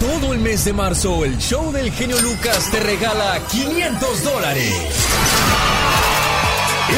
[0.00, 4.74] todo el mes de marzo, el show del genio Lucas te regala 500 dólares.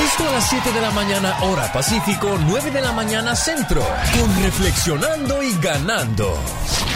[0.04, 3.82] Esto a las 7 de la mañana, hora Pacífico, 9 de la mañana centro,
[4.18, 6.38] con Reflexionando y Ganando.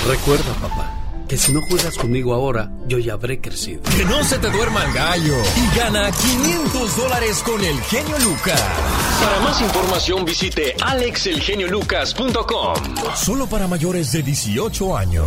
[0.07, 0.95] Recuerda, papá,
[1.29, 3.83] que si no juegas conmigo ahora, yo ya habré crecido.
[3.83, 8.63] Que no se te duerma el gallo y gana 500 dólares con el genio Lucas.
[9.21, 12.77] Para más información visite alexelgeniolucas.com.
[13.17, 15.27] Solo para mayores de 18 años.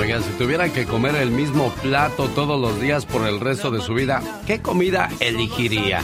[0.00, 3.82] Oigan, si tuvieran que comer el mismo plato todos los días por el resto de
[3.82, 6.00] su vida, ¿qué comida elegiría?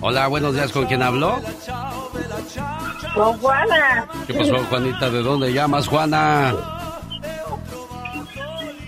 [0.00, 1.40] Hola, buenos días, ¿con quién habló?
[3.16, 4.06] Con Juana.
[4.28, 5.10] ¿Qué pasó, Juanita?
[5.10, 6.54] ¿De dónde llamas, Juana?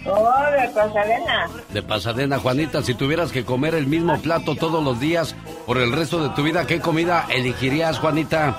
[0.07, 1.49] Oh, de Pasadena.
[1.73, 5.35] De Pasadena, Juanita, si tuvieras que comer el mismo plato todos los días
[5.67, 8.57] por el resto de tu vida, ¿qué comida elegirías, Juanita?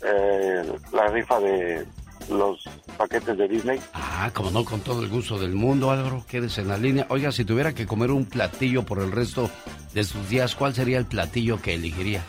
[0.00, 1.86] eh, la rifa de
[2.30, 2.64] los
[2.96, 3.78] paquetes de Disney.
[3.92, 7.04] Ah, como no, con todo el gusto del mundo, Álvaro, quédese en la línea.
[7.10, 9.50] Oiga, si tuviera que comer un platillo por el resto
[9.92, 12.24] de sus días, ¿cuál sería el platillo que elegiría?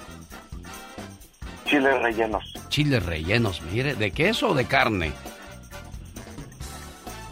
[1.70, 2.54] Chiles rellenos.
[2.70, 5.12] Chiles rellenos, mire, ¿de queso o de carne?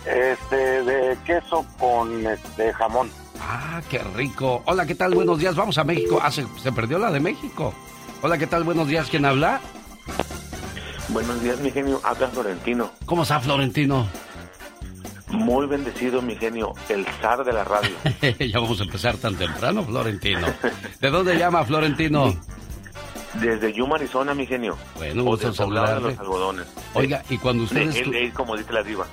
[0.06, 3.10] Este, de queso con este, jamón.
[3.42, 4.62] Ah, qué rico.
[4.66, 5.16] Hola, ¿qué tal?
[5.16, 5.56] Buenos días.
[5.56, 6.20] Vamos a México.
[6.22, 7.74] Ah, se, se perdió la de México.
[8.22, 8.64] Hola, ¿qué tal?
[8.64, 9.10] Buenos días.
[9.10, 9.60] ¿Quién habla?
[11.10, 12.00] Buenos días, mi genio.
[12.04, 12.92] Habla Florentino.
[13.06, 14.08] ¿Cómo está, Florentino?
[15.30, 16.74] Muy bendecido, mi genio.
[16.90, 17.96] El zar de la radio.
[18.40, 20.48] ya vamos a empezar tan temprano, Florentino.
[21.02, 22.34] ¿De dónde llama, Florentino?
[23.36, 24.78] Desde Yuma, Arizona, mi genio.
[24.96, 26.10] Bueno, o de saludarle.
[26.12, 26.68] los algodones.
[26.94, 28.04] Oiga, y cuando De ustedes...
[28.04, 29.06] tu- LA, como dice la diva.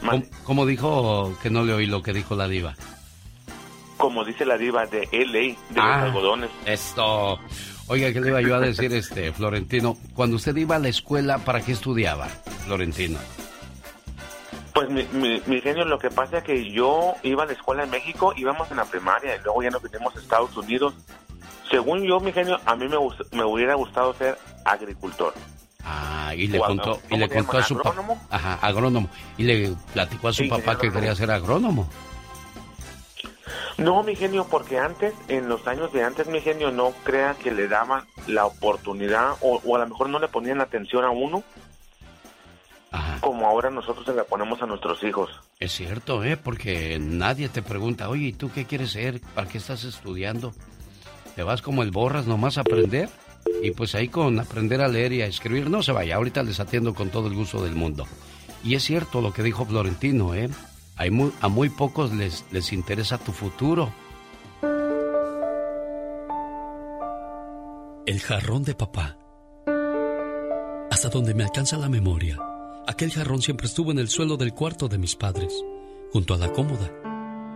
[0.00, 2.74] ¿Cómo, cómo dijo que no le oí lo que dijo la diva?
[3.96, 5.96] Como dice la diva de LA, de Ah.
[5.98, 6.50] los algodones.
[6.64, 7.38] Esto.
[7.88, 9.96] Oiga, ¿qué le iba yo a decir, este, Florentino?
[10.14, 12.26] Cuando usted iba a la escuela, ¿para qué estudiaba,
[12.64, 13.18] Florentino?
[14.74, 17.84] Pues mi, mi, mi genio, lo que pasa es que yo iba a la escuela
[17.84, 20.92] en México, íbamos en la primaria y luego ya nos vinimos a Estados Unidos.
[21.70, 25.34] Según yo, mi genio, a mí me, gust- me hubiera gustado ser agricultor.
[25.84, 27.88] Ah, y le O contó, y le ¿cómo se contó a su papá.
[27.90, 28.26] ¿Agrónomo?
[28.30, 29.08] Ajá, agrónomo.
[29.36, 31.88] Y le platicó a su Sí, papá que quería ser agrónomo.
[33.78, 37.52] No, mi genio, porque antes, en los años de antes, mi genio, no crea que
[37.52, 41.42] le daban la oportunidad o, o a lo mejor no le ponían atención a uno
[43.20, 45.30] como ahora nosotros se la ponemos a nuestros hijos.
[45.58, 46.36] Es cierto, ¿eh?
[46.36, 49.20] Porque nadie te pregunta, oye, ¿y tú qué quieres ser?
[49.34, 50.54] ¿Para qué estás estudiando?
[51.36, 53.10] Te vas como el borras nomás a aprender.
[53.62, 56.60] Y pues ahí con aprender a leer y a escribir, no se vaya, ahorita les
[56.60, 58.06] atiendo con todo el gusto del mundo.
[58.64, 60.48] Y es cierto lo que dijo Florentino, ¿eh?
[60.96, 61.10] Hay
[61.40, 63.92] a muy pocos les, les interesa tu futuro.
[68.06, 69.18] El jarrón de papá.
[70.90, 72.38] Hasta donde me alcanza la memoria,
[72.86, 75.52] aquel jarrón siempre estuvo en el suelo del cuarto de mis padres,
[76.12, 76.90] junto a la cómoda.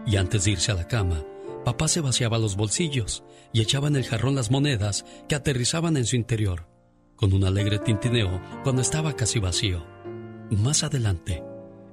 [0.07, 1.25] Y antes de irse a la cama,
[1.65, 6.07] papá se vaciaba los bolsillos y echaba en el jarrón las monedas que aterrizaban en
[6.07, 6.67] su interior,
[7.17, 9.85] con un alegre tintineo cuando estaba casi vacío.
[10.51, 11.43] Más adelante,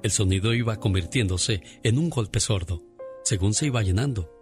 [0.04, 2.82] el sonido iba convirtiéndose en un golpe sordo,
[3.24, 4.34] según se iba llenando.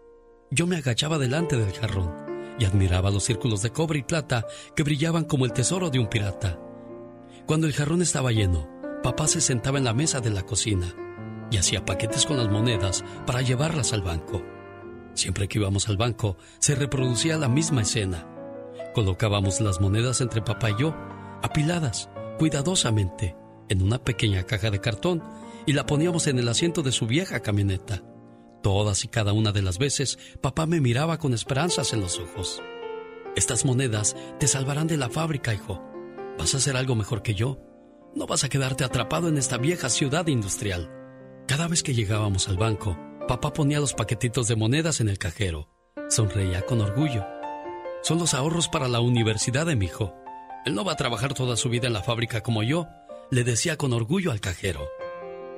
[0.52, 2.14] yo me agachaba delante del jarrón
[2.60, 4.46] y admiraba los círculos de cobre y plata
[4.76, 6.60] que brillaban como el tesoro de un pirata.
[7.46, 8.70] Cuando el jarrón estaba lleno,
[9.04, 10.96] papá se sentaba en la mesa de la cocina
[11.52, 14.42] y hacía paquetes con las monedas para llevarlas al banco.
[15.16, 18.28] Siempre que íbamos al banco, se reproducía la misma escena.
[18.94, 20.96] Colocábamos las monedas entre papá y yo,
[21.42, 23.36] apiladas, cuidadosamente,
[23.70, 25.24] en una pequeña caja de cartón
[25.66, 28.04] y la poníamos en el asiento de su vieja camioneta.
[28.62, 32.62] Todas y cada una de las veces, papá me miraba con esperanzas en los ojos.
[33.36, 35.82] Estas monedas te salvarán de la fábrica, hijo.
[36.38, 37.60] Vas a hacer algo mejor que yo.
[38.16, 40.90] No vas a quedarte atrapado en esta vieja ciudad industrial.
[41.48, 42.98] Cada vez que llegábamos al banco,
[43.28, 45.70] papá ponía los paquetitos de monedas en el cajero.
[46.10, 47.26] Sonreía con orgullo.
[48.04, 50.14] Son los ahorros para la universidad de mi hijo.
[50.66, 52.88] Él no va a trabajar toda su vida en la fábrica como yo,
[53.32, 54.88] le decía con orgullo al cajero.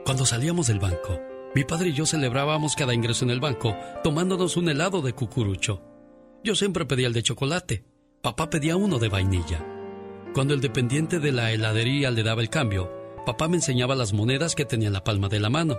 [0.05, 1.19] Cuando salíamos del banco,
[1.53, 5.81] mi padre y yo celebrábamos cada ingreso en el banco tomándonos un helado de cucurucho.
[6.43, 7.83] Yo siempre pedía el de chocolate,
[8.21, 9.65] papá pedía uno de vainilla.
[10.33, 12.91] Cuando el dependiente de la heladería le daba el cambio,
[13.25, 15.75] papá me enseñaba las monedas que tenía en la palma de la mano.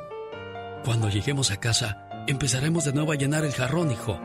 [0.84, 4.20] Cuando lleguemos a casa, empezaremos de nuevo a llenar el jarrón, hijo.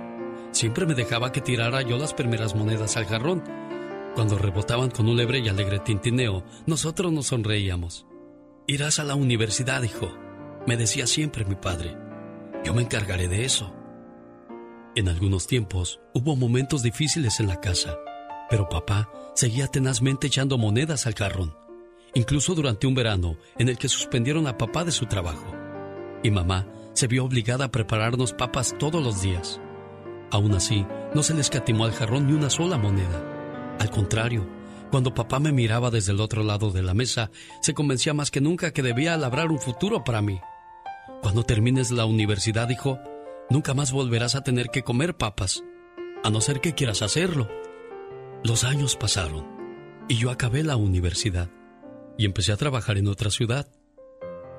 [0.52, 3.44] Siempre me dejaba que tirara yo las primeras monedas al jarrón.
[4.16, 8.06] Cuando rebotaban con un lebre y alegre tintineo, nosotros nos sonreíamos.
[8.68, 10.14] Irás a la universidad, hijo,
[10.68, 11.98] me decía siempre mi padre.
[12.64, 13.74] Yo me encargaré de eso.
[14.96, 17.98] En algunos tiempos hubo momentos difíciles en la casa,
[18.50, 21.56] pero papá seguía tenazmente echando monedas al jarrón,
[22.14, 25.63] incluso durante un verano en el que suspendieron a papá de su trabajo.
[26.24, 29.60] Y mamá se vio obligada a prepararnos papas todos los días.
[30.32, 33.78] Aún así, no se le escatimó al jarrón ni una sola moneda.
[33.80, 34.48] Al contrario,
[34.90, 37.32] cuando papá me miraba desde el otro lado de la mesa,
[37.62, 40.40] se convencía más que nunca que debía labrar un futuro para mí.
[41.22, 43.00] Cuando termines la universidad, hijo,
[43.50, 45.64] nunca más volverás a tener que comer papas,
[46.24, 47.50] a no ser que quieras hacerlo.
[48.44, 49.48] Los años pasaron
[50.08, 51.50] y yo acabé la universidad
[52.18, 53.68] y empecé a trabajar en otra ciudad.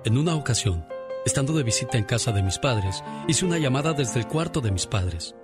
[0.04, 0.86] En una ocasión,
[1.24, 4.70] estando de visita en casa de mis padres, hice una llamada desde el cuarto de
[4.70, 5.34] mis padres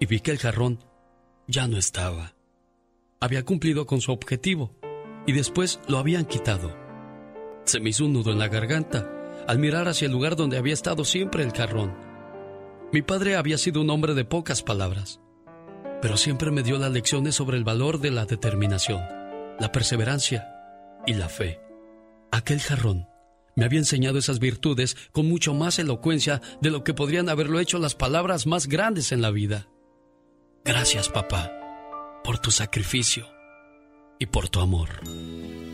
[0.00, 0.84] y vi que el jarrón
[1.46, 2.34] ya no estaba
[3.24, 4.76] había cumplido con su objetivo
[5.26, 6.76] y después lo habían quitado.
[7.64, 9.10] Se me hizo un nudo en la garganta
[9.48, 11.94] al mirar hacia el lugar donde había estado siempre el jarrón.
[12.92, 15.22] Mi padre había sido un hombre de pocas palabras,
[16.02, 19.00] pero siempre me dio las lecciones sobre el valor de la determinación,
[19.58, 20.46] la perseverancia
[21.06, 21.62] y la fe.
[22.30, 23.08] Aquel jarrón
[23.56, 27.78] me había enseñado esas virtudes con mucho más elocuencia de lo que podrían haberlo hecho
[27.78, 29.68] las palabras más grandes en la vida.
[30.64, 31.52] Gracias, papá
[32.24, 33.26] por tu sacrificio
[34.18, 34.88] y por tu amor.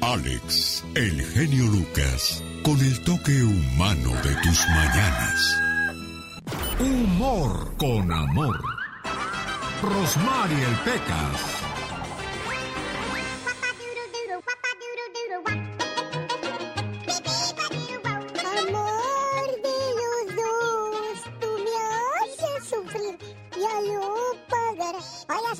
[0.00, 5.56] Alex, el genio Lucas, con el toque humano de tus mañanas.
[6.81, 8.61] Humor con amor.
[9.81, 11.70] Rosmarie el Pecas.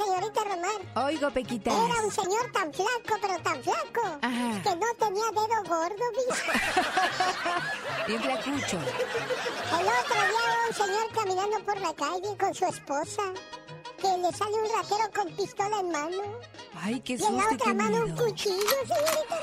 [0.05, 1.06] Señorita Román.
[1.06, 1.70] Oigo, Pequita.
[1.70, 6.52] Era un señor tan flaco, pero tan flaco, que no tenía dedo gordo, ¿viste?
[8.06, 8.79] Bien flacucho.
[8.79, 13.23] El otro día un señor caminando por la calle con su esposa,
[14.00, 16.23] que le sale un ratero con pistola en mano.
[16.83, 19.38] Ay, qué Y en la susto, otra qué mano un cuchillo, señorita.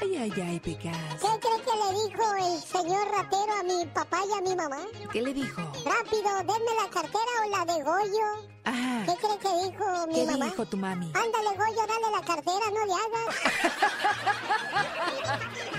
[0.00, 0.96] Ay, ay, ay, Pecas.
[1.20, 4.78] ¿Qué cree que le dijo el señor ratero a mi papá y a mi mamá?
[5.12, 5.60] ¿Qué le dijo?
[5.84, 8.26] Rápido, denme la cartera o la de Goyo.
[8.64, 10.44] Ah, ¿Qué cree que dijo mi ¿qué mamá?
[10.46, 11.06] dijo tu mami?
[11.14, 13.36] Ándale, Goyo, dale la cartera, no le hagas.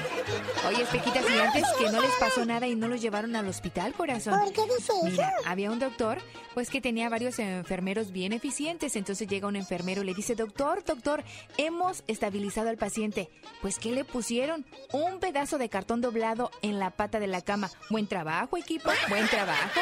[0.67, 3.93] Oye, Pequitas, y antes que no les pasó nada y no los llevaron al hospital,
[3.93, 4.39] corazón.
[4.39, 5.47] ¿Por qué dice Mira, eso?
[5.49, 6.19] había un doctor,
[6.53, 8.95] pues que tenía varios enfermeros bien eficientes.
[8.95, 11.23] Entonces llega un enfermero y le dice, doctor, doctor,
[11.57, 13.29] hemos estabilizado al paciente.
[13.61, 14.65] Pues, ¿qué le pusieron?
[14.91, 17.69] Un pedazo de cartón doblado en la pata de la cama.
[17.89, 19.79] Buen trabajo, equipo, buen trabajo.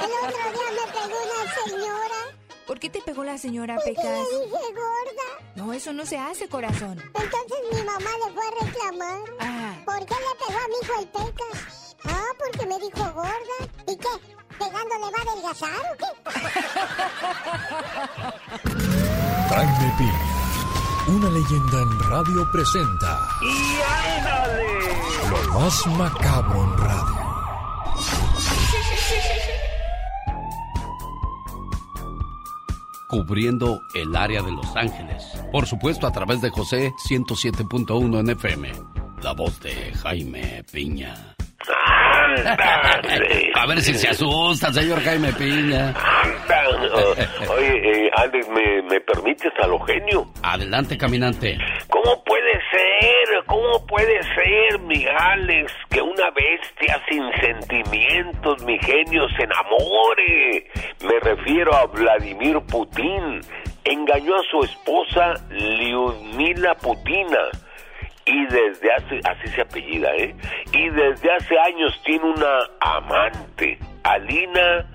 [0.00, 4.04] El otro día me pegó una señora ¿Por qué te pegó la señora porque Pecas?
[4.32, 5.28] le dije gorda.
[5.56, 6.98] No, eso no se hace, corazón.
[7.14, 9.18] Entonces mi mamá le fue a reclamar.
[9.40, 11.96] Ah, ¿Por qué le pegó a mi hijo el pecas?
[12.06, 13.58] Ah, porque me dijo gorda.
[13.86, 14.08] ¿Y qué?
[14.58, 16.10] ¿Pegándole va a adelgazar o qué?
[19.48, 20.22] Jaime Piña,
[21.08, 23.28] una leyenda en radio presenta.
[23.42, 23.80] ¡Y
[24.16, 24.68] ándale!
[25.30, 27.23] Lo más macabro en radio.
[33.14, 35.22] Cubriendo el área de Los Ángeles.
[35.52, 38.72] Por supuesto, a través de José 107.1 en FM.
[39.22, 41.14] La voz de Jaime Piña.
[43.54, 45.94] A ver si se asusta, señor Jaime Piña.
[47.50, 50.26] Oye, eh, Alex, ¿me, ¿me permites a lo genio?
[50.42, 51.56] Adelante, caminante.
[51.88, 53.44] ¿Cómo puede ser?
[53.46, 60.70] ¿Cómo puede ser, mi Alex, que una bestia sin sentimientos, mi genio, se enamore?
[61.02, 63.40] Me refiero a Vladimir Putin.
[63.84, 67.50] Engañó a su esposa Lyudmila Putina
[68.26, 70.34] y desde hace, así se apellida, ¿eh?
[70.72, 74.86] Y desde hace años tiene una amante, Alina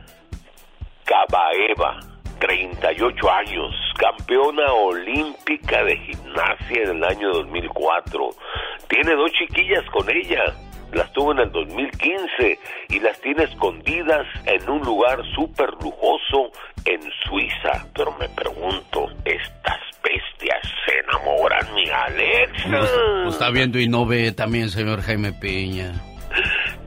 [1.06, 2.00] Kabaeva,
[2.40, 8.30] 38 años, campeona olímpica de gimnasia en el año 2004.
[8.88, 10.44] Tiene dos chiquillas con ella,
[10.98, 16.52] las tuvo en el 2015 y las tiene escondidas en un lugar súper lujoso
[16.86, 17.86] en Suiza.
[17.96, 22.66] Pero me pregunto, ¿estas bestias se enamoran, mi Alex?
[22.68, 25.94] Lo está viendo y no ve también, señor Jaime Piña.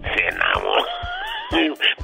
[0.02, 1.02] Se enamoran.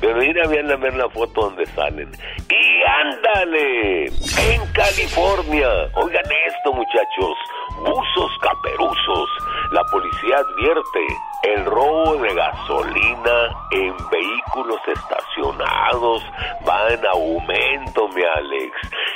[0.01, 2.11] Pero ir a ver, a ver la foto donde salen.
[2.51, 5.69] Y ándale, en California.
[5.95, 7.37] Oigan esto, muchachos.
[7.79, 9.31] Buzos caperuzos.
[9.71, 11.07] La policía advierte
[11.43, 16.25] el robo de gasolina en vehículos estacionados
[16.69, 18.73] va en aumento, mi Alex.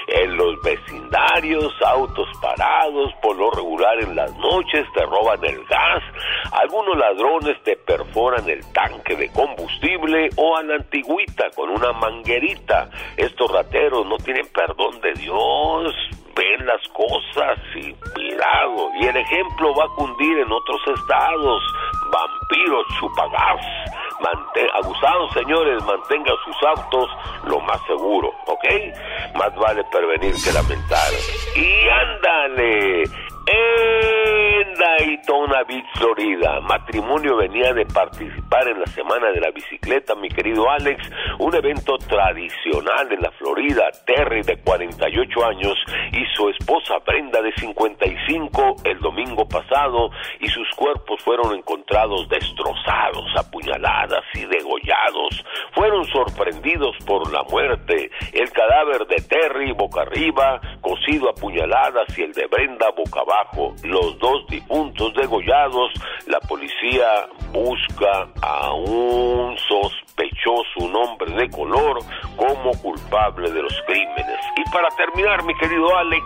[0.07, 6.02] En los vecindarios, autos parados, por lo regular en las noches te roban el gas.
[6.52, 12.88] Algunos ladrones te perforan el tanque de combustible o a la antigüita con una manguerita.
[13.16, 15.95] Estos rateros no tienen perdón de Dios
[16.35, 18.91] ven las cosas y cuidado.
[19.01, 21.62] Y el ejemplo va a cundir en otros estados.
[22.11, 23.67] Vampiros chupagás.
[24.21, 27.11] Mante abusados, señores, mantengan sus autos
[27.45, 28.65] lo más seguro, ¿ok?
[29.35, 31.11] Más vale prevenir que lamentar.
[31.57, 33.03] Y ándale,
[33.47, 36.61] en Daytona Beach, Florida.
[36.61, 41.99] Matrimonio venía de participar en la Semana de la Bicicleta, mi querido Alex, un evento
[41.99, 43.91] tradicional en la Florida.
[44.07, 45.75] Terry, de 48 años,
[46.13, 53.27] y su esposa Brenda, de 55, el domingo pasado, y sus cuerpos fueron encontrados destrozados,
[53.37, 55.45] apuñaladas y degollados.
[55.73, 58.11] Fueron sorprendidos por la muerte.
[58.33, 63.32] El cadáver de Terry, boca arriba, cosido a puñaladas, y el de Brenda, boca abajo.
[63.85, 65.91] Los dos difuntos degollados,
[66.27, 71.99] la policía busca a un sospechoso, un hombre de color,
[72.37, 74.39] como culpable de los crímenes.
[74.57, 76.25] Y para terminar, mi querido Alex,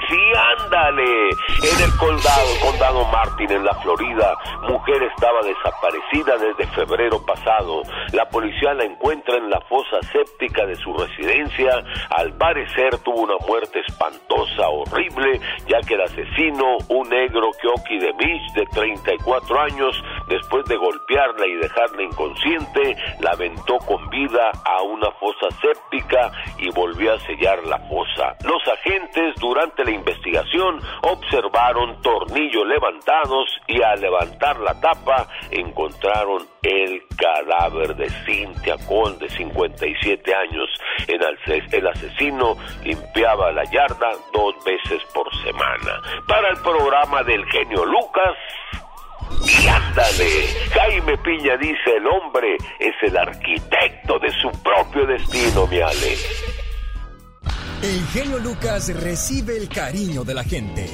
[0.58, 1.30] ándale,
[1.62, 4.36] en el condado, condado Martin, en la Florida,
[4.68, 7.82] mujer estaba desaparecida desde febrero pasado.
[8.12, 11.82] La policía la encuentra en la fosa séptica de su residencia.
[12.10, 18.12] Al parecer tuvo una muerte espantosa, horrible, ya que el asesino, un negro Kyoki de
[18.12, 24.82] Beach de 34 años, después de golpearla y dejarla inconsciente, la aventó con vida a
[24.82, 28.36] una fosa séptica y volvió a sellar la fosa.
[28.44, 37.02] Los agentes durante la investigación observaron tornillos levantados y al levantar la tapa encontraron el
[37.16, 40.68] cadáver de Cynthia Cole de 57 años.
[41.06, 46.00] El asesino limpiaba la yarda dos veces por semana.
[46.26, 46.85] Para el programa
[47.26, 48.36] del genio Lucas,
[49.44, 55.80] y ándale, Jaime Piña dice el hombre es el arquitecto de su propio destino, mi
[55.80, 56.16] Ale.
[57.82, 60.86] El genio Lucas recibe el cariño de la gente.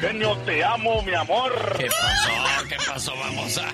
[0.00, 1.52] Genio, te amo, mi amor.
[1.78, 2.68] ¿Qué pasó?
[2.68, 3.12] ¿Qué pasó?
[3.16, 3.72] Vamos a...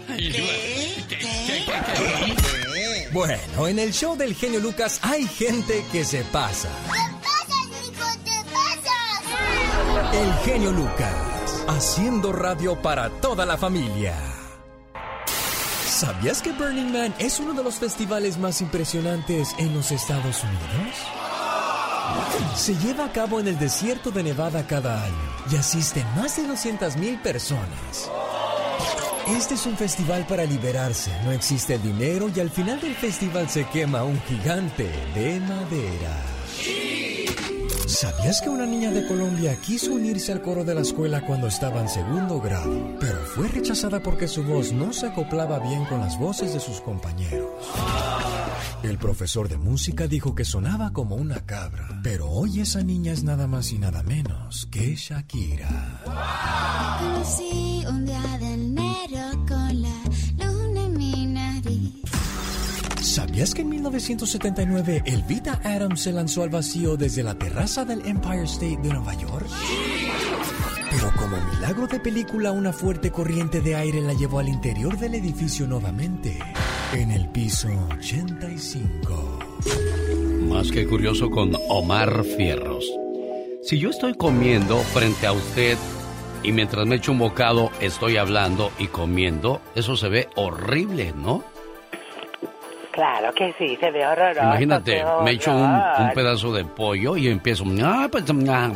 [3.13, 6.69] Bueno, en el show del genio Lucas hay gente que se pasa.
[10.13, 14.15] El genio Lucas, haciendo radio para toda la familia.
[15.87, 20.97] ¿Sabías que Burning Man es uno de los festivales más impresionantes en los Estados Unidos?
[22.57, 25.15] Se lleva a cabo en el desierto de Nevada cada año
[25.53, 28.11] y asisten más de 200.000 personas.
[29.29, 33.49] Este es un festival para liberarse, no existe el dinero y al final del festival
[33.49, 37.14] se quema un gigante de madera.
[37.87, 41.81] ¿Sabías que una niña de Colombia quiso unirse al coro de la escuela cuando estaba
[41.81, 46.19] en segundo grado, pero fue rechazada porque su voz no se acoplaba bien con las
[46.19, 47.51] voces de sus compañeros?
[48.83, 53.23] El profesor de música dijo que sonaba como una cabra, pero hoy esa niña es
[53.23, 56.03] nada más y nada menos que Shakira.
[56.99, 59.94] Conocí un día de enero con la
[63.15, 68.43] ¿Sabías que en 1979 Elvita Adams se lanzó al vacío desde la terraza del Empire
[68.43, 69.47] State de Nueva York?
[70.91, 75.15] Pero como milagro de película, una fuerte corriente de aire la llevó al interior del
[75.15, 76.41] edificio nuevamente.
[76.93, 77.69] en el piso
[77.99, 79.39] 85.
[80.49, 82.85] Más que curioso con Omar Fierros.
[83.63, 85.79] Si yo estoy comiendo frente a usted
[86.43, 91.54] y mientras me echo un bocado estoy hablando y comiendo, eso se ve horrible, ¿no?
[92.95, 94.41] Claro que sí, se ve horroroso.
[94.41, 98.71] Imagínate, me echo un, pedazo de pollo y empiezo, ah, pues, ah,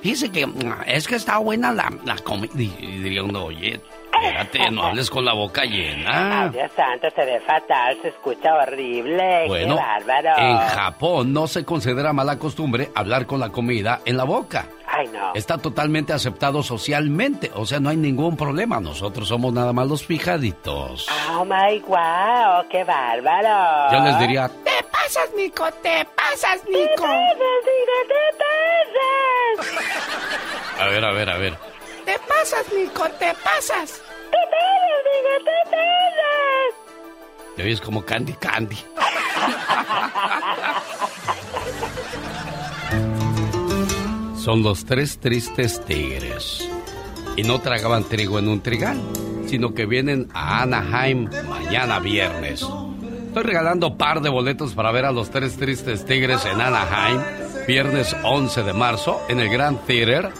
[0.00, 2.52] fíjese que ah, es que está buena la, la comida.
[2.56, 3.80] Y diría uno, oye,
[4.12, 6.44] espérate, no hables con la boca llena.
[6.44, 9.48] Ay, Dios santo, se ve fatal, se escucha horrible.
[9.48, 10.38] Bueno, qué bárbaro.
[10.38, 14.66] en Japón no se considera mala costumbre hablar con la comida en la boca.
[14.90, 15.32] Ay, no.
[15.34, 18.80] Está totalmente aceptado socialmente, o sea, no hay ningún problema.
[18.80, 21.06] Nosotros somos nada más los fijaditos.
[21.30, 23.92] Oh my wow, qué bárbaro.
[23.92, 26.88] Yo les diría, Te pasas, Nico, te pasas, Nico.
[26.88, 28.20] Te pasas, Nico, te
[29.58, 30.80] pasas.
[30.80, 31.54] a ver, a ver, a ver.
[32.06, 34.00] Te pasas, Nico, te pasas.
[34.30, 36.74] Te pasas, Nico, te pasas.
[37.56, 38.78] Te oyes como Candy Candy.
[44.48, 46.66] Son los tres tristes tigres.
[47.36, 48.98] Y no tragaban trigo en un trigal,
[49.46, 52.66] sino que vienen a Anaheim mañana viernes.
[53.26, 57.20] Estoy regalando par de boletos para ver a los tres tristes tigres en Anaheim,
[57.66, 60.30] viernes 11 de marzo, en el Grand Theater.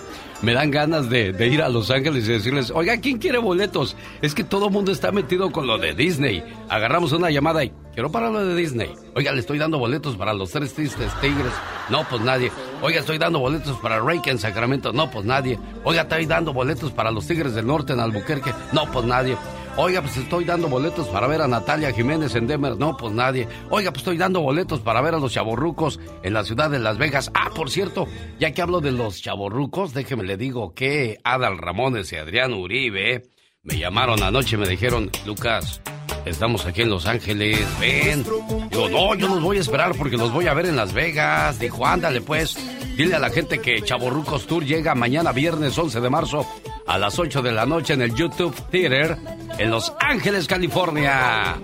[0.40, 3.97] Me dan ganas de, ir a Los Ángeles y decirles, oiga, ¿quién quiere boletos?
[4.23, 6.45] Es que todo el mundo está metido con lo de Disney.
[6.68, 8.92] Agarramos una llamada y, quiero para lo de Disney.
[9.16, 11.52] Oiga, le estoy dando boletos para los tres tristes tigres.
[11.90, 12.52] No, pues nadie.
[12.83, 14.92] Oiga, estoy dando boletos para Reiki en Sacramento.
[14.92, 15.59] No, pues nadie.
[15.83, 18.52] Oiga, estoy dando boletos para los Tigres del Norte en Albuquerque.
[18.73, 19.37] No, pues nadie.
[19.80, 22.76] Oiga, pues estoy dando boletos para ver a Natalia Jiménez en Denver.
[22.76, 23.47] No, pues nadie.
[23.70, 26.99] Oiga, pues estoy dando boletos para ver a los chavorrucos en la ciudad de Las
[26.99, 27.30] Vegas.
[27.32, 28.08] Ah, por cierto,
[28.40, 33.30] ya que hablo de los chavorrucos, déjeme le digo que Adal Ramones y Adrián Uribe
[33.62, 35.80] me llamaron anoche y me dijeron, Lucas,
[36.25, 38.25] estamos aquí en Los Ángeles, ven.
[38.70, 41.61] Digo, no, yo los voy a esperar porque los voy a ver en Las Vegas.
[41.61, 42.56] Dijo, ándale pues,
[42.98, 46.44] dile a la gente que Chavorrucos Tour llega mañana viernes 11 de marzo
[46.84, 49.16] a las 8 de la noche en el YouTube Theater
[49.56, 51.58] en Los Ángeles, California.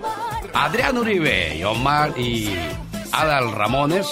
[0.53, 2.55] Adrián Uribe y Omar y
[3.11, 4.07] Adal Ramones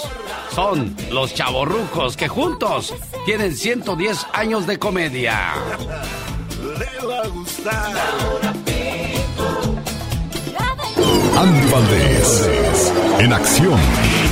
[0.54, 5.54] son los chavorrucos que juntos tienen 110 años de comedia.
[6.78, 7.92] Le va a gustar.
[11.38, 14.23] Andy Valdés, en acción.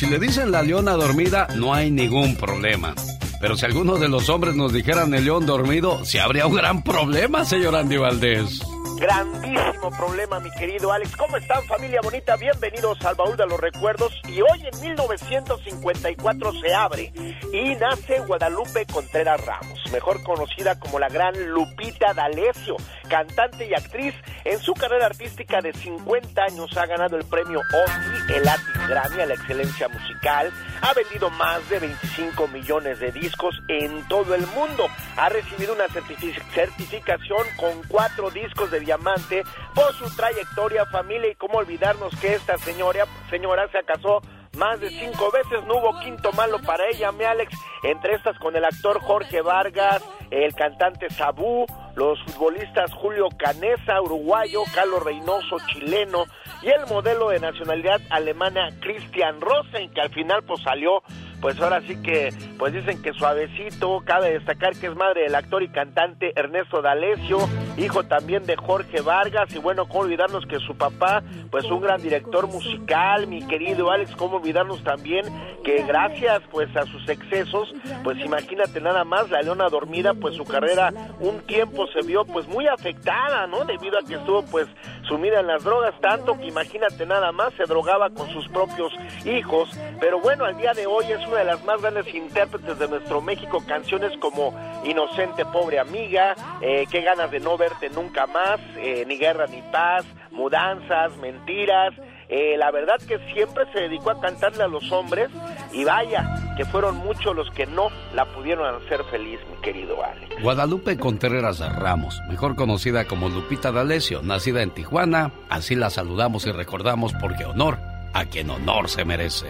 [0.00, 2.94] Si le dicen la leona dormida, no hay ningún problema.
[3.38, 6.82] Pero si alguno de los hombres nos dijeran el león dormido, se habría un gran
[6.82, 8.62] problema, señor Andy Valdés.
[9.00, 11.16] Grandísimo problema, mi querido Alex.
[11.16, 12.36] ¿Cómo están, familia bonita?
[12.36, 14.12] Bienvenidos al baúl de los recuerdos.
[14.28, 17.10] Y hoy en 1954 se abre
[17.50, 22.76] y nace Guadalupe Contreras Ramos, mejor conocida como la gran Lupita D'Alessio,
[23.08, 24.14] cantante y actriz.
[24.44, 29.22] En su carrera artística de 50 años ha ganado el premio OTI, el Latin Grammy
[29.22, 30.52] a la excelencia musical.
[30.82, 34.86] Ha vendido más de 25 millones de discos en todo el mundo.
[35.16, 41.34] Ha recibido una certifi- certificación con cuatro discos de diamante por su trayectoria, familia y
[41.34, 44.22] cómo olvidarnos que esta señora, señora se casó
[44.56, 47.52] más de cinco veces, no hubo quinto malo para ella, mi Alex,
[47.84, 51.66] entre estas con el actor Jorge Vargas, el cantante Sabú,
[51.96, 56.24] los futbolistas Julio Canesa, uruguayo, Carlos Reynoso, chileno,
[56.62, 61.02] y el modelo de nacionalidad alemana Christian Rosen, que al final pues salió
[61.40, 65.62] pues ahora sí que, pues dicen que suavecito, cabe destacar que es madre del actor
[65.62, 67.38] y cantante Ernesto D'Alessio,
[67.76, 72.00] hijo también de Jorge Vargas, y bueno, cómo olvidarnos que su papá, pues un gran
[72.02, 75.24] director musical, mi querido Alex, cómo olvidarnos también
[75.64, 77.72] que gracias pues a sus excesos,
[78.02, 82.46] pues imagínate nada más, la Leona Dormida, pues su carrera un tiempo se vio pues
[82.48, 83.64] muy afectada, ¿no?
[83.64, 84.66] Debido a que estuvo pues
[85.08, 88.92] sumida en las drogas, tanto que imagínate nada más, se drogaba con sus propios
[89.24, 92.88] hijos, pero bueno, al día de hoy es una de las más grandes intérpretes de
[92.88, 98.60] nuestro México, canciones como Inocente, Pobre Amiga, eh, Qué ganas de no verte nunca más,
[98.76, 101.94] eh, Ni Guerra ni Paz, Mudanzas, Mentiras,
[102.28, 105.30] eh, la verdad que siempre se dedicó a cantarle a los hombres
[105.72, 110.42] y vaya, que fueron muchos los que no la pudieron hacer feliz, mi querido Alex.
[110.42, 116.52] Guadalupe Contreras Ramos, mejor conocida como Lupita D'Alessio, nacida en Tijuana, así la saludamos y
[116.52, 117.78] recordamos porque honor
[118.12, 119.48] a quien honor se merece.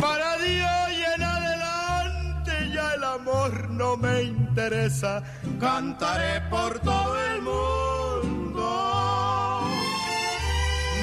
[0.00, 0.27] Para
[3.78, 5.22] no me interesa.
[5.58, 8.66] Cantaré por todo el mundo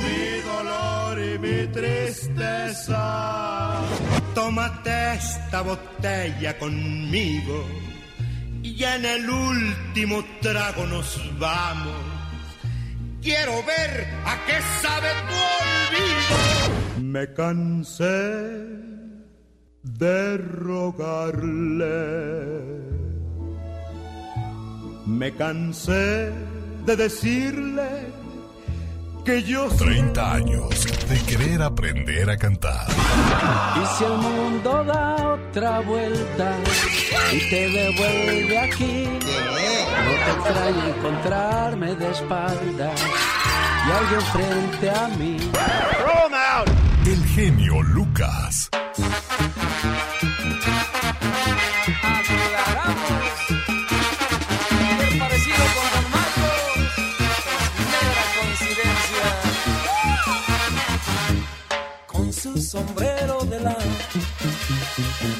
[0.04, 3.02] mi dolor y mi tristeza.
[4.36, 7.66] Tómate esta botella conmigo
[8.62, 11.10] y en el último trago nos
[11.40, 11.96] vamos.
[13.22, 16.36] Quiero ver a qué sabe tu olvido.
[17.02, 18.95] Me cansé
[19.86, 21.96] de rogarle.
[25.06, 26.32] Me cansé
[26.86, 28.08] de decirle
[29.24, 29.68] que yo...
[29.70, 30.70] 30 años
[31.08, 32.88] de querer aprender a cantar.
[32.90, 36.58] Y si el mundo da otra vuelta
[37.32, 43.02] y te devuelve aquí, no te extraña encontrarme de espaldas
[43.88, 45.38] y alguien frente a mí.
[47.06, 48.72] El genio Lucas.
[62.76, 63.98] Sombrero de lana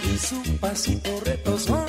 [0.10, 1.88] y su pasito retozón,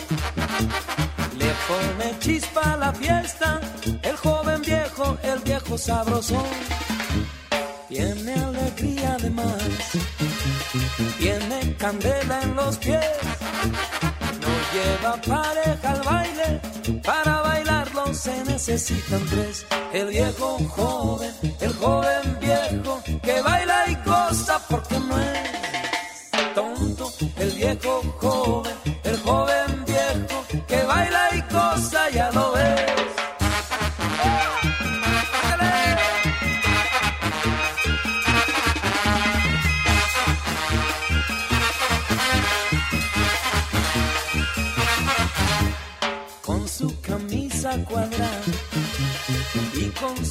[1.40, 3.61] le pone chispa a la fiesta,
[4.02, 6.50] el joven viejo, el viejo sabrosón.
[7.88, 9.62] Tiene alegría además,
[11.20, 13.16] tiene candela en los pies.
[14.42, 16.48] No lleva pareja al baile,
[17.04, 17.75] para bailarlo
[18.16, 19.66] se necesitan tres.
[19.92, 27.12] El viejo joven, el joven viejo, que baila y goza porque no es tonto.
[27.37, 28.75] El viejo joven,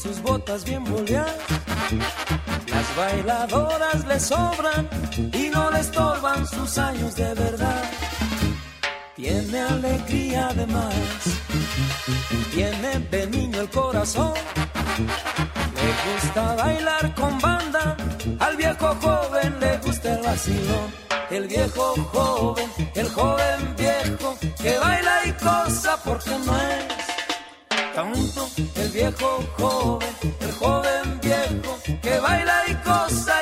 [0.06, 1.36] sus botas bien boleadas,
[2.68, 4.88] las bailadoras le sobran
[5.34, 7.84] y no le estorban sus años de verdad.
[9.16, 10.94] Tiene alegría además,
[12.54, 14.34] tiene de niño el corazón.
[15.80, 17.98] Le gusta bailar con banda,
[18.40, 21.06] al viejo joven le gusta el vacilón.
[21.32, 26.95] El viejo joven, el joven viejo, que baila y cosa porque no es
[27.96, 28.50] tonto.
[28.76, 30.10] El viejo joven,
[30.42, 33.35] el joven viejo, que baila y cosa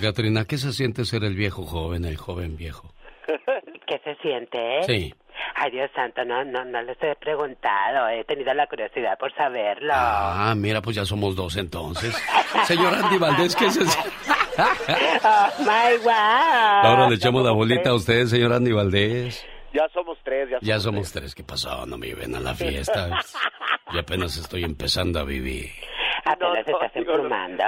[0.00, 2.94] Oye, Katrina, ¿qué se siente ser el viejo joven, el joven viejo?
[3.86, 4.82] ¿Qué se siente?
[4.84, 5.14] Sí.
[5.56, 8.08] Ay, Dios santo, no, no, no les he preguntado.
[8.08, 9.92] He tenido la curiosidad por saberlo.
[9.94, 12.16] Ah, mira, pues ya somos dos entonces.
[12.64, 14.10] Señor Andy Valdés, ¿qué se siente?
[15.22, 16.10] Oh, my wow.
[16.12, 19.46] Ahora le echamos la bolita a usted, señor Andy Valdés.
[19.74, 21.34] Ya somos tres, ya somos Ya somos tres.
[21.34, 21.84] ¿Qué pasó?
[21.86, 23.10] No me lleven a la fiesta.
[23.92, 25.68] Y apenas estoy empezando a vivir.
[26.24, 27.64] ¿Apenas estás emplumando?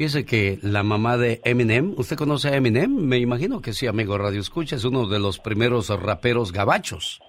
[0.00, 2.90] Fíjese que la mamá de Eminem, ¿usted conoce a Eminem?
[2.90, 7.20] Me imagino que sí, amigo Radio Escucha, es uno de los primeros raperos gabachos.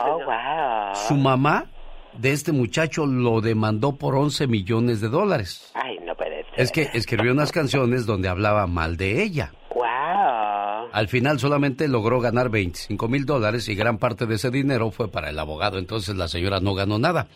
[0.00, 0.94] Oh, wow.
[1.08, 1.66] Su mamá
[2.16, 5.72] de este muchacho lo demandó por 11 millones de dólares.
[5.74, 6.52] Ay, no puede ser.
[6.54, 9.52] Es que escribió unas canciones donde hablaba mal de ella.
[9.74, 10.90] Wow.
[10.92, 15.08] Al final solamente logró ganar 25 mil dólares y gran parte de ese dinero fue
[15.10, 17.26] para el abogado, entonces la señora no ganó nada.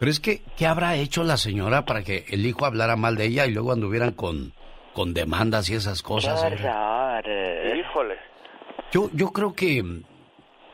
[0.00, 3.26] Pero es que, ¿qué habrá hecho la señora para que el hijo hablara mal de
[3.26, 4.54] ella y luego anduvieran con,
[4.94, 6.42] con demandas y esas cosas?
[6.42, 8.16] Híjole.
[8.92, 9.84] Yo, yo creo que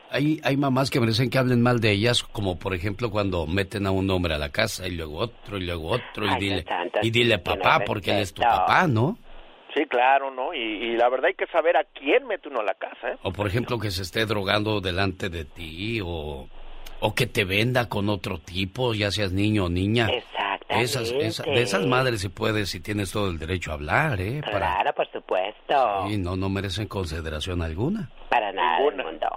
[0.09, 3.85] hay, hay mamás que merecen que hablen mal de ellas, como por ejemplo cuando meten
[3.85, 6.65] a un hombre a la casa y luego otro y luego otro y Ay, dile,
[7.01, 9.17] y dile papá porque él es tu papá, ¿no?
[9.75, 10.53] Sí, claro, ¿no?
[10.53, 13.17] Y, y la verdad hay que saber a quién mete uno a la casa, ¿eh?
[13.23, 16.47] O por ejemplo que se esté drogando delante de ti o,
[16.99, 20.07] o que te venda con otro tipo, ya seas niño o niña.
[20.09, 20.83] Exactamente.
[20.83, 24.41] Esas, esa- de esas madres si puedes, si tienes todo el derecho a hablar, ¿eh?
[24.43, 26.07] Para, Claro, por supuesto.
[26.09, 28.09] y no, no merecen consideración alguna.
[28.29, 29.27] Para nada del mundo.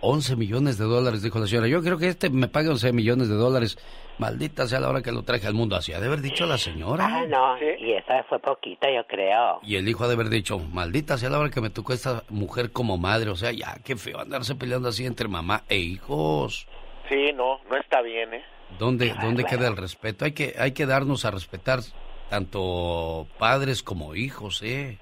[0.00, 1.66] 11 millones de dólares, dijo la señora.
[1.66, 3.76] Yo creo que este me pague 11 millones de dólares.
[4.18, 5.92] Maldita sea la hora que lo traje al mundo así.
[5.92, 7.04] Ha de haber dicho la señora.
[7.08, 9.58] Ah, no, y esa fue poquita, yo creo.
[9.62, 12.22] Y el hijo ha de haber dicho, maldita sea la hora que me tocó esta
[12.28, 13.30] mujer como madre.
[13.30, 16.68] O sea, ya, qué feo andarse peleando así entre mamá e hijos.
[17.08, 18.44] Sí, no, no está bien, ¿eh?
[18.78, 20.24] ¿Dónde, ¿dónde queda el respeto?
[20.24, 21.80] Hay que, hay que darnos a respetar
[22.28, 24.98] tanto padres como hijos, ¿eh?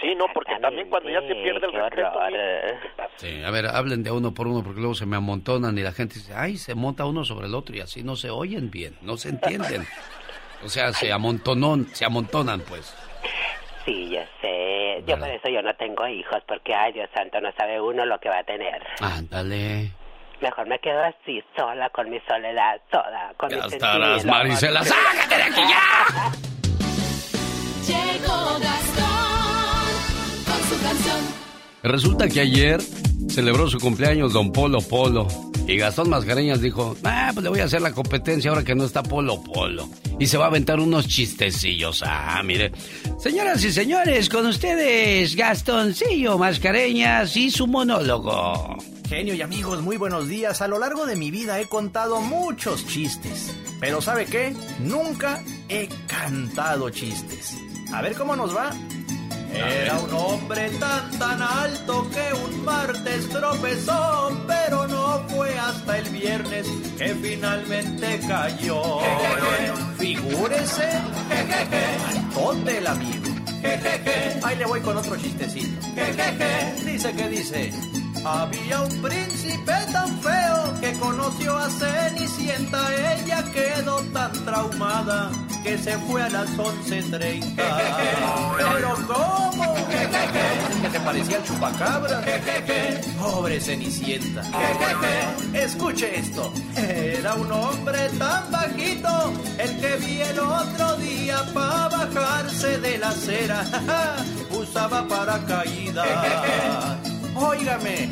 [0.00, 2.18] Sí, no, porque también cuando ya se pierde el respeto...
[3.16, 5.92] Sí, a ver, hablen de uno por uno porque luego se me amontonan y la
[5.92, 8.96] gente dice, ay, se monta uno sobre el otro y así no se oyen bien,
[9.02, 9.86] no se entienden.
[10.64, 12.96] O sea, se amontonan, se amontonan, pues.
[13.84, 15.02] Sí, yo sé.
[15.06, 18.18] Yo por eso yo no tengo hijos, porque, ay, Dios santo, no sabe uno lo
[18.18, 18.82] que va a tener.
[19.00, 19.90] Ándale.
[20.42, 24.82] Mejor me quedo así, sola, con mi soledad, toda, con Ya mi estarás, sentido, Marisela.
[24.84, 26.32] ¡Sácate de aquí ya!
[27.86, 29.86] Llegó Gastón
[30.44, 31.18] con su canción.
[31.84, 32.80] Resulta que ayer
[33.28, 35.26] celebró su cumpleaños don Polo Polo.
[35.66, 38.84] Y Gastón Mascareñas dijo, ah, pues le voy a hacer la competencia ahora que no
[38.84, 39.88] está Polo Polo.
[40.18, 42.02] Y se va a aventar unos chistecillos.
[42.04, 42.72] Ah, mire.
[43.18, 48.76] Señoras y señores, con ustedes Gastoncillo Mascareñas y su monólogo.
[49.08, 50.62] Genio y amigos, muy buenos días.
[50.62, 53.54] A lo largo de mi vida he contado muchos chistes.
[53.78, 54.54] Pero ¿sabe qué?
[54.80, 57.56] Nunca he cantado chistes.
[57.92, 58.72] A ver cómo nos va.
[59.54, 66.08] Era un hombre tan tan alto que un martes tropezó, pero no fue hasta el
[66.10, 66.66] viernes
[66.98, 69.00] que finalmente cayó.
[69.98, 70.88] Figúrese,
[72.08, 73.31] altote el amigo.
[74.42, 75.86] Ahí le voy con otro chistecito.
[76.84, 77.72] Dice que dice.
[78.24, 83.14] Había un príncipe tan feo que conoció a Cenicienta.
[83.16, 85.32] Ella quedó tan traumada
[85.64, 87.56] que se fue a las 11.30.
[87.56, 89.74] Pero ¿cómo?
[90.82, 92.22] Que se parecía al chupacabra.
[93.18, 94.42] Pobre Cenicienta.
[95.52, 96.52] Escuche esto.
[96.76, 103.08] Era un hombre tan bajito el que vi el otro día para bajarse de la
[103.08, 103.51] acera.
[104.50, 106.06] Usaba paracaídas.
[107.34, 108.10] Óigame,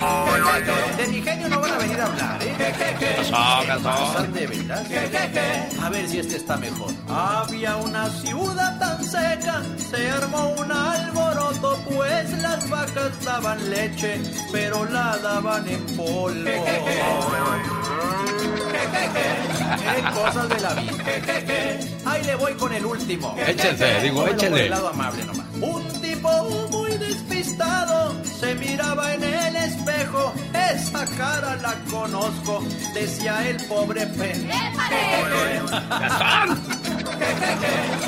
[0.96, 2.56] de mi genio no van a venir a hablar, ¿eh?
[3.82, 4.86] ¿Pasan de veras?
[5.82, 6.90] A ver si este está mejor.
[7.06, 14.20] Había una ciudad tan seca, se armó un alboroto, pues las vacas daban leche,
[14.52, 16.50] pero la daban en polvo.
[19.94, 21.04] Qué cosas de la vida.
[22.06, 23.34] Ahí le voy con el último.
[23.46, 25.46] Échese, digo, el lado amable nomás.
[25.60, 30.32] Un tipo muy despistado se miraba en el espejo.
[30.72, 32.64] Esa cara la conozco,
[32.94, 34.50] decía el pobre pen.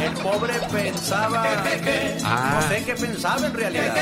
[0.03, 1.45] El pobre pensaba.
[2.25, 2.61] Ah.
[2.61, 3.95] No sé qué pensaba en realidad.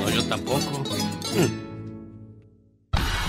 [0.00, 0.84] No, yo tampoco.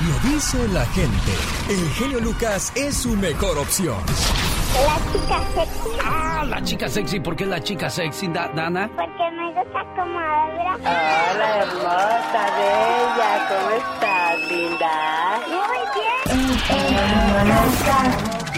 [0.05, 1.31] Lo dice la gente.
[1.69, 3.97] El genio Lucas es su mejor opción.
[4.75, 5.89] La chica sexy.
[6.05, 7.19] Ah, la chica sexy.
[7.19, 8.89] ¿Por qué la chica sexy, Da- Dana?
[8.95, 10.75] Porque me gusta como habla.
[10.81, 14.93] Hola, hermosa, bella, ¿cómo estás, linda?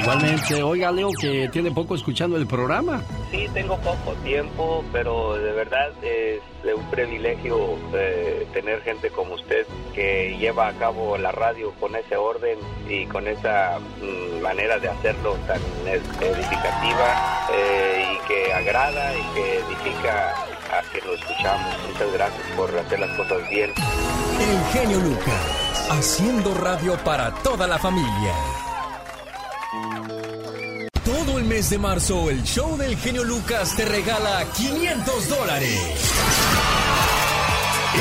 [0.01, 3.01] Igualmente, oiga, Leo, que tiene poco escuchando el programa.
[3.31, 9.35] Sí, tengo poco tiempo, pero de verdad es de un privilegio eh, tener gente como
[9.35, 12.57] usted que lleva a cabo la radio con ese orden
[12.89, 19.21] y con esa mm, manera de hacerlo tan ed- edificativa eh, y que agrada y
[19.35, 20.33] que edifica
[20.71, 21.73] a quien lo escuchamos.
[21.91, 23.71] Muchas gracias por hacer las cosas bien.
[24.39, 25.65] El genio Lucas.
[25.91, 28.33] Haciendo radio para toda la familia.
[31.05, 35.79] Todo el mes de marzo, el show del genio Lucas te regala 500 dólares.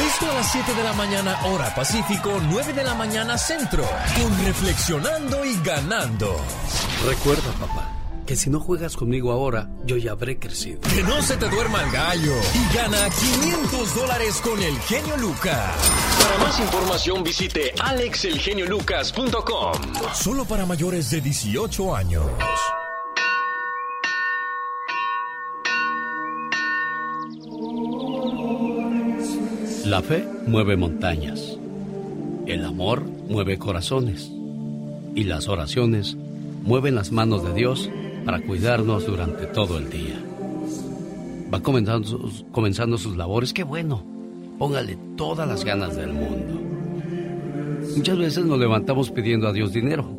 [0.06, 3.84] Esto a las 7 de la mañana, hora Pacífico, 9 de la mañana centro,
[4.16, 6.40] con Reflexionando y Ganando.
[7.06, 7.97] Recuerda, papá,
[8.28, 10.80] que si no juegas conmigo ahora, yo ya habré crecido.
[10.80, 15.74] Que no se te duerma el gallo y gana 500 dólares con el genio Lucas.
[16.20, 19.72] Para más información visite alexelgeniolucas.com.
[20.12, 22.26] Solo para mayores de 18 años.
[29.86, 31.56] La fe mueve montañas.
[32.46, 34.30] El amor mueve corazones.
[35.14, 36.18] Y las oraciones
[36.62, 37.88] mueven las manos de Dios
[38.28, 40.22] para cuidarnos durante todo el día.
[41.50, 43.54] Va comenzando sus, labores.
[43.54, 44.04] ¡Qué bueno!
[44.58, 46.60] Póngale todas las ganas del mundo.
[47.96, 50.14] Muchas veces nos levantamos pidiendo a Dios dinero,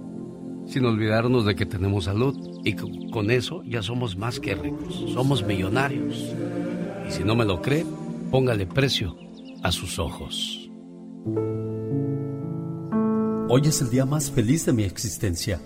[0.65, 2.74] sin olvidarnos de que tenemos salud y
[3.12, 6.34] con eso ya somos más que ricos, somos millonarios.
[7.08, 7.86] Y si no me lo cree,
[8.32, 9.15] póngale precio
[9.62, 10.67] a sus ojos.
[13.50, 15.62] Hoy es el día más feliz de mi existencia.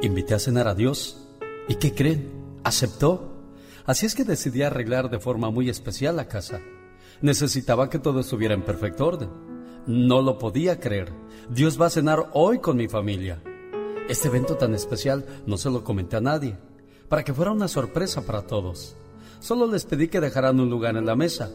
[0.00, 1.21] Invité a cenar a Dios.
[1.72, 2.30] ¿Y qué creen?
[2.64, 3.32] Aceptó.
[3.86, 6.60] Así es que decidí arreglar de forma muy especial la casa.
[7.22, 9.30] Necesitaba que todo estuviera en perfecto orden.
[9.86, 11.10] No lo podía creer.
[11.48, 13.42] Dios va a cenar hoy con mi familia.
[14.06, 16.58] Este evento tan especial no se lo comenté a nadie,
[17.08, 18.94] para que fuera una sorpresa para todos.
[19.40, 21.48] Solo les pedí que dejaran un lugar en la mesa,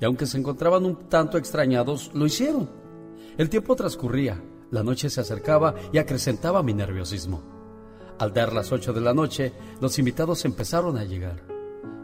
[0.00, 2.68] y aunque se encontraban un tanto extrañados, lo hicieron.
[3.38, 7.53] El tiempo transcurría, la noche se acercaba y acrecentaba mi nerviosismo.
[8.18, 11.42] Al dar las ocho de la noche, los invitados empezaron a llegar.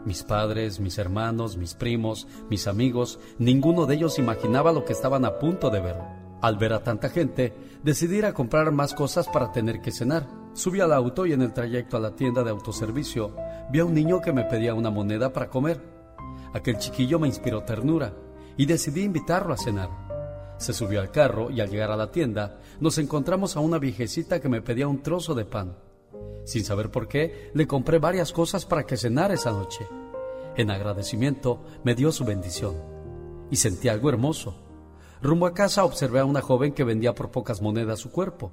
[0.05, 5.23] Mis padres, mis hermanos, mis primos, mis amigos, ninguno de ellos imaginaba lo que estaban
[5.25, 5.97] a punto de ver.
[6.41, 10.27] Al ver a tanta gente, decidí ir a comprar más cosas para tener que cenar.
[10.53, 13.35] Subí al auto y en el trayecto a la tienda de autoservicio
[13.71, 15.81] vi a un niño que me pedía una moneda para comer.
[16.53, 18.13] Aquel chiquillo me inspiró ternura
[18.57, 19.89] y decidí invitarlo a cenar.
[20.57, 24.41] Se subió al carro y al llegar a la tienda nos encontramos a una viejecita
[24.41, 25.75] que me pedía un trozo de pan.
[26.43, 29.87] Sin saber por qué, le compré varias cosas para que cenara esa noche.
[30.55, 32.75] En agradecimiento me dio su bendición
[33.49, 34.55] y sentí algo hermoso.
[35.21, 38.51] Rumbo a casa observé a una joven que vendía por pocas monedas su cuerpo.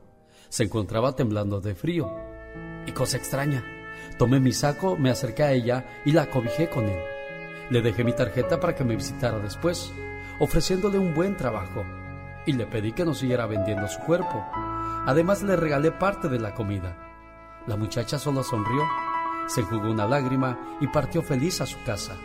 [0.49, 2.11] Se encontraba temblando de frío.
[2.87, 3.65] Y cosa extraña,
[4.19, 7.01] tomé mi saco, me acerqué a ella y la acobijé con él.
[7.71, 9.93] Le dejé mi tarjeta para que me visitara después,
[10.41, 11.85] ofreciéndole un buen trabajo,
[12.47, 14.45] y le pedí que no siguiera vendiendo su cuerpo.
[15.07, 17.08] Además le regalé parte de la comida.
[17.69, 18.83] La muchacha solo sonrió,
[19.47, 22.17] se enjugó una lágrima y partió feliz a su casa.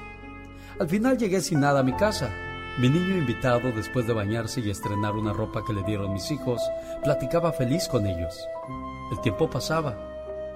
[0.80, 2.32] Al final llegué sin nada a mi casa.
[2.80, 6.62] Mi niño invitado, después de bañarse y estrenar una ropa que le dieron mis hijos,
[7.04, 8.40] platicaba feliz con ellos.
[9.12, 9.98] El tiempo pasaba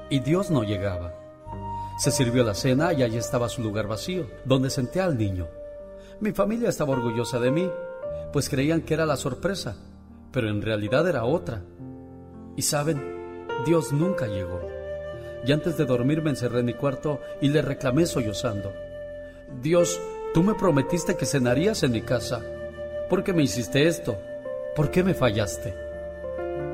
[0.09, 1.13] y Dios no llegaba.
[1.99, 5.47] Se sirvió la cena y allí estaba su lugar vacío, donde senté al niño.
[6.21, 7.69] Mi familia estaba orgullosa de mí,
[8.31, 9.75] pues creían que era la sorpresa,
[10.31, 11.61] pero en realidad era otra.
[12.55, 14.66] Y saben, Dios nunca llegó.
[15.45, 18.73] Y antes de dormir me encerré en mi cuarto y le reclamé sollozando.
[19.61, 19.99] Dios,
[20.33, 22.41] tú me prometiste que cenarías en mi casa.
[23.09, 24.17] ¿Por qué me hiciste esto?
[24.75, 25.73] ¿Por qué me fallaste?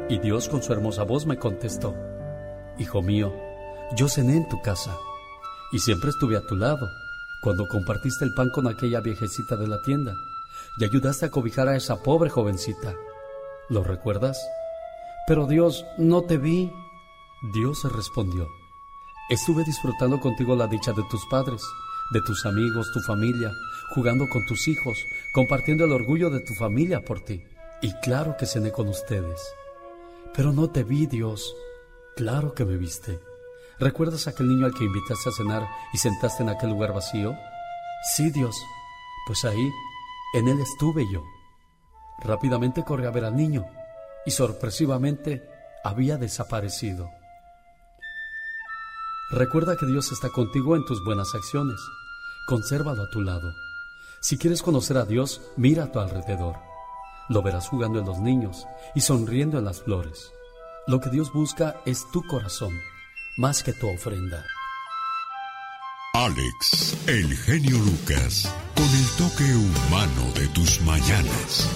[0.09, 1.95] Y Dios con su hermosa voz me contestó,
[2.77, 3.33] Hijo mío,
[3.95, 4.97] yo cené en tu casa
[5.71, 6.89] y siempre estuve a tu lado
[7.41, 10.15] cuando compartiste el pan con aquella viejecita de la tienda
[10.77, 12.95] y ayudaste a cobijar a esa pobre jovencita.
[13.69, 14.39] ¿Lo recuerdas?
[15.27, 16.71] Pero Dios, no te vi.
[17.51, 18.47] Dios respondió,
[19.29, 21.61] estuve disfrutando contigo la dicha de tus padres,
[22.13, 23.51] de tus amigos, tu familia,
[23.89, 24.97] jugando con tus hijos,
[25.33, 27.43] compartiendo el orgullo de tu familia por ti.
[27.81, 29.41] Y claro que cené con ustedes.
[30.33, 31.53] Pero no te vi, Dios.
[32.15, 33.19] Claro que me viste.
[33.77, 37.35] ¿Recuerdas aquel niño al que invitaste a cenar y sentaste en aquel lugar vacío?
[38.15, 38.55] Sí, Dios.
[39.27, 39.69] Pues ahí,
[40.33, 41.21] en él estuve yo.
[42.19, 43.65] Rápidamente corrí a ver al niño
[44.25, 45.43] y sorpresivamente
[45.83, 47.09] había desaparecido.
[49.33, 51.81] Recuerda que Dios está contigo en tus buenas acciones.
[52.45, 53.55] Consérvalo a tu lado.
[54.19, 56.57] Si quieres conocer a Dios, mira a tu alrededor.
[57.29, 60.31] Lo verás jugando en los niños y sonriendo en las flores.
[60.85, 62.73] Lo que Dios busca es tu corazón,
[63.35, 64.45] más que tu ofrenda.
[66.13, 71.67] Alex, el genio Lucas, con el toque humano de tus mañanas.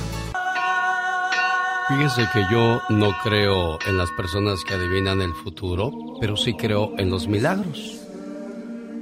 [1.88, 6.92] Fíjese que yo no creo en las personas que adivinan el futuro, pero sí creo
[6.98, 8.02] en los milagros.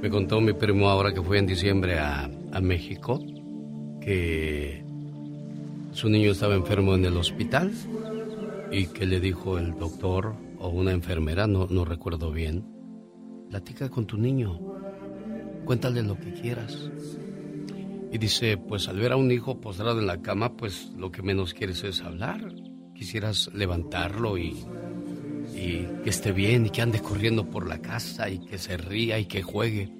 [0.00, 3.20] Me contó mi primo ahora que fue en diciembre a, a México
[4.00, 4.84] que
[5.90, 7.72] su niño estaba enfermo en el hospital
[8.70, 12.64] y que le dijo el doctor o una enfermera, no, no recuerdo bien,
[13.50, 14.60] platica con tu niño,
[15.64, 16.88] cuéntale lo que quieras.
[18.12, 21.22] Y dice, pues al ver a un hijo postrado en la cama, pues lo que
[21.22, 22.52] menos quieres es hablar.
[22.96, 24.64] Quisieras levantarlo y,
[25.54, 29.26] que esté bien y que ande corriendo por la casa y que se ría y
[29.26, 29.92] que juegue.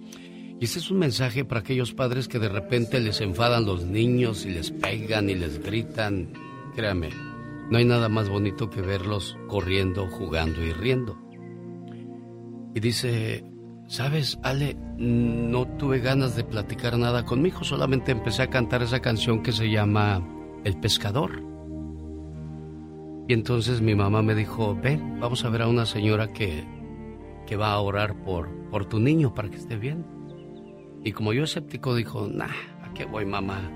[0.58, 4.46] Y ese es un mensaje para aquellos padres que de repente les enfadan los niños
[4.46, 6.32] y les pegan y les gritan.
[6.74, 7.10] Créame,
[7.70, 11.18] no hay nada más bonito que verlos corriendo, jugando y riendo.
[12.74, 13.44] Y dice,
[13.88, 14.76] ¿sabes, Ale?
[14.98, 19.42] No tuve ganas de platicar nada con mi hijo, solamente empecé a cantar esa canción
[19.42, 20.26] que se llama
[20.64, 21.55] El pescador.
[23.28, 26.64] Y entonces mi mamá me dijo, ven, vamos a ver a una señora que,
[27.46, 30.06] que va a orar por, por tu niño para que esté bien.
[31.02, 32.46] Y como yo escéptico dijo, nah,
[32.82, 33.70] ¿a qué voy mamá?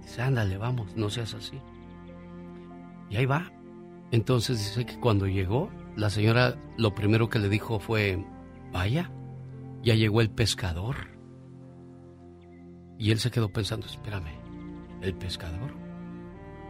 [0.00, 1.60] Dice, ándale, vamos, no seas así.
[3.10, 3.52] Y ahí va.
[4.12, 8.24] Entonces dice que cuando llegó, la señora lo primero que le dijo fue,
[8.72, 9.10] vaya,
[9.82, 10.96] ya llegó el pescador.
[12.98, 14.38] Y él se quedó pensando, espérame,
[15.02, 15.89] ¿el pescador?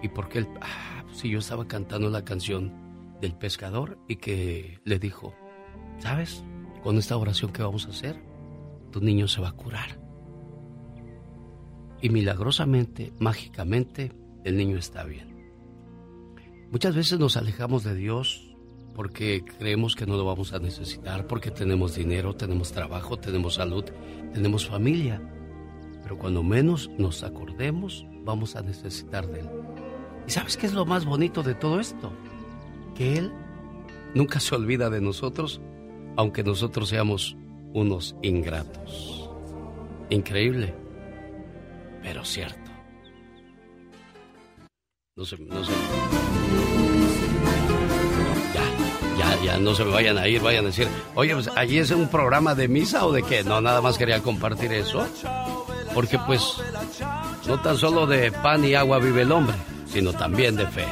[0.03, 0.47] ¿Y por qué?
[0.61, 2.73] Ah, Sí, yo estaba cantando la canción
[3.21, 5.35] del pescador y que le dijo,
[5.99, 6.45] ¿sabes?
[6.83, 8.23] Con esta oración que vamos a hacer,
[8.91, 10.01] tu niño se va a curar.
[12.01, 14.13] Y milagrosamente, mágicamente,
[14.45, 15.53] el niño está bien.
[16.71, 18.57] Muchas veces nos alejamos de Dios
[18.95, 23.85] porque creemos que no lo vamos a necesitar, porque tenemos dinero, tenemos trabajo, tenemos salud,
[24.33, 25.21] tenemos familia.
[26.03, 29.51] Pero cuando menos nos acordemos, vamos a necesitar de Él.
[30.31, 32.13] ¿Y sabes qué es lo más bonito de todo esto?
[32.95, 33.33] Que Él
[34.15, 35.61] nunca se olvida de nosotros,
[36.17, 37.37] aunque nosotros seamos
[37.73, 39.29] unos ingratos.
[40.09, 40.73] Increíble,
[42.05, 42.71] pero cierto.
[45.17, 45.25] No.
[48.55, 51.79] Ya, ya, ya, no se me vayan a ir, vayan a decir, oye, pues allí
[51.79, 53.43] es un programa de misa o de qué.
[53.43, 55.05] No, nada más quería compartir eso.
[55.93, 56.55] Porque pues,
[57.49, 59.57] no tan solo de pan y agua vive el hombre,
[59.93, 60.87] sino también de fe.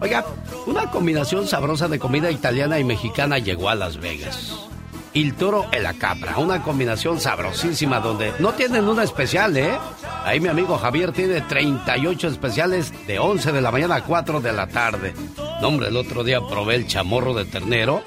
[0.00, 0.24] Oiga,
[0.66, 4.66] una combinación sabrosa de comida italiana y mexicana llegó a Las Vegas.
[5.14, 9.78] Il Toro y la Capra, una combinación sabrosísima donde no tienen una especial, ¿eh?
[10.24, 14.52] Ahí mi amigo Javier tiene 38 especiales de 11 de la mañana a 4 de
[14.52, 15.14] la tarde.
[15.62, 18.02] No, el otro día probé el chamorro de ternero,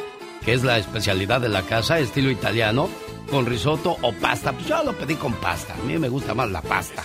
[0.45, 2.89] que es la especialidad de la casa, estilo italiano,
[3.30, 4.51] con risotto o pasta.
[4.51, 5.73] Pues yo lo pedí con pasta.
[5.73, 7.03] A mí me gusta más la pasta.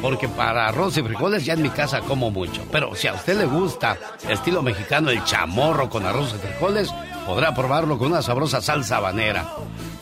[0.00, 2.62] Porque para arroz y frijoles ya en mi casa como mucho.
[2.70, 3.96] Pero si a usted le gusta
[4.28, 6.92] estilo mexicano el chamorro con arroz y frijoles,
[7.26, 9.46] podrá probarlo con una sabrosa salsa habanera.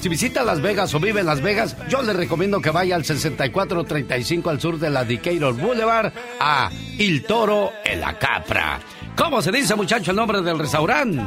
[0.00, 3.04] Si visita Las Vegas o vive en Las Vegas, yo le recomiendo que vaya al
[3.04, 8.80] 6435 al sur de la Decatur Boulevard a Il Toro en la Capra.
[9.16, 11.22] ¿Cómo se dice, muchacho, el nombre del restaurante?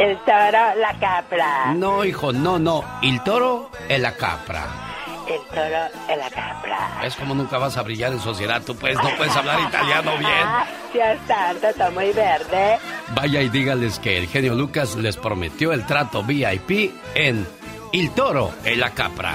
[0.00, 1.74] El toro, la capra.
[1.74, 2.82] No, hijo, no, no.
[3.02, 4.66] El toro en la capra.
[5.28, 7.00] El toro en la capra.
[7.04, 8.62] Es como nunca vas a brillar en sociedad.
[8.64, 10.30] Tú pues no puedes hablar italiano bien.
[10.94, 12.78] Ya está, está muy verde.
[13.14, 17.46] Vaya y dígales que el genio Lucas les prometió el trato VIP en
[17.92, 19.34] El Toro en la Capra.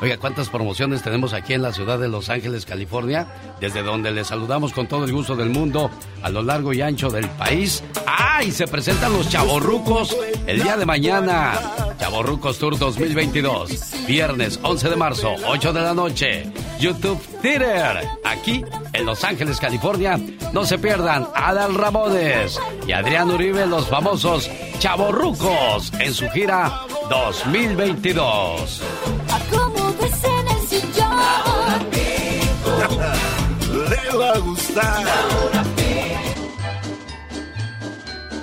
[0.01, 3.27] Oiga, ¿cuántas promociones tenemos aquí en la ciudad de Los Ángeles, California?
[3.59, 5.91] Desde donde le saludamos con todo el gusto del mundo
[6.23, 7.83] a lo largo y ancho del país.
[8.07, 8.43] ¡Ah!
[8.43, 11.53] Y se presentan los chavorrucos el día de mañana.
[11.99, 14.07] Chavorrucos Tour 2022.
[14.07, 16.51] Viernes 11 de marzo, 8 de la noche.
[16.79, 18.07] YouTube Theater.
[18.25, 20.19] Aquí en Los Ángeles, California.
[20.51, 24.49] No se pierdan Adal Ramones y Adrián Uribe, los famosos
[24.79, 28.81] chavorrucos, en su gira 2022.
[34.32, 35.05] Va a gustar.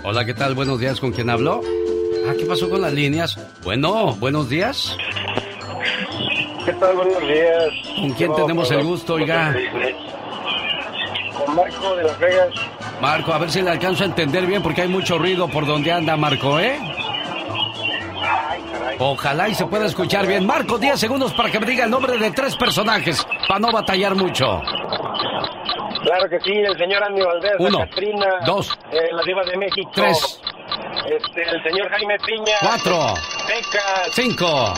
[0.05, 0.55] Hola, ¿qué tal?
[0.55, 1.63] Buenos días, ¿con quién hablo?
[2.29, 3.39] Ah, ¿qué pasó con las líneas?
[3.63, 4.97] Bueno, buenos días.
[6.65, 6.97] ¿Qué tal?
[6.97, 7.71] Buenos días.
[7.97, 9.55] ¿Con quién tenemos el gusto, oiga?
[11.37, 12.55] Con Marco de Las Vegas.
[13.01, 15.93] Marco, a ver si le alcanzo a entender bien porque hay mucho ruido por donde
[15.93, 16.79] anda Marco, ¿eh?
[18.99, 20.45] Ojalá y se pueda escuchar bien.
[20.45, 24.17] Marco, 10 segundos para que me diga el nombre de tres personajes, para no batallar
[24.17, 24.61] mucho.
[26.09, 29.59] Claro que sí, el señor Andy Valdés, la Uno, Catrina, dos, eh, la diva de
[29.59, 30.41] México, Tres.
[31.05, 33.15] este, el señor Jaime Piña, Cuatro.
[33.47, 34.73] Pecas, Cinco,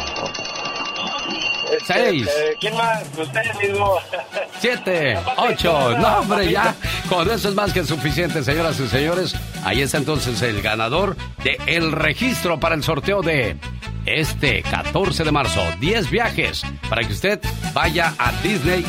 [1.72, 2.26] este, seis.
[2.26, 3.04] eh, ¿quién más?
[3.16, 3.96] Usted mismo.
[4.58, 5.96] siete, ocho.
[5.98, 6.74] No, hombre, ya.
[7.08, 9.36] Con eso es más que suficiente, señoras y señores.
[9.64, 13.56] Ahí está entonces el ganador de el registro para el sorteo de
[14.04, 15.62] este 14 de marzo.
[15.78, 17.38] 10 viajes para que usted
[17.72, 18.84] vaya a Disney,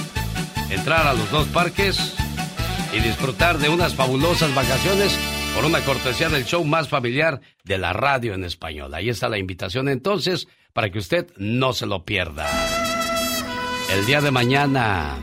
[0.72, 2.16] entrar a los dos parques
[2.94, 5.18] y disfrutar de unas fabulosas vacaciones
[5.56, 8.94] por una cortesía del show más familiar de la radio en español.
[8.94, 12.48] Ahí está la invitación entonces para que usted no se lo pierda.
[13.94, 15.18] El día de mañana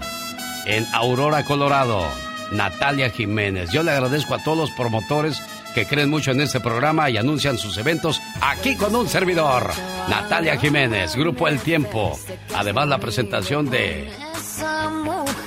[0.66, 2.06] en Aurora, Colorado,
[2.52, 3.70] Natalia Jiménez.
[3.72, 5.42] Yo le agradezco a todos los promotores
[5.74, 9.70] que creen mucho en este programa y anuncian sus eventos aquí con un servidor.
[10.08, 12.18] Natalia Jiménez, Grupo El Tiempo.
[12.54, 14.10] Además la presentación de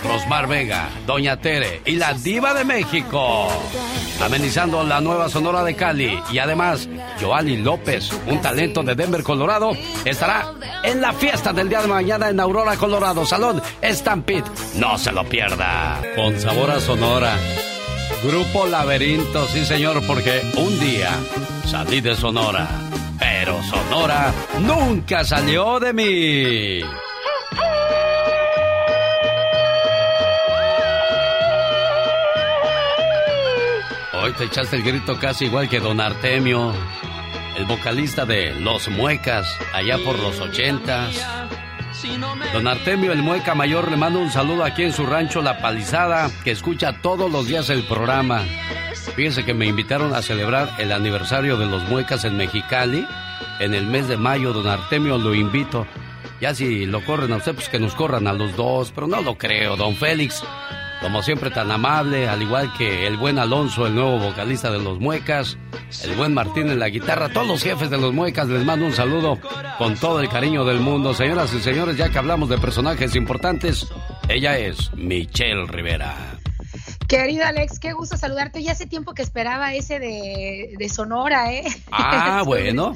[0.03, 3.47] Rosmar Vega, Doña Tere y la Diva de México.
[4.21, 6.21] Amenizando la nueva Sonora de Cali.
[6.31, 6.87] Y además,
[7.19, 9.71] Joali López, un talento de Denver, Colorado,
[10.05, 10.53] estará
[10.83, 13.25] en la fiesta del día de mañana en Aurora, Colorado.
[13.25, 14.43] Salón Stampede.
[14.75, 16.01] No se lo pierda.
[16.15, 17.35] Con sabor a Sonora.
[18.23, 21.09] Grupo Laberinto, sí señor, porque un día
[21.65, 22.67] salí de Sonora,
[23.17, 26.81] pero Sonora nunca salió de mí.
[34.13, 36.73] Hoy te echaste el grito casi igual que Don Artemio,
[37.57, 41.40] el vocalista de Los Muecas, allá por los ochentas.
[42.53, 46.31] Don Artemio el Mueca Mayor le manda un saludo aquí en su rancho La Palizada,
[46.43, 48.43] que escucha todos los días el programa.
[49.15, 53.05] Fíjense que me invitaron a celebrar el aniversario de los Muecas en Mexicali.
[53.59, 55.85] En el mes de mayo, don Artemio lo invito.
[56.39, 59.21] Ya si lo corren a usted, pues que nos corran a los dos, pero no
[59.21, 60.43] lo creo, don Félix.
[61.01, 64.99] Como siempre tan amable, al igual que el buen Alonso, el nuevo vocalista de Los
[64.99, 65.57] Muecas,
[66.03, 68.93] el buen Martín en la guitarra, todos los jefes de Los Muecas, les mando un
[68.93, 69.39] saludo
[69.79, 71.15] con todo el cariño del mundo.
[71.15, 73.87] Señoras y señores, ya que hablamos de personajes importantes,
[74.29, 76.40] ella es Michelle Rivera.
[77.11, 78.63] Querido Alex, qué gusto saludarte.
[78.63, 81.65] Ya hace tiempo que esperaba ese de, de Sonora, ¿eh?
[81.91, 82.95] Ah, bueno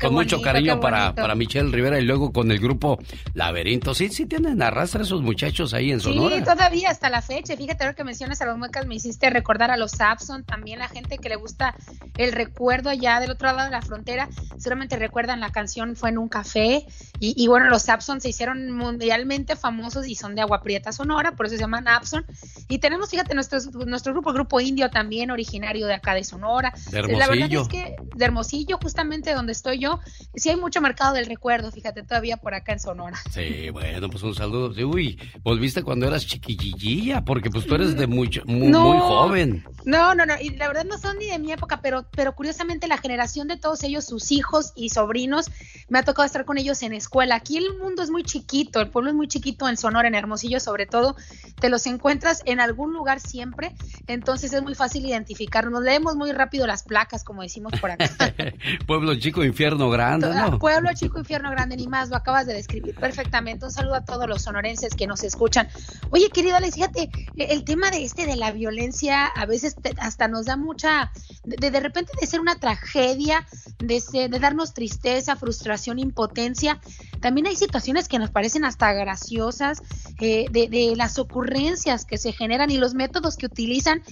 [0.00, 2.98] con, mucho cariño para, para Michelle Rivera y luego con el grupo
[3.34, 3.94] Laberinto.
[3.94, 6.36] Sí, sí tienen arrastra esos muchachos ahí en Sonora.
[6.36, 7.56] Sí, todavía hasta la fecha.
[7.56, 10.88] Fíjate, ahora que mencionas a los muecas, me hiciste recordar a los Sapson, también la
[10.88, 11.74] gente que le gusta
[12.16, 14.28] el recuerdo allá del otro lado de la frontera.
[14.58, 16.86] Seguramente recuerdan la canción Fue en un café.
[17.18, 21.46] Y, bueno, los Sapson se hicieron mundialmente famosos y son de Agua Prieta Sonora, por
[21.46, 22.26] eso se llaman Sapson.
[22.68, 26.72] Y tenemos, fíjate, nuestro, nuestro grupo, el grupo indio también, originario de acá de Sonora.
[26.90, 27.18] De Hermosillo.
[27.18, 30.00] La verdad es que de Hermosillo, justamente donde estoy yo,
[30.34, 33.16] sí hay mucho mercado del recuerdo, fíjate, todavía por acá en Sonora.
[33.30, 34.72] Sí, bueno, pues un saludo.
[34.88, 39.64] Uy, volviste cuando eras chiquillilla, porque pues tú eres de mucho, muy, muy, joven.
[39.84, 42.88] No, no, no, y la verdad no son ni de mi época, pero, pero curiosamente
[42.88, 45.50] la generación de todos ellos, sus hijos y sobrinos,
[45.88, 47.36] me ha tocado estar con ellos en escuela.
[47.36, 50.60] Aquí el mundo es muy chiquito, el pueblo es muy chiquito en Sonora, en Hermosillo
[50.60, 51.16] sobre todo,
[51.60, 53.74] te los encuentras en algún lugar siempre,
[54.06, 55.82] entonces es muy fácil identificarnos.
[55.82, 58.08] Leemos muy rápido las placas, como decimos por acá.
[58.86, 60.58] pueblo chico, infierno grande, ¿no?
[60.58, 63.64] Pueblo chico, infierno grande, ni más, lo acabas de describir perfectamente.
[63.64, 65.68] Un saludo a todos los sonorenses que nos escuchan.
[66.10, 70.46] Oye, querido Alex, fíjate, el tema de este de la violencia a veces hasta nos
[70.46, 71.10] da mucha,
[71.44, 73.46] de, de repente de ser una tragedia,
[73.78, 76.80] de, de darnos tristeza, frustración, impotencia.
[77.20, 79.82] También hay situaciones que nos parecen hasta graciosas,
[80.20, 84.02] eh, de, de las ocurrencias que se generan y los métodos que utilizan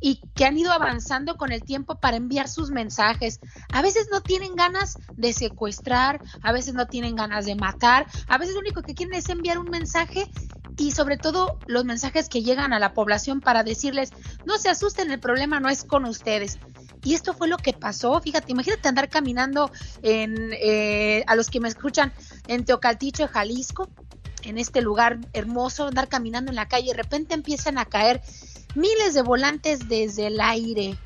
[0.00, 3.40] y que han ido avanzando con el tiempo para enviar sus mensajes.
[3.72, 8.36] A veces no tienen ganas de secuestrar, a veces no tienen ganas de matar, a
[8.36, 10.30] veces lo único que quieren es enviar un mensaje
[10.76, 14.10] y sobre todo los mensajes que llegan a la población para decirles,
[14.44, 16.58] no se asusten, el problema no es con ustedes.
[17.04, 19.70] Y esto fue lo que pasó, fíjate, imagínate andar caminando
[20.02, 22.12] en, eh, a los que me escuchan
[22.46, 23.88] en Teocalticho, Jalisco,
[24.44, 28.22] en este lugar hermoso, andar caminando en la calle, de repente empiezan a caer
[28.74, 30.96] miles de volantes desde el aire.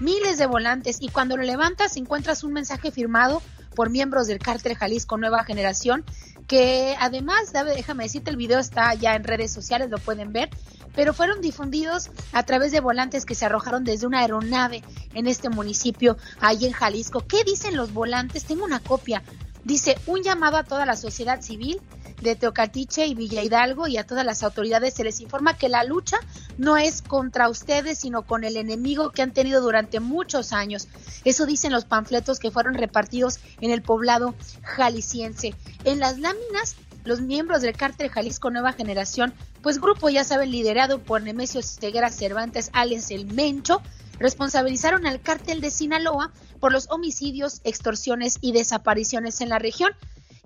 [0.00, 0.98] Miles de volantes.
[1.00, 3.42] Y cuando lo levantas encuentras un mensaje firmado
[3.74, 6.04] por miembros del cártel Jalisco Nueva Generación,
[6.46, 10.48] que además, déjame decirte, el video está ya en redes sociales, lo pueden ver,
[10.94, 14.82] pero fueron difundidos a través de volantes que se arrojaron desde una aeronave
[15.14, 17.20] en este municipio, ahí en Jalisco.
[17.26, 18.44] ¿Qué dicen los volantes?
[18.44, 19.22] Tengo una copia.
[19.64, 21.80] Dice, un llamado a toda la sociedad civil
[22.22, 25.84] de Teocatiche y Villa Hidalgo y a todas las autoridades se les informa que la
[25.84, 26.16] lucha
[26.58, 30.88] no es contra ustedes, sino con el enemigo que han tenido durante muchos años.
[31.24, 35.54] Eso dicen los panfletos que fueron repartidos en el poblado jalisciense.
[35.84, 41.02] En las láminas los miembros del cártel Jalisco Nueva Generación, pues grupo ya saben liderado
[41.02, 43.80] por Nemesio Ceguera Cervantes, alias El Mencho,
[44.18, 49.92] responsabilizaron al cártel de Sinaloa por los homicidios, extorsiones y desapariciones en la región.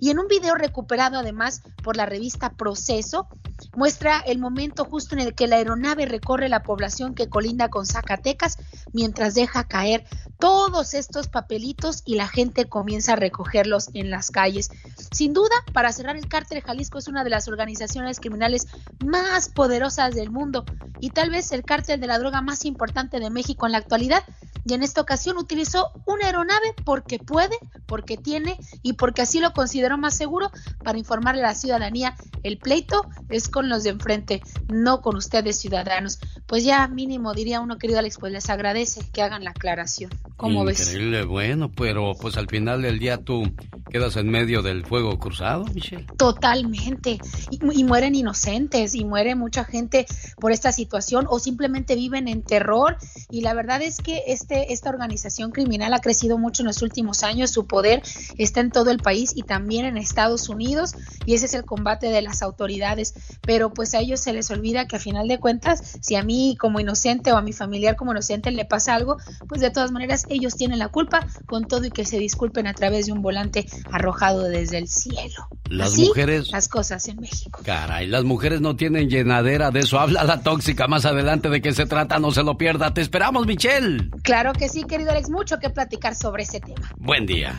[0.00, 3.28] Y en un video recuperado además por la revista Proceso,
[3.76, 7.86] muestra el momento justo en el que la aeronave recorre la población que colinda con
[7.86, 8.56] Zacatecas
[8.92, 10.04] mientras deja caer
[10.38, 14.70] todos estos papelitos y la gente comienza a recogerlos en las calles.
[15.12, 18.66] Sin duda, para cerrar el cártel Jalisco es una de las organizaciones criminales
[19.04, 20.64] más poderosas del mundo
[20.98, 24.24] y tal vez el cártel de la droga más importante de México en la actualidad
[24.64, 29.52] y en esta ocasión utilizó una aeronave porque puede, porque tiene y porque así lo
[29.96, 30.50] más seguro
[30.82, 32.16] para informarle a la ciudadanía.
[32.42, 36.18] El pleito es con los de enfrente, no con ustedes ciudadanos.
[36.46, 40.10] Pues ya mínimo diría uno, querido Alex, pues les agradece que hagan la aclaración.
[40.36, 40.88] ¿Cómo ves?
[40.88, 43.42] Increíble, bueno, pero pues al final del día tú
[43.90, 46.06] quedas en medio del fuego cruzado, Michelle.
[46.16, 47.18] Totalmente.
[47.50, 50.06] Y, y mueren inocentes y muere mucha gente
[50.38, 52.96] por esta situación o simplemente viven en terror.
[53.30, 57.22] Y la verdad es que este, esta organización criminal ha crecido mucho en los últimos
[57.22, 57.50] años.
[57.50, 58.02] Su poder
[58.38, 59.42] está en todo el país y
[59.80, 60.94] también en Estados Unidos.
[61.26, 63.14] Y ese es el combate de las autoridades.
[63.42, 66.56] Pero pues a ellos se les olvida que a final de cuentas, si a mí
[66.58, 69.16] como inocente o a mi familiar como inocente le pasa algo,
[69.48, 72.74] pues de todas maneras ellos tienen la culpa con todo y que se disculpen a
[72.74, 75.48] través de un volante arrojado desde el cielo.
[75.68, 76.50] Las Así, mujeres.
[76.50, 77.60] Las cosas en México.
[77.64, 79.98] Caray, las mujeres no tienen llenadera de eso.
[79.98, 82.92] Habla la tóxica más adelante de qué se trata, no se lo pierda.
[82.92, 84.10] Te esperamos, Michelle.
[84.22, 86.90] Claro que sí, querido Alex, mucho que platicar sobre ese tema.
[86.96, 87.56] Buen día.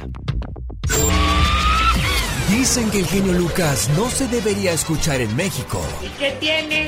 [2.51, 5.81] Dicen que el genio Lucas no se debería escuchar en México.
[6.01, 6.85] ¿Y qué tiene?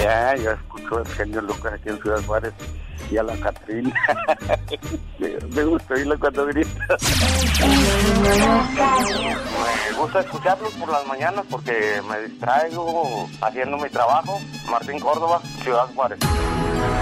[0.00, 2.52] Ya, yo escucho el genio Lucas aquí en Ciudad Juárez
[3.10, 3.92] y a la Catrina.
[5.18, 6.96] me gusta oírlo cuando grita.
[9.90, 14.40] Me gusta escucharlos por las mañanas porque me distraigo haciendo mi trabajo.
[14.70, 16.20] Martín Córdoba, Ciudad Juárez.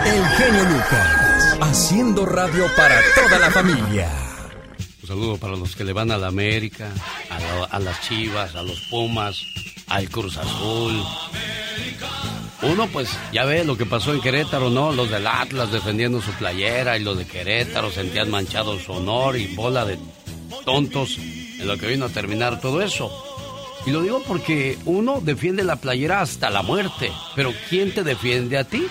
[0.07, 4.09] El genio Lucas, haciendo radio para toda la familia.
[5.05, 6.90] Un saludo para los que le van a la América,
[7.28, 9.44] a, a las Chivas, a los Pumas,
[9.86, 10.98] al Cruz Azul.
[12.62, 14.92] Uno, pues, ya ve lo que pasó en Querétaro, ¿no?
[14.92, 19.55] Los del Atlas defendiendo su playera y los de Querétaro sentían manchado su honor y
[19.55, 19.98] bola de
[20.64, 23.12] tontos en lo que vino a terminar todo eso.
[23.84, 28.57] Y lo digo porque uno defiende la playera hasta la muerte, pero ¿quién te defiende
[28.57, 28.86] a ti?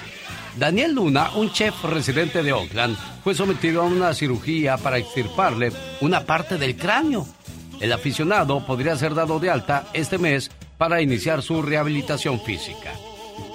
[0.58, 6.26] Daniel Luna, un chef residente de Oakland, fue sometido a una cirugía para extirparle una
[6.26, 7.26] parte del cráneo.
[7.80, 12.92] El aficionado podría ser dado de alta este mes para iniciar su rehabilitación física.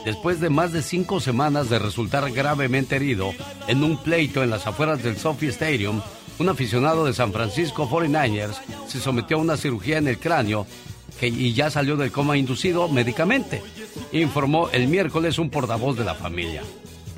[0.05, 3.33] Después de más de cinco semanas de resultar gravemente herido
[3.69, 6.01] en un pleito en las afueras del Sophie Stadium,
[6.41, 8.57] un aficionado de San Francisco 49ers
[8.89, 10.67] se sometió a una cirugía en el cráneo
[11.21, 13.63] que, y ya salió del coma inducido médicamente,
[14.13, 16.63] informó el miércoles un portavoz de la familia.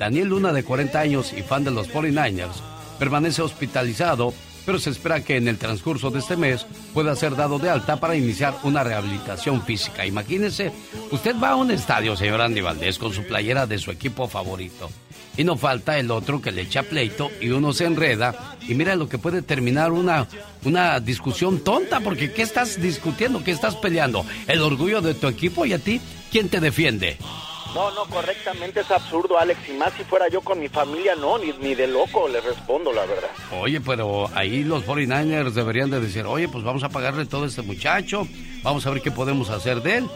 [0.01, 2.55] Daniel Luna, de 40 años y fan de los 49ers,
[2.97, 4.33] permanece hospitalizado,
[4.65, 7.97] pero se espera que en el transcurso de este mes pueda ser dado de alta
[7.97, 10.03] para iniciar una rehabilitación física.
[10.03, 10.71] Imagínese,
[11.11, 14.89] usted va a un estadio, señor Andy Valdés, con su playera de su equipo favorito.
[15.37, 18.95] Y no falta el otro que le echa pleito y uno se enreda y mira
[18.95, 20.27] lo que puede terminar una,
[20.65, 23.43] una discusión tonta, porque ¿qué estás discutiendo?
[23.43, 24.25] ¿Qué estás peleando?
[24.47, 26.01] ¿El orgullo de tu equipo y a ti?
[26.31, 27.19] ¿Quién te defiende?
[27.73, 29.59] No, no, correctamente es absurdo, Alex.
[29.69, 33.05] Y más si fuera yo con mi familia, no, ni, de loco le respondo, la
[33.05, 33.29] verdad.
[33.59, 37.47] Oye, pero ahí los 49ers deberían de decir, oye, pues vamos a pagarle todo a
[37.47, 38.27] este muchacho,
[38.63, 40.09] vamos a ver qué podemos hacer de él.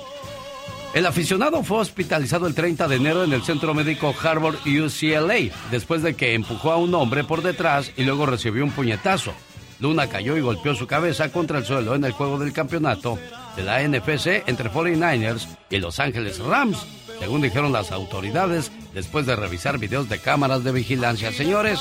[0.94, 6.02] El aficionado fue hospitalizado el 30 de enero en el centro médico Harvard UCLA, después
[6.02, 9.34] de que empujó a un hombre por detrás y luego recibió un puñetazo.
[9.80, 13.20] Luna cayó y golpeó su cabeza contra el suelo en el juego del campeonato
[13.56, 16.86] de la NFC entre 49ers y Los Ángeles Rams,
[17.20, 21.32] según dijeron las autoridades después de revisar videos de cámaras de vigilancia.
[21.32, 21.80] Señores,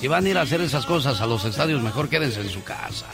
[0.00, 2.62] si van a ir a hacer esas cosas a los estadios, mejor quédense en su
[2.62, 3.06] casa.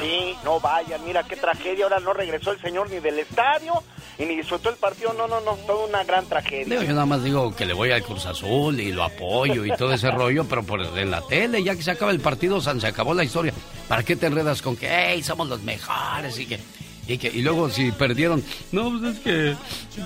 [0.00, 1.84] Sí, no vayan, mira qué tragedia.
[1.84, 3.74] Ahora no regresó el señor ni del estadio
[4.18, 5.12] y ni disfrutó el partido.
[5.12, 6.82] No, no, no, toda una gran tragedia.
[6.82, 9.92] Yo nada más digo que le voy al Cruz Azul y lo apoyo y todo
[9.92, 13.14] ese rollo, pero por en la tele, ya que se acaba el partido, se acabó
[13.14, 13.52] la historia.
[13.88, 16.58] ¿Para qué te enredas con que, hey, somos los mejores y que...
[17.06, 18.42] Y, que, y luego si perdieron,
[18.72, 19.56] no, pues es que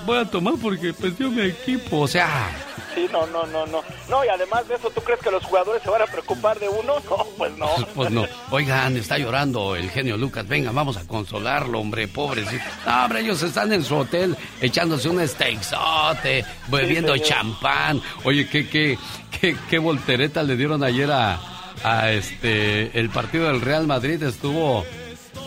[0.05, 2.49] voy a tomar porque perdió mi equipo, o sea...
[2.93, 3.81] Sí, no, no, no, no.
[4.09, 6.67] No, y además de eso, ¿tú crees que los jugadores se van a preocupar de
[6.67, 6.95] uno?
[7.09, 7.67] No, pues no.
[7.95, 8.25] Pues no.
[8.51, 10.47] Oigan, está llorando el genio Lucas.
[10.47, 12.63] Venga, vamos a consolarlo, hombre, pobrecito.
[12.85, 18.01] No, hombre, ellos están en su hotel echándose un steaksote, bebiendo champán.
[18.23, 18.97] Oye, ¿qué, qué,
[19.39, 21.39] qué, qué voltereta le dieron ayer a,
[21.83, 24.21] a este el partido del Real Madrid?
[24.23, 24.85] Estuvo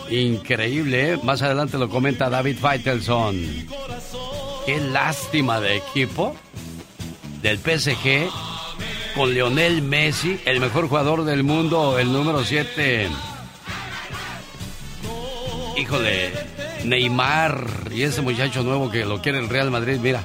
[0.09, 1.19] increíble, ¿eh?
[1.23, 3.67] Más adelante lo comenta David Faitelson.
[4.65, 6.35] Qué lástima de equipo
[7.41, 8.29] del PSG
[9.15, 13.09] con Lionel Messi, el mejor jugador del mundo, el número 7.
[15.77, 16.31] Híjole,
[16.85, 20.23] Neymar y ese muchacho nuevo que lo quiere el Real Madrid, mira,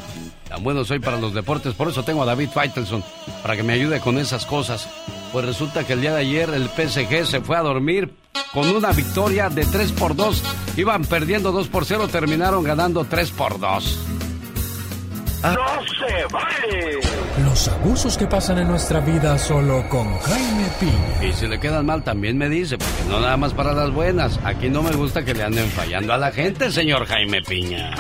[0.49, 3.03] tan bueno soy para los deportes, por eso tengo a David Faitelson,
[3.43, 4.89] para que me ayude con esas cosas.
[5.33, 8.15] Pues resulta que el día de ayer el PSG se fue a dormir
[8.53, 10.43] con una victoria de 3 por 2.
[10.77, 13.99] Iban perdiendo 2 por 0, terminaron ganando 3 por 2.
[15.43, 15.51] ¡No
[15.87, 17.01] se vale!
[17.59, 21.25] Los abusos que pasan en nuestra vida solo con Jaime Piña.
[21.29, 24.39] Y si le quedan mal, también me dice, porque no nada más para las buenas.
[24.45, 27.91] Aquí no me gusta que le anden fallando a la gente, señor Jaime Piña.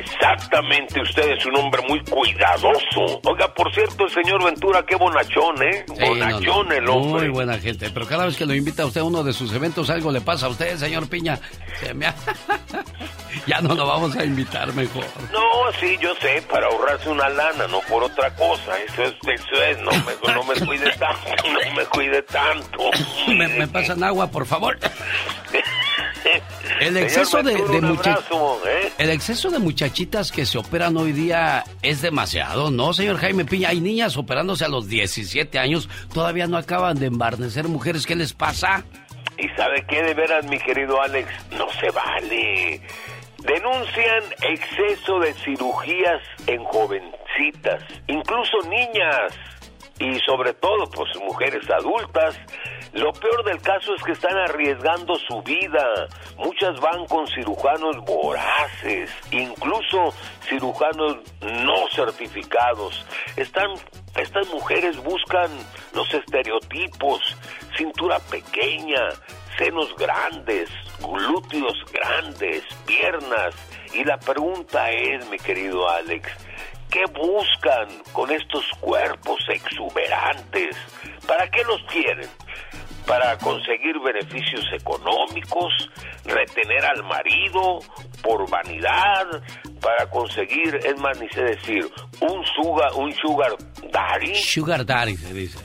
[0.00, 3.20] Exactamente, usted es un hombre muy cuidadoso.
[3.24, 5.82] Oiga, por cierto, el señor Ventura, qué bonachón, ¿eh?
[5.88, 7.20] Sí, bonachón no, no, el hombre.
[7.22, 9.50] Muy buena gente, pero cada vez que lo invita a usted a uno de sus
[9.54, 11.38] eventos, algo le pasa a usted, señor Piña.
[11.80, 12.14] Se me ha-
[13.46, 15.04] ya no lo vamos a invitar mejor.
[15.32, 18.72] No, sí, yo sé, para ahorrarse una lana, no por otra cosa.
[18.92, 22.90] Eso es, eso es, no me, no me cuide tanto, no me cuide tanto.
[23.28, 24.78] me, me pasan agua, por favor.
[26.80, 28.92] El exceso de, abrazo, ¿eh?
[28.98, 33.68] el exceso de muchachitas que se operan hoy día es demasiado, ¿no, señor Jaime Piña?
[33.68, 38.32] Hay niñas operándose a los 17 años, todavía no acaban de embarnecer mujeres, ¿qué les
[38.32, 38.84] pasa?
[39.36, 42.80] Y sabe qué, de veras, mi querido Alex, no se vale.
[43.38, 46.62] Denuncian exceso de cirugías en
[47.36, 49.34] jovencitas, incluso niñas
[49.98, 52.38] y sobre todo, pues mujeres adultas.
[52.92, 56.08] Lo peor del caso es que están arriesgando su vida.
[56.38, 60.12] Muchas van con cirujanos voraces, incluso
[60.48, 63.06] cirujanos no certificados.
[63.36, 63.70] Están,
[64.16, 65.50] estas mujeres buscan
[65.94, 67.36] los estereotipos,
[67.76, 69.10] cintura pequeña,
[69.56, 73.54] senos grandes, glúteos grandes, piernas.
[73.94, 76.28] Y la pregunta es, mi querido Alex,
[76.90, 80.76] ¿qué buscan con estos cuerpos exuberantes?
[81.26, 82.28] ¿Para qué los quieren?
[83.06, 85.72] para conseguir beneficios económicos,
[86.26, 87.80] retener al marido
[88.22, 89.26] por vanidad,
[89.80, 93.50] para conseguir, es más, ni sé decir, un sugar, un sugar
[93.90, 95.58] daddy, Sugar Daddy se dice.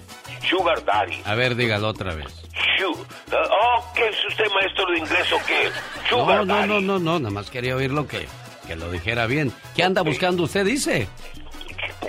[0.50, 1.22] sugar daddy.
[1.26, 2.34] A ver, dígalo otra vez.
[3.32, 5.70] Oh, ¿qué es usted maestro de inglés o qué?
[6.10, 6.68] Sugar No, no, daddy.
[6.68, 8.26] no, no, no, nada más quería oírlo que,
[8.66, 9.52] que lo dijera bien.
[9.76, 11.08] ¿Qué anda buscando usted, dice?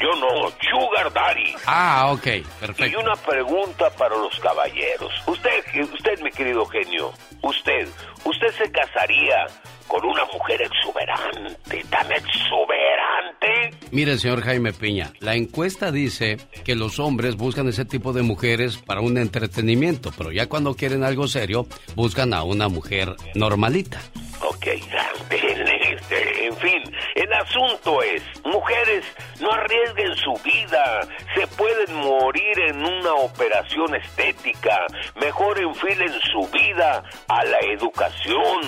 [0.00, 1.54] Yo no, sugar daddy.
[1.66, 3.00] Ah, ok, Y perfecto.
[3.00, 5.12] una pregunta para los caballeros.
[5.26, 7.88] Usted, usted, mi querido genio, usted,
[8.24, 9.46] usted se casaría
[9.88, 13.70] con una mujer exuberante, tan exuberante.
[13.92, 18.78] Mire, señor Jaime Piña, la encuesta dice que los hombres buscan ese tipo de mujeres
[18.78, 24.00] para un entretenimiento, pero ya cuando quieren algo serio, buscan a una mujer normalita.
[24.40, 24.66] Ok,
[25.30, 26.82] en fin,
[27.14, 29.04] el asunto es, mujeres,
[29.40, 31.00] no arriesguen su vida,
[31.34, 34.86] se pueden morir en una operación estética,
[35.20, 38.60] mejor enfilen su vida a la educación,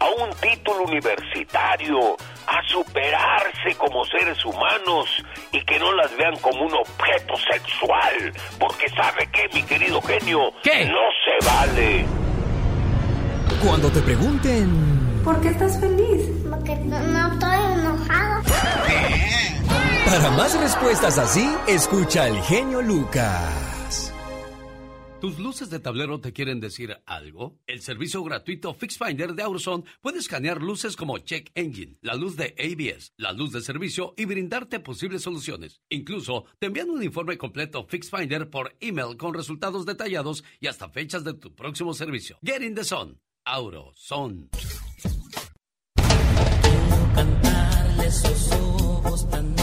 [0.00, 2.16] a un título universitario,
[2.46, 5.08] a superarse como seres humanos
[5.52, 10.52] y que no las vean como un objeto sexual, porque sabe que, mi querido genio,
[10.62, 10.86] ¿Qué?
[10.86, 12.06] no se vale.
[13.64, 15.22] Cuando te pregunten...
[15.24, 16.28] ¿Por qué estás feliz?
[16.50, 18.42] Porque no, no estoy enojado.
[20.04, 24.12] Para más respuestas así, escucha al genio Lucas.
[25.20, 27.58] ¿Tus luces de tablero te quieren decir algo?
[27.66, 32.54] El servicio gratuito FixFinder de Auroson puede escanear luces como Check Engine, la luz de
[32.58, 35.80] ABS, la luz de servicio y brindarte posibles soluciones.
[35.88, 41.24] Incluso te envían un informe completo FixFinder por email con resultados detallados y hasta fechas
[41.24, 42.36] de tu próximo servicio.
[42.42, 43.18] Get in the sun.
[43.46, 44.50] Auroson.
[47.14, 49.54] cantarle esos ojos tan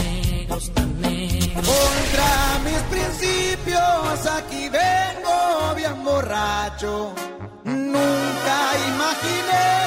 [0.52, 1.66] negros.
[1.66, 7.14] Contra mis principios aquí vengo bien borracho.
[7.64, 8.58] Nunca
[8.92, 9.81] imaginé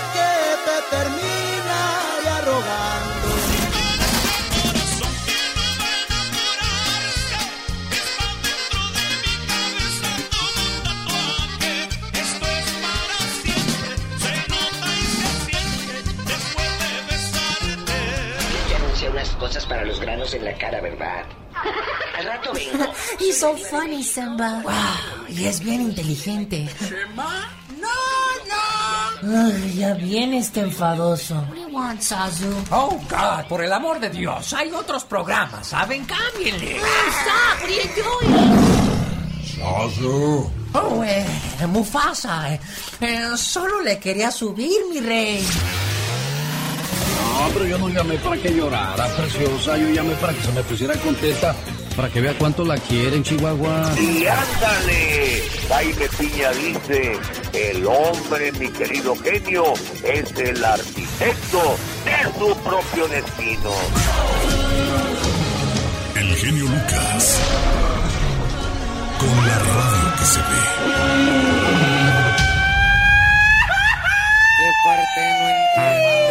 [19.36, 21.26] cosas para los granos en la cara, ¿verdad?
[22.18, 22.86] Al rato vengo.
[23.20, 24.62] He's so funny, Simba.
[24.64, 26.68] Wow, y es bien inteligente.
[27.16, 27.92] ¡No,
[29.22, 29.46] no!
[29.48, 31.36] Ay, ya viene este enfadoso.
[31.36, 32.54] What do you want, Sazu?
[32.72, 36.06] Oh, God, por el amor de Dios, hay otros programas, ¿saben?
[36.06, 36.78] Cámbienle.
[36.78, 37.62] Stop!
[37.62, 38.56] What are you doing?
[39.58, 40.52] Sazu.
[40.74, 41.26] Oh, eh,
[41.68, 42.60] Mufasa, eh,
[43.00, 45.46] eh, solo le quería subir, mi rey.
[47.46, 49.78] No, pero yo no llamé para que llorara, preciosa.
[49.78, 51.56] Yo llamé para que se me pusiera contenta.
[51.96, 53.94] Para que vea cuánto la quieren, Chihuahua.
[54.00, 57.20] Y ándale, Jaime Piña dice,
[57.54, 59.74] el hombre, mi querido genio,
[60.04, 63.72] es el arquitecto de su propio destino.
[66.16, 67.40] El genio Lucas.
[69.20, 70.46] Con la radio que se ve.
[74.58, 76.25] ¿Qué parte no entiendes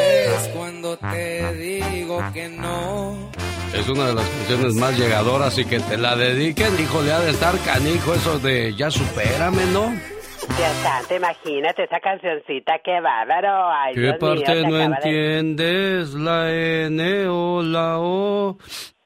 [0.84, 3.30] cuando te digo que no?
[3.74, 7.20] Es una de las canciones más llegadoras y que te la dediquen, hijo, le ha
[7.20, 9.90] de estar canijo eso de ya supérame, ¿no?
[9.90, 13.70] Dios santo, imagínate esa cancioncita, qué bárbaro.
[13.72, 16.14] Ay, ¿Qué Dios parte no de- entiendes?
[16.14, 18.58] La N o la O.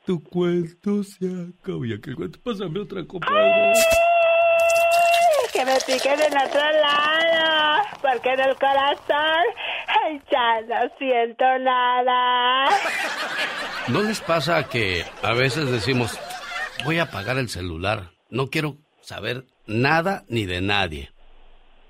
[0.05, 1.27] Tu cuento se
[1.61, 1.85] acabó.
[1.85, 3.27] Y aquel cuento, pásame otra copa.
[5.59, 9.45] Que me piquen en otro lado, porque en el corazón
[10.31, 12.67] ya no siento nada.
[13.89, 16.17] ¿No les pasa que a veces decimos,
[16.85, 21.11] voy a apagar el celular, no quiero saber nada ni de nadie?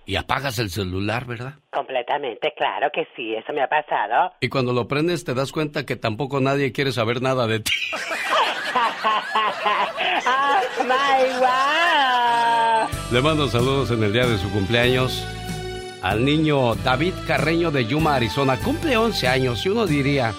[0.06, 1.56] Y apagas el celular, ¿verdad?
[1.70, 4.32] Completamente, claro que sí, eso me ha pasado.
[4.40, 7.72] Y cuando lo prendes te das cuenta que tampoco nadie quiere saber nada de ti.
[10.26, 12.07] oh my wow.
[13.10, 15.24] Le mando saludos en el día de su cumpleaños
[16.02, 18.58] al niño David Carreño de Yuma, Arizona.
[18.58, 20.34] Cumple 11 años y uno diría,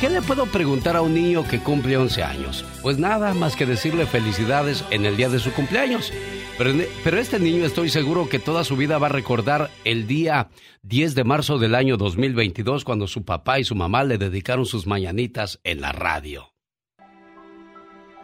[0.00, 2.64] ¿qué le puedo preguntar a un niño que cumple 11 años?
[2.82, 6.12] Pues nada más que decirle felicidades en el día de su cumpleaños.
[6.56, 10.50] Pero, pero este niño estoy seguro que toda su vida va a recordar el día
[10.82, 14.86] 10 de marzo del año 2022 cuando su papá y su mamá le dedicaron sus
[14.86, 16.52] mañanitas en la radio.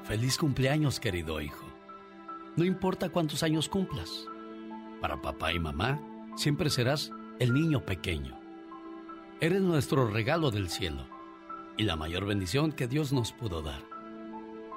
[0.05, 1.59] Feliz cumpleaños, querido hijo.
[2.57, 4.26] No importa cuántos años cumplas.
[5.01, 6.01] Para papá y mamá,
[6.36, 8.38] siempre serás el niño pequeño.
[9.40, 11.07] Eres nuestro regalo del cielo
[11.76, 13.82] y la mayor bendición que Dios nos pudo dar.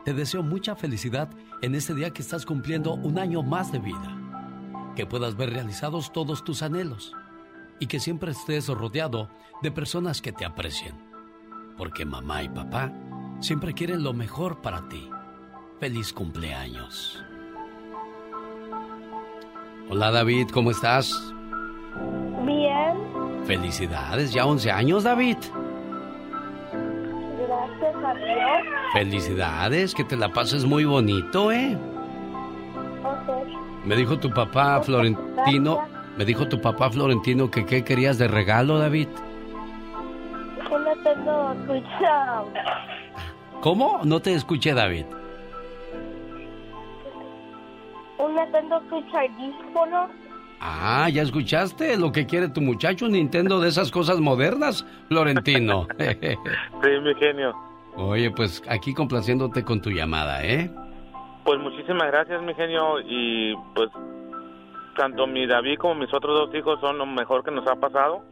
[0.06, 1.30] Te deseo mucha felicidad
[1.62, 4.94] en este día que estás cumpliendo un año más de vida.
[4.96, 7.14] Que puedas ver realizados todos tus anhelos
[7.80, 9.30] y que siempre estés rodeado
[9.62, 10.96] de personas que te aprecien.
[11.78, 12.94] Porque mamá y papá
[13.40, 15.10] siempre quieren lo mejor para ti.
[15.80, 17.23] Feliz cumpleaños.
[19.90, 21.34] Hola David, ¿cómo estás?
[22.46, 25.38] Bien, Felicidades, ya 11 años David.
[27.48, 28.68] gracias a Dios.
[28.94, 31.78] Felicidades, que te la pases muy bonito, ¿eh?
[33.04, 33.86] Ok.
[33.86, 35.82] Me dijo tu papá Florentino,
[36.18, 39.10] me dijo tu papá Florentino que qué querías de regalo, David.
[40.70, 41.54] Yo no tengo.
[43.62, 44.00] ¿Cómo?
[44.04, 45.06] No te escuché, David.
[48.24, 50.10] Un Nintendo Switch audífono.
[50.62, 53.06] Ah, ¿ya escuchaste lo que quiere tu muchacho?
[53.06, 55.88] Un Nintendo de esas cosas modernas, Florentino.
[55.98, 57.54] Sí, mi genio.
[57.96, 60.72] Oye, pues aquí complaciéndote con tu llamada, ¿eh?
[61.44, 63.00] Pues muchísimas gracias, mi genio.
[63.06, 63.90] Y pues
[64.96, 68.24] tanto mi David como mis otros dos hijos son lo mejor que nos ha pasado.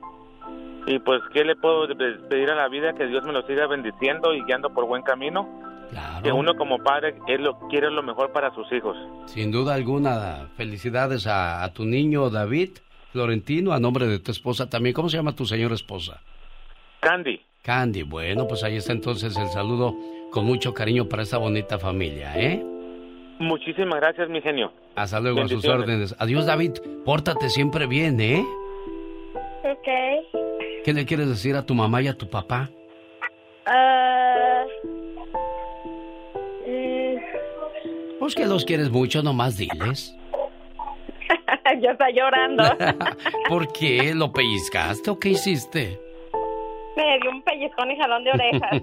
[0.88, 1.88] Y pues, ¿qué le puedo
[2.30, 2.94] pedir a la vida?
[2.94, 5.48] Que Dios me lo siga bendiciendo y guiando por buen camino.
[6.24, 8.96] Que uno como padre él lo, quiere lo mejor para sus hijos.
[9.26, 12.70] Sin duda alguna, felicidades a, a tu niño David
[13.12, 14.94] Florentino, a nombre de tu esposa también.
[14.94, 16.22] ¿Cómo se llama tu señora esposa?
[17.02, 17.42] Candy.
[17.62, 19.94] Candy, bueno, pues ahí está entonces el saludo
[20.32, 22.64] con mucho cariño para esta bonita familia, ¿eh?
[23.40, 24.72] Muchísimas gracias, mi genio.
[24.96, 26.16] Hasta luego, a sus órdenes.
[26.20, 26.74] Adiós, David.
[27.04, 28.46] Pórtate siempre bien, ¿eh?
[29.72, 29.88] Ok.
[30.84, 32.70] ¿Qué le quieres decir a tu mamá y a tu papá?
[36.68, 37.18] Mm,
[38.20, 40.16] Pues que los quieres mucho, nomás diles.
[41.82, 42.64] ya está llorando.
[43.50, 44.14] ¿Por qué?
[44.14, 46.00] ¿Lo pellizcaste o qué hiciste?
[46.98, 48.82] Me dio un pellizcón y jalón de orejas.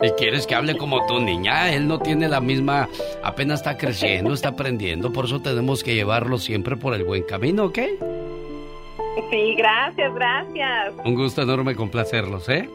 [0.00, 1.72] ¿Y quieres que hable como tu niña?
[1.74, 2.88] Él no tiene la misma,
[3.22, 7.66] apenas está creciendo, está aprendiendo, por eso tenemos que llevarlo siempre por el buen camino,
[7.66, 7.78] ¿ok?
[9.30, 10.94] Sí, gracias, gracias.
[11.04, 12.68] Un gusto enorme complacerlos, ¿eh?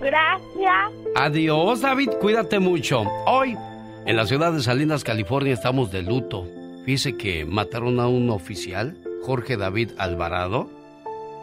[0.00, 0.92] Gracias.
[1.14, 3.02] Adiós, David, cuídate mucho.
[3.26, 3.56] Hoy,
[4.04, 6.46] en la ciudad de Salinas, California, estamos de luto.
[6.84, 10.68] Fíjese que mataron a un oficial, Jorge David Alvarado.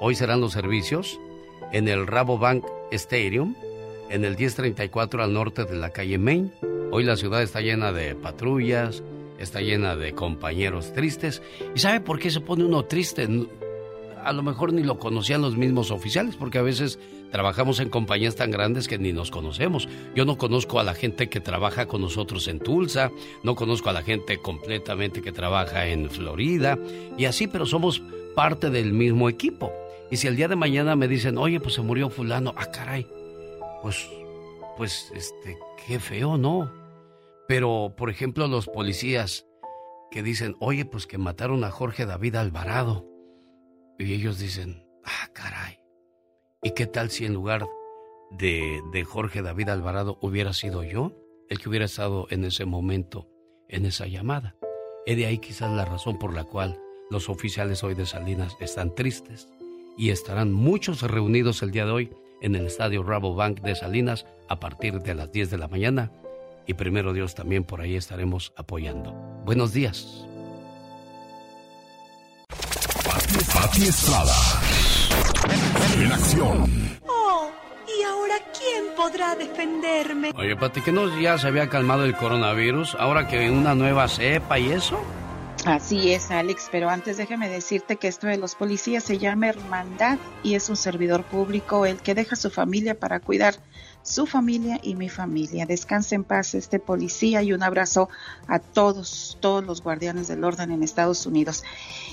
[0.02, 1.18] Hoy serán los servicios
[1.72, 3.56] en el Rabobank Stadium,
[4.10, 6.52] en el 1034 al norte de la calle Main.
[6.92, 9.04] Hoy la ciudad está llena de patrullas,
[9.40, 11.42] está llena de compañeros tristes.
[11.74, 13.28] ¿Y sabe por qué se pone uno triste?
[14.24, 17.00] A lo mejor ni lo conocían los mismos oficiales, porque a veces
[17.32, 19.88] trabajamos en compañías tan grandes que ni nos conocemos.
[20.16, 23.12] Yo no conozco a la gente que trabaja con nosotros en Tulsa,
[23.44, 26.78] no conozco a la gente completamente que trabaja en Florida,
[27.18, 28.02] y así, pero somos
[28.36, 29.72] parte del mismo equipo.
[30.12, 33.08] Y si el día de mañana me dicen, oye, pues se murió fulano, ah, caray,
[33.82, 34.10] pues,
[34.78, 36.72] pues, este, qué feo, ¿no?
[37.48, 39.46] Pero, por ejemplo, los policías
[40.12, 43.09] que dicen, oye, pues que mataron a Jorge David Alvarado.
[44.00, 45.78] Y ellos dicen, ah, caray.
[46.64, 47.68] ¿Y qué tal si en lugar
[48.32, 51.12] de, de Jorge David Alvarado hubiera sido yo
[51.50, 53.30] el que hubiera estado en ese momento,
[53.68, 54.56] en esa llamada?
[55.06, 56.80] He de ahí quizás la razón por la cual
[57.10, 59.50] los oficiales hoy de Salinas están tristes
[59.98, 64.62] y estarán muchos reunidos el día de hoy en el estadio Rabobank de Salinas a
[64.62, 66.12] partir de las 10 de la mañana
[66.66, 69.12] y primero Dios también por ahí estaremos apoyando.
[69.44, 70.29] Buenos días.
[73.38, 74.34] Pati Estrada.
[75.98, 77.00] En acción.
[77.08, 77.52] Oh,
[77.88, 80.32] ¿y ahora quién podrá defenderme?
[80.36, 82.96] Oye, Pati, ¿que no ya se había calmado el coronavirus?
[82.96, 85.00] Ahora que una nueva cepa y eso.
[85.66, 90.18] Así es, Alex, pero antes déjame decirte que esto de los policías se llama hermandad
[90.42, 93.56] y es un servidor público el que deja su familia para cuidar
[94.02, 95.66] su familia y mi familia.
[95.66, 98.10] Descanse en paz este policía y un abrazo
[98.48, 101.64] a todos, todos los guardianes del orden en Estados Unidos.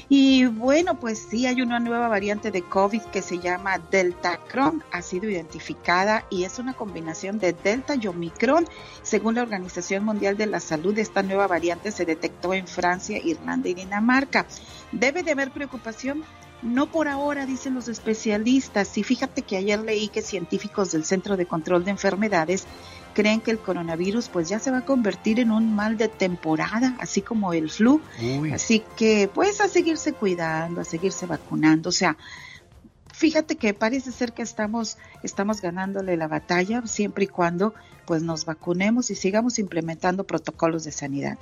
[0.09, 4.84] Y bueno, pues sí, hay una nueva variante de COVID que se llama Delta Cron,
[4.93, 8.66] ha sido identificada y es una combinación de Delta y Omicron.
[9.03, 13.68] Según la Organización Mundial de la Salud, esta nueva variante se detectó en Francia, Irlanda
[13.68, 14.47] y Dinamarca.
[14.93, 16.24] Debe de haber preocupación
[16.67, 18.97] no por ahora, dicen los especialistas.
[18.99, 22.67] Y fíjate que ayer leí que científicos del Centro de Control de Enfermedades
[23.14, 26.97] creen que el coronavirus pues ya se va a convertir en un mal de temporada,
[27.01, 28.03] así como el flu.
[28.53, 31.89] Así que pues a seguirse cuidando, a seguirse vacunando.
[31.89, 32.19] O sea,
[33.14, 37.73] fíjate que parece ser que estamos, estamos ganándole la batalla siempre y cuando
[38.07, 41.39] pues nos vacunemos y sigamos implementando protocolos de sanidad.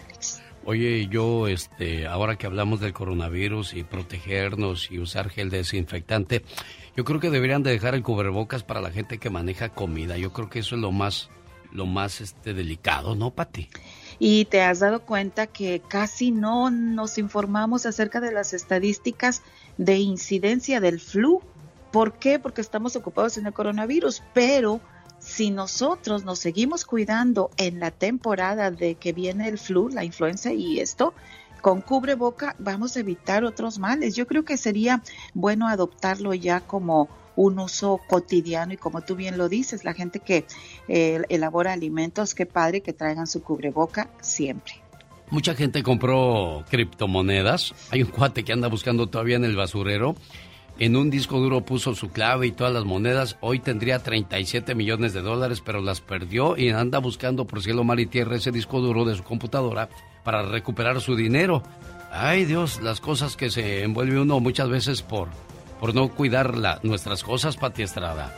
[0.66, 6.42] Oye, yo, este, ahora que hablamos del coronavirus y protegernos y usar gel desinfectante,
[6.96, 10.16] yo creo que deberían de dejar el cubrebocas para la gente que maneja comida.
[10.16, 11.28] Yo creo que eso es lo más,
[11.70, 13.68] lo más, este, delicado, ¿no, Pati?
[14.18, 19.42] Y te has dado cuenta que casi no nos informamos acerca de las estadísticas
[19.76, 21.42] de incidencia del flu.
[21.92, 22.38] ¿Por qué?
[22.38, 24.80] Porque estamos ocupados en el coronavirus, pero
[25.24, 30.52] si nosotros nos seguimos cuidando en la temporada de que viene el flu, la influenza
[30.52, 31.14] y esto,
[31.62, 34.14] con cubreboca vamos a evitar otros males.
[34.14, 35.02] Yo creo que sería
[35.32, 40.20] bueno adoptarlo ya como un uso cotidiano y como tú bien lo dices, la gente
[40.20, 40.44] que
[40.88, 44.74] eh, elabora alimentos, qué padre que traigan su cubreboca siempre.
[45.30, 47.74] Mucha gente compró criptomonedas.
[47.90, 50.16] Hay un cuate que anda buscando todavía en el basurero
[50.78, 53.36] en un disco duro puso su clave y todas las monedas.
[53.40, 58.00] Hoy tendría 37 millones de dólares, pero las perdió y anda buscando por cielo, mar
[58.00, 59.88] y tierra ese disco duro de su computadora
[60.24, 61.62] para recuperar su dinero.
[62.12, 65.28] Ay Dios, las cosas que se envuelve uno muchas veces por,
[65.80, 68.32] por no cuidar la, nuestras cosas, Pati Estrada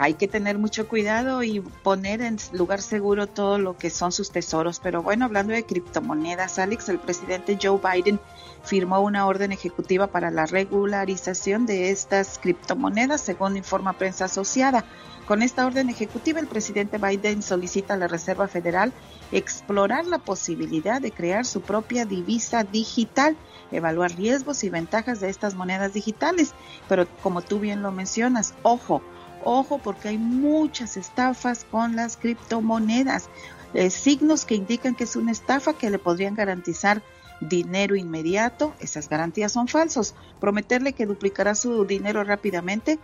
[0.00, 4.30] hay que tener mucho cuidado y poner en lugar seguro todo lo que son sus
[4.30, 4.80] tesoros.
[4.80, 8.18] Pero bueno, hablando de criptomonedas, Alex, el presidente Joe Biden
[8.64, 14.86] firmó una orden ejecutiva para la regularización de estas criptomonedas, según informa prensa asociada.
[15.26, 18.94] Con esta orden ejecutiva, el presidente Biden solicita a la Reserva Federal
[19.32, 23.36] explorar la posibilidad de crear su propia divisa digital,
[23.70, 26.54] evaluar riesgos y ventajas de estas monedas digitales.
[26.88, 29.02] Pero como tú bien lo mencionas, ojo,
[29.44, 33.28] Ojo porque hay muchas estafas con las criptomonedas,
[33.72, 37.02] eh, signos que indican que es una estafa que le podrían garantizar
[37.40, 40.14] dinero inmediato, esas garantías son falsos.
[40.40, 42.98] Prometerle que duplicará su dinero rápidamente,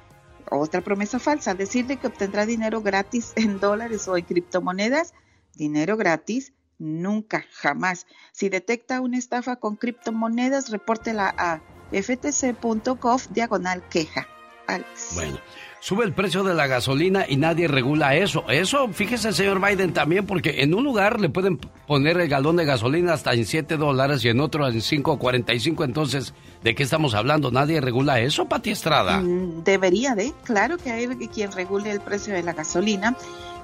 [0.50, 1.54] otra promesa falsa.
[1.54, 5.14] Decirle que obtendrá dinero gratis en dólares o en criptomonedas,
[5.54, 8.06] dinero gratis, nunca, jamás.
[8.32, 11.62] Si detecta una estafa con criptomonedas, repórtela a
[11.92, 14.26] ftc.gov diagonal queja.
[15.14, 15.38] Bueno,
[15.86, 18.44] sube el precio de la gasolina y nadie regula eso.
[18.48, 22.64] Eso, fíjese, señor Biden, también, porque en un lugar le pueden poner el galón de
[22.64, 25.84] gasolina hasta en 7 dólares y en otro en 5.45.
[25.84, 26.34] Entonces,
[26.64, 27.52] ¿de qué estamos hablando?
[27.52, 29.20] ¿Nadie regula eso, Pati Estrada?
[29.20, 30.32] Mm, debería de.
[30.42, 33.16] Claro que hay quien regule el precio de la gasolina.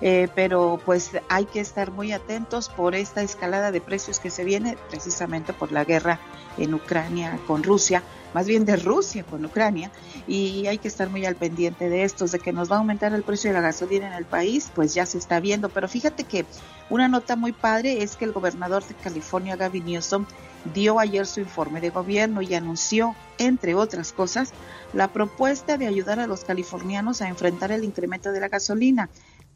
[0.05, 4.43] Eh, pero pues hay que estar muy atentos por esta escalada de precios que se
[4.43, 6.19] viene precisamente por la guerra
[6.59, 8.03] en Ucrania con Rusia
[8.35, 9.91] más bien de Rusia con Ucrania,
[10.27, 13.13] y hay que estar muy al pendiente de estos, de que nos va a aumentar
[13.13, 15.69] el precio de la gasolina en el país, pues ya se está viendo.
[15.69, 16.45] Pero fíjate que
[16.91, 20.27] una nota muy padre es que el gobernador de California, Gavin Newsom,
[20.73, 24.53] dio ayer su informe de gobierno y anunció, entre otras cosas,
[24.93, 29.11] la propuesta de ayudar a los californianos a enfrentar el incremento de la gasolina.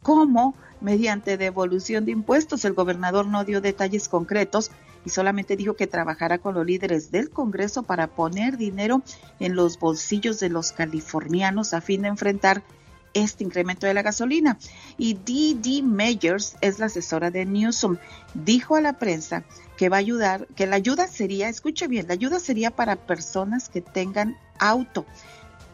[0.07, 0.55] ¿Cómo?
[0.79, 2.63] Mediante devolución de impuestos.
[2.63, 4.71] El gobernador no dio detalles concretos,
[5.03, 9.01] y solamente dijo que trabajará con los líderes del Congreso para poner dinero
[9.41, 12.63] en los bolsillos de los californianos a fin de enfrentar
[13.13, 14.57] este incremento de la gasolina.
[14.97, 17.97] Y Dee Meyers es la asesora de Newsom.
[18.33, 19.43] Dijo a la prensa
[19.75, 23.67] que va a ayudar, que la ayuda sería, escuche bien, la ayuda sería para personas
[23.67, 25.05] que tengan auto,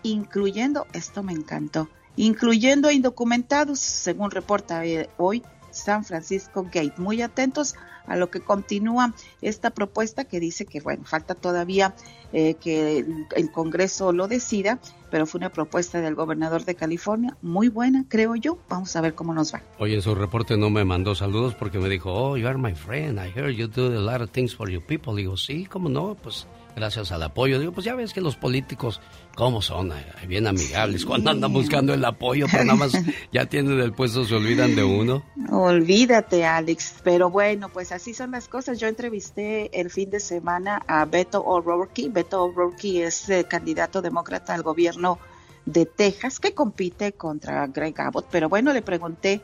[0.01, 6.93] incluyendo, esto me encantó, incluyendo indocumentados, según reporta eh, hoy San Francisco Gate.
[6.97, 11.95] Muy atentos a lo que continúa esta propuesta que dice que, bueno, falta todavía
[12.33, 17.37] eh, que el, el Congreso lo decida, pero fue una propuesta del gobernador de California
[17.41, 18.57] muy buena, creo yo.
[18.67, 19.61] Vamos a ver cómo nos va.
[19.79, 22.73] Oye, en su reporte no me mandó saludos porque me dijo, oh, you are my
[22.73, 25.15] friend, I heard you do a lot of things for your people.
[25.15, 26.15] Digo, sí, ¿cómo no?
[26.15, 27.59] Pues gracias al apoyo.
[27.59, 29.01] Digo, pues ya ves que los políticos,
[29.35, 29.91] ¿cómo son?
[30.27, 31.05] Bien amigables.
[31.05, 32.93] Cuando andan buscando el apoyo, pero nada más
[33.31, 35.23] ya tienen el puesto, se olvidan de uno.
[35.51, 36.95] Olvídate, Alex.
[37.03, 38.79] Pero bueno, pues así son las cosas.
[38.79, 42.09] Yo entrevisté el fin de semana a Beto O'Rourke.
[42.09, 45.19] Beto O'Rourke es eh, candidato demócrata al gobierno
[45.65, 48.27] de Texas que compite contra Greg Abbott.
[48.31, 49.41] Pero bueno, le pregunté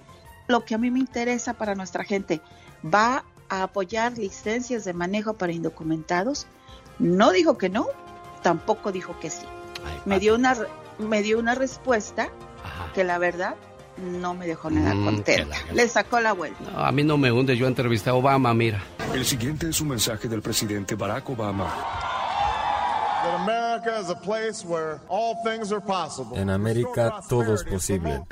[0.48, 2.42] lo que a mí me interesa para nuestra gente.
[2.84, 6.48] ¿Va a apoyar licencias de manejo para indocumentados?
[7.00, 7.88] No dijo que no,
[8.44, 9.46] tampoco dijo que sí.
[10.06, 10.56] me dio una
[11.00, 12.30] me dio una respuesta
[12.94, 13.56] que la verdad
[13.98, 15.56] no me dejó nada Mm, contenta.
[15.68, 16.60] la- Le sacó la vuelta.
[16.72, 18.82] No, a mí no me hunde, yo entrevisté a Obama, mira.
[19.14, 21.74] El siguiente es un mensaje del presidente Barack Obama.
[26.36, 28.24] En América todo es posible.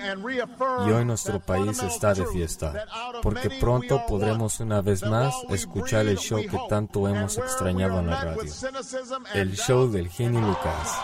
[0.85, 2.85] Y hoy nuestro país está de fiesta,
[3.21, 8.23] porque pronto podremos una vez más escuchar el show que tanto hemos extrañado en la
[8.23, 8.51] radio.
[9.33, 11.01] El show del genio Lucas.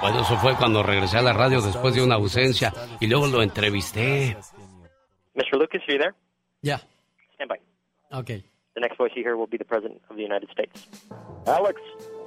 [0.00, 3.42] Bueno, eso fue cuando regresé a la radio después de una ausencia y luego lo
[3.42, 4.36] entrevisté.
[5.34, 5.58] Mr.
[5.58, 6.14] Lucas, are you there?
[6.62, 6.80] Yeah.
[7.34, 7.58] Stand by.
[8.12, 8.44] Okay.
[8.74, 10.88] The next voice you hear will be the President of the United States.
[11.46, 11.80] Alex.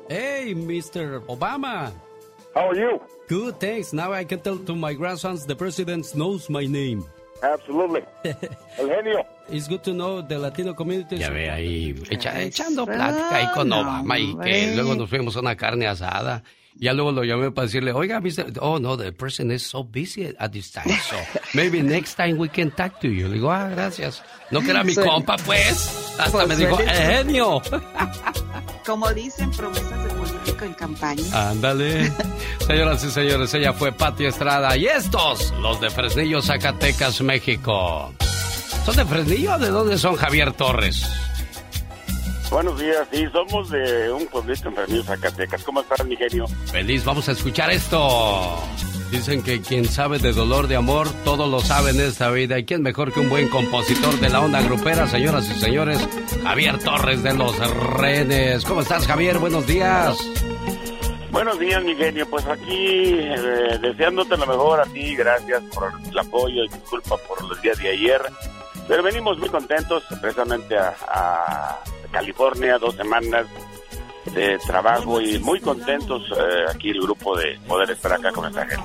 [0.09, 1.19] Hey, Mr.
[1.27, 1.91] Obama.
[2.55, 2.99] How are you?
[3.27, 3.93] Good, thanks.
[3.93, 7.03] Now I can tell to my grandsons the president knows my name.
[7.43, 8.01] Absolutely.
[8.79, 9.25] El genio.
[9.49, 11.17] It's good to know the Latino community.
[11.17, 15.41] Ya ve ahí, echa- echando plática ahí con Obama y que luego nos fuimos a
[15.41, 16.41] una carne asada.
[16.79, 18.53] Ya luego lo llamé para decirle, oiga, Mr.
[18.61, 21.15] Oh, no, the president is so busy at this time, so
[21.53, 23.27] maybe next time we can talk to you.
[23.27, 24.21] Le digo, ah, gracias.
[24.51, 26.15] No que era mi Suele- compa, pues.
[26.19, 27.61] Hasta Pues me dijo, "Eh, genio.
[28.85, 31.49] Como dicen, promesas de político en campaña.
[31.49, 32.11] Ándale.
[32.65, 34.77] Señoras y señores, ella fue Pati Estrada.
[34.77, 38.13] Y estos, los de Fresnillo, Zacatecas, México.
[38.85, 41.05] ¿Son de Fresnillo o de dónde son Javier Torres?
[42.49, 45.63] Buenos días, sí, somos de un pueblito en Zacatecas.
[45.63, 46.47] ¿Cómo estás, mi genio?
[46.71, 48.57] Feliz, vamos a escuchar esto.
[49.11, 52.57] Dicen que quien sabe de dolor de amor, todo lo sabe en esta vida.
[52.57, 56.07] ¿Y quién mejor que un buen compositor de la onda grupera, señoras y señores?
[56.43, 57.57] Javier Torres de Los
[57.97, 58.63] Renes.
[58.63, 59.39] ¿Cómo estás, Javier?
[59.39, 60.17] Buenos días.
[61.31, 62.29] Buenos días, mi genio.
[62.29, 65.15] Pues aquí, eh, deseándote lo mejor a ti.
[65.15, 68.21] Gracias por el apoyo y disculpa por los días de ayer.
[68.87, 71.79] Pero venimos muy contentos, precisamente a, a
[72.11, 73.45] California, dos semanas
[74.33, 78.65] de trabajo y muy contentos eh, aquí el grupo de poder estar acá con esta
[78.65, 78.83] gente.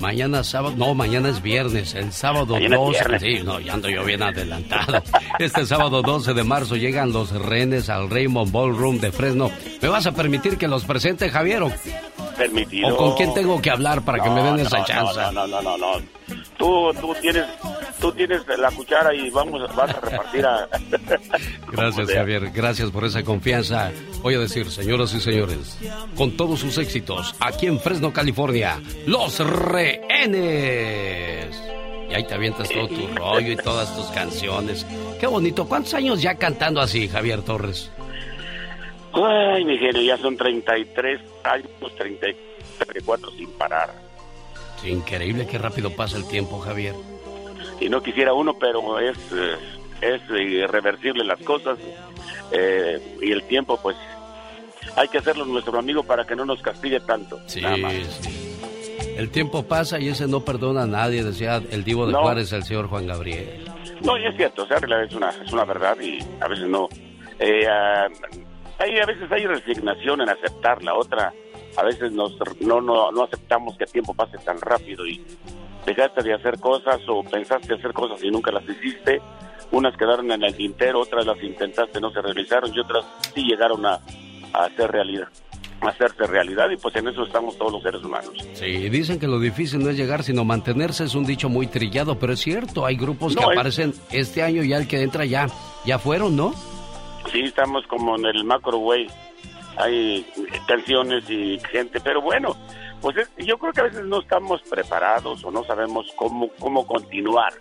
[0.00, 3.22] Mañana sábado, no, mañana es viernes, el sábado Mañana es 12, viernes.
[3.22, 5.02] sí, no, ya ando yo bien adelantado.
[5.40, 9.50] Este sábado 12 de marzo llegan los renes al Raymond Ballroom de Fresno.
[9.82, 11.64] ¿Me vas a permitir que los presente, Javier?
[11.64, 11.72] ¿O,
[12.36, 12.94] Permitido.
[12.94, 15.20] o con quién tengo que hablar para que me den No, esa chance?
[15.20, 15.92] No, no, no, no, no.
[16.58, 17.46] Tú, tú tienes,
[18.00, 20.68] tú tienes la cuchara y vamos, vas a repartir a.
[21.72, 22.50] Gracias, Javier.
[22.50, 23.92] Gracias por esa confianza.
[24.22, 25.78] Voy a decir, señoras y señores,
[26.16, 30.76] con todos sus éxitos, aquí en Fresno, California, Los Rehenes.
[32.10, 34.84] Y ahí te avientas todo tu rollo y todas tus canciones.
[35.20, 35.68] Qué bonito.
[35.68, 37.92] ¿Cuántos años ya cantando así, Javier Torres?
[39.12, 44.07] Ay, mi genio, ya son 33 años, 34 sin parar.
[44.84, 46.94] Increíble qué rápido pasa el tiempo, Javier.
[47.80, 49.56] Y no quisiera uno, pero es, eh,
[50.00, 51.78] es irreversible las cosas.
[52.52, 53.96] eh, y el tiempo, pues,
[54.96, 57.38] hay que hacerlo nuestro amigo para que no nos castigue tanto.
[57.46, 57.92] Sí, nada más.
[58.20, 58.44] sí.
[59.16, 62.20] El tiempo pasa y ese no perdona a nadie, decía el divo de No.
[62.22, 63.64] Juárez, el señor Juan Gabriel.
[64.02, 66.88] No, y es cierto, o sea, es una, es una verdad y a veces no.
[67.40, 68.06] Eh, ah,
[68.78, 71.32] hay, a veces hay resignación en aceptarla, otra,
[71.78, 75.22] a veces nos, no, no, no aceptamos que el tiempo pase tan rápido y
[75.86, 79.20] dejaste de hacer cosas o pensaste hacer cosas y nunca las hiciste.
[79.70, 83.84] Unas quedaron en el tintero, otras las intentaste, no se realizaron y otras sí llegaron
[83.86, 84.00] a,
[84.54, 85.28] a hacer realidad,
[85.82, 88.32] hacerse realidad y pues en eso estamos todos los seres humanos.
[88.54, 91.04] Sí, dicen que lo difícil no es llegar, sino mantenerse.
[91.04, 92.84] Es un dicho muy trillado, pero es cierto.
[92.86, 95.46] Hay grupos que No, es- aparecen este año y al que entra ya,
[95.84, 96.54] ya fueron, ¿no?
[97.30, 99.06] Sí, estamos como en el macro way.
[99.78, 100.26] Hay
[100.66, 102.56] canciones y gente, pero bueno,
[103.00, 106.86] pues es- yo creo que a veces no estamos preparados o no sabemos cómo, cómo
[106.86, 107.52] continuar.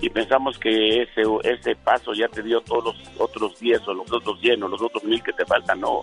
[0.00, 4.10] Y pensamos que ese, ese paso ya te dio todos los otros 10 o los
[4.12, 5.80] otros 100 o los otros mil que te faltan.
[5.80, 6.02] No,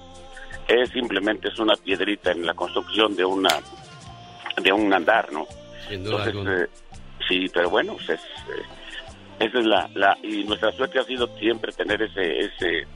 [0.67, 3.49] es simplemente es una piedrita en la construcción de una
[4.61, 5.45] de un andar, ¿no?
[5.87, 6.69] Sin duda Entonces, eh,
[7.27, 8.63] sí, pero bueno, pues es, eh,
[9.39, 12.87] Esa es la, la, y nuestra suerte ha sido siempre tener ese, ese,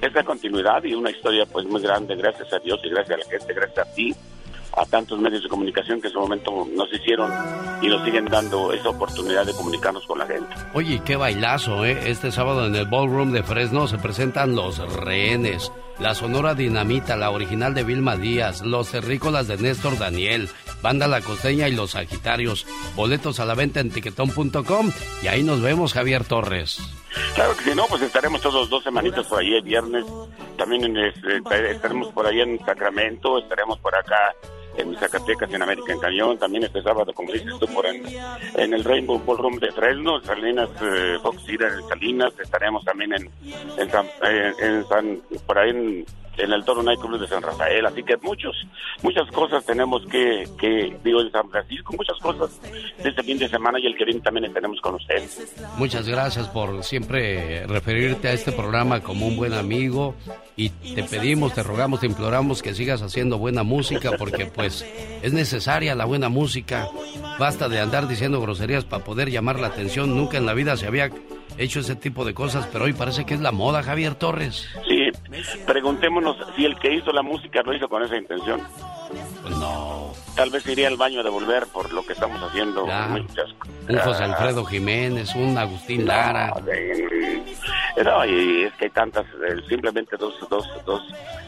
[0.00, 3.38] esa continuidad y una historia pues muy grande, gracias a Dios y gracias a la
[3.38, 4.14] gente, gracias a ti,
[4.76, 7.30] a tantos medios de comunicación que en su momento nos hicieron
[7.82, 10.54] y nos siguen dando esa oportunidad de comunicarnos con la gente.
[10.74, 11.98] Oye, qué bailazo, ¿eh?
[12.06, 17.30] Este sábado en el Ballroom de Fresno se presentan Los Rehenes, la Sonora Dinamita, la
[17.30, 20.48] original de Vilma Díaz, Los Terrícolas de Néstor Daniel,
[20.82, 22.66] Banda La Costeña y Los Sagitarios.
[22.96, 24.92] Boletos a la venta en tiquetón.com
[25.22, 26.80] y ahí nos vemos, Javier Torres.
[27.34, 30.04] Claro que si no, pues estaremos todos dos semanitas por ahí el viernes.
[30.56, 31.40] También en, este,
[31.70, 34.34] estaremos por ahí en Sacramento, estaremos por acá
[34.76, 38.84] en Zacatecas, en América, en Cañón, también este sábado, como dices tú, por en, el
[38.84, 41.42] Rainbow Ballroom de Fresno, Salinas, eh, Fox
[41.88, 43.30] Salinas, estaremos también en,
[43.78, 47.84] en, San, en San, por ahí en en el Toro Night Club de San Rafael,
[47.86, 48.56] así que muchos,
[49.02, 52.60] muchas cosas tenemos que, que, digo, en San Francisco, muchas cosas
[53.02, 55.54] de este fin de semana y el que viene también tenemos con ustedes.
[55.76, 60.14] Muchas gracias por siempre referirte a este programa como un buen amigo
[60.56, 64.82] y te pedimos, te rogamos, te imploramos que sigas haciendo buena música porque pues
[65.22, 66.88] es necesaria la buena música.
[67.38, 70.16] Basta de andar diciendo groserías para poder llamar la atención.
[70.16, 71.10] Nunca en la vida se había
[71.60, 74.66] hecho ese tipo de cosas, pero hoy parece que es la moda, Javier Torres.
[74.88, 75.10] Sí,
[75.66, 78.60] preguntémonos si el que hizo la música lo hizo con esa intención.
[79.42, 80.12] Pues no.
[80.36, 82.84] Tal vez iría al baño a devolver por lo que estamos haciendo.
[82.84, 86.54] un José Alfredo Jiménez, un Agustín Lara.
[88.04, 91.02] No, y es que hay tantas, eh, simplemente dos, dos, dos,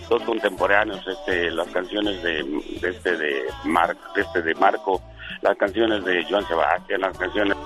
[0.08, 2.40] dos contemporáneos, este, las canciones de,
[2.82, 5.00] este de Mar, este de Marco,
[5.40, 7.56] las canciones de Joan Sebastián, las canciones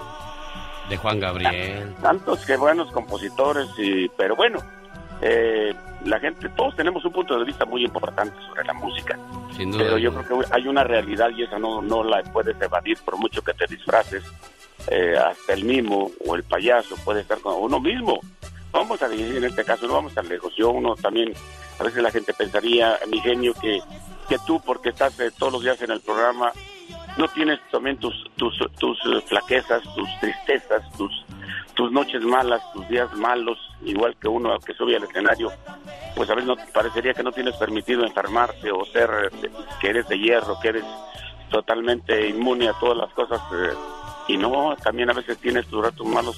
[0.89, 1.95] de Juan Gabriel.
[2.01, 4.61] Tantos que buenos compositores, y, pero bueno,
[5.21, 9.19] eh, la gente, todos tenemos un punto de vista muy importante sobre la música.
[9.57, 13.17] pero yo creo que hay una realidad y esa no, no la puedes evadir por
[13.17, 14.23] mucho que te disfraces.
[14.89, 18.21] Eh, hasta el mimo o el payaso puede estar con uno mismo.
[18.71, 20.55] Vamos a decir en este caso, no vamos tan lejos.
[20.55, 21.33] Yo uno también,
[21.81, 23.81] a veces la gente pensaría, mi genio, que,
[24.29, 26.53] que tú, porque estás eh, todos los días en el programa,
[27.16, 31.24] no tienes también tus, tus, tus eh, flaquezas, tus tristezas, tus,
[31.74, 35.51] tus noches malas, tus días malos, igual que uno que sube al escenario,
[36.14, 39.10] pues a veces no, parecería que no tienes permitido enfermarte o ser,
[39.43, 40.84] eh, que eres de hierro, que eres
[41.51, 43.74] totalmente inmune a todas las cosas, eh,
[44.28, 46.36] y no, también a veces tienes tus ratos malos,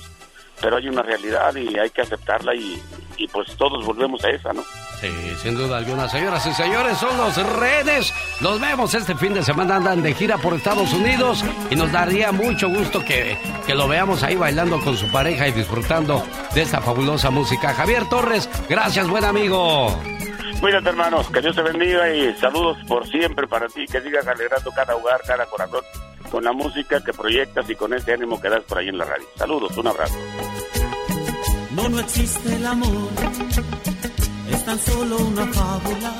[0.60, 2.82] pero hay una realidad y hay que aceptarla y,
[3.16, 4.62] y pues todos volvemos a esa, ¿no?
[5.00, 5.08] Sí,
[5.40, 6.08] sin duda alguna.
[6.08, 8.12] Señoras y señores, son los redes.
[8.40, 9.76] Los vemos este fin de semana.
[9.76, 14.24] Andan de gira por Estados Unidos y nos daría mucho gusto que, que lo veamos
[14.24, 17.74] ahí bailando con su pareja y disfrutando de esta fabulosa música.
[17.74, 19.96] Javier Torres, gracias, buen amigo.
[20.60, 21.28] Cuídate, hermanos.
[21.30, 23.86] Que Dios te bendiga y saludos por siempre para ti.
[23.86, 25.82] Que sigas alegrando cada hogar, cada corazón
[26.30, 29.04] con la música que proyectas y con ese ánimo que das por ahí en la
[29.04, 29.26] radio.
[29.36, 30.16] Saludos, un abrazo.
[31.70, 33.08] No, no existe el amor
[34.50, 36.14] es tan solo una fábula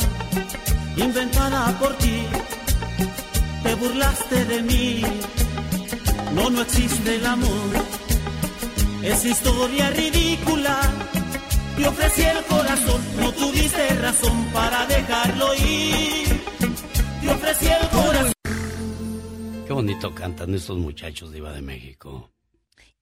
[0.97, 2.27] inventada por ti.
[3.63, 5.03] Te burlaste de mí,
[6.35, 7.71] no, no existe el amor.
[9.03, 10.81] Es historia ridícula.
[11.79, 16.29] Te ofrecí el corazón, no tuviste razón para dejarlo ir.
[17.21, 18.33] Te ofrecí el corazón.
[19.65, 22.33] Qué bonito cantan estos muchachos de Iba de México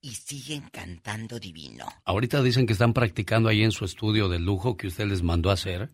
[0.03, 1.86] y siguen cantando divino.
[2.05, 5.48] Ahorita dicen que están practicando ahí en su estudio de lujo que usted les mandó
[5.48, 5.90] a hacer.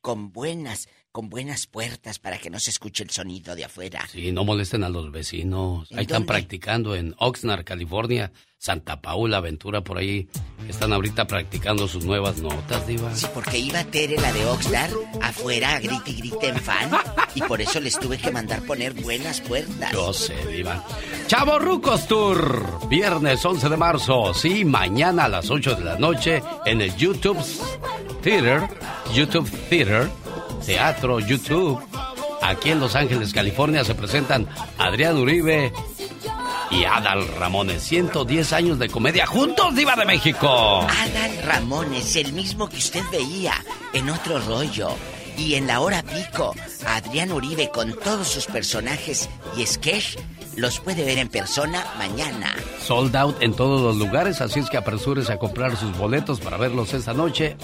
[0.00, 4.06] Con buenas, con buenas puertas para que no se escuche el sonido de afuera.
[4.10, 5.88] Sí, no molesten a los vecinos.
[5.92, 8.32] Ahí están practicando en Oxnard, California.
[8.60, 10.28] Santa Paula, Aventura, por ahí
[10.68, 13.16] están ahorita practicando sus nuevas notas, Diva.
[13.16, 14.92] Sí, porque iba Tere, la de Oxnard,
[15.22, 16.90] afuera a grite y grite en fan.
[17.34, 19.92] y por eso les tuve que mandar poner buenas puertas.
[19.92, 20.84] Yo sé, Diva.
[21.26, 24.34] Chavo Rucos Tour, viernes 11 de marzo.
[24.34, 27.38] Sí, mañana a las 8 de la noche en el YouTube
[28.22, 28.68] Theater.
[29.14, 30.10] YouTube Theater.
[30.64, 31.80] Teatro YouTube.
[32.42, 35.72] Aquí en Los Ángeles, California, se presentan Adrián Uribe,
[36.70, 37.82] y Adal Ramones.
[37.82, 40.80] 110 años de comedia juntos, Diva de México.
[40.82, 43.54] Adal Ramones, el mismo que usted veía
[43.92, 44.90] en otro rollo.
[45.36, 46.54] Y en la hora pico,
[46.86, 50.16] Adrián Uribe con todos sus personajes y sketch
[50.56, 52.54] los puede ver en persona mañana.
[52.82, 56.56] Sold out en todos los lugares, así es que apresúrese a comprar sus boletos para
[56.58, 57.56] verlos esta noche.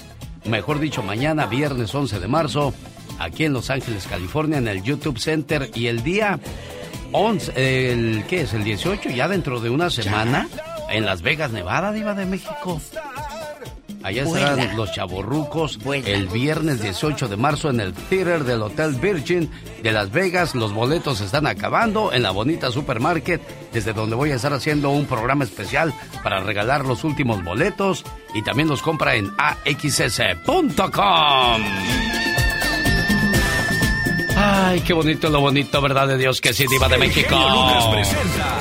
[0.49, 2.73] Mejor dicho, mañana, viernes 11 de marzo,
[3.19, 5.71] aquí en Los Ángeles, California, en el YouTube Center.
[5.75, 6.39] Y el día
[7.13, 8.55] 11, el, ¿qué es?
[8.55, 10.49] El 18, ya dentro de una semana,
[10.91, 12.81] en Las Vegas, Nevada, Diva de México.
[14.07, 14.51] Allá Vuela.
[14.51, 19.51] estarán los chavorrucos el viernes 18 de marzo en el theater del Hotel Virgin
[19.83, 20.55] de Las Vegas.
[20.55, 23.43] Los boletos se están acabando en la bonita supermarket,
[23.73, 25.93] desde donde voy a estar haciendo un programa especial
[26.23, 30.77] para regalar los últimos boletos y también los compra en axs.com.
[34.37, 37.35] Ay, qué bonito lo bonito, ¿verdad de Dios que sí, Diva de El México?
[37.35, 38.57] Lucas presenta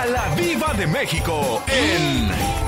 [0.00, 2.67] a la Viva de México en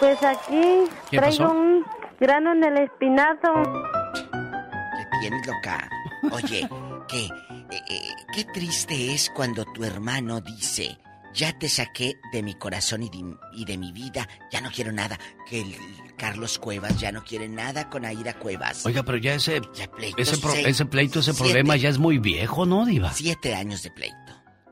[0.00, 1.52] Pues aquí ¿Qué traigo pasó?
[1.52, 1.84] un
[2.18, 3.52] grano en el espinazo.
[4.32, 5.88] ¿Qué tienes, loca?
[6.32, 6.68] Oye,
[7.08, 7.30] ¿qué, eh,
[7.90, 8.00] eh,
[8.34, 10.98] qué triste es cuando tu hermano dice,
[11.34, 14.90] ya te saqué de mi corazón y de, y de mi vida, ya no quiero
[14.92, 15.18] nada.
[15.48, 15.74] Que el
[16.16, 18.84] Carlos Cuevas ya no quiere nada con Aida Cuevas.
[18.86, 19.72] Oiga, pero ya ese, pro-
[20.52, 21.44] seis, ese pleito, ese siete.
[21.50, 23.12] problema ya es muy viejo, ¿no, Diva?
[23.12, 24.16] Siete años de pleito.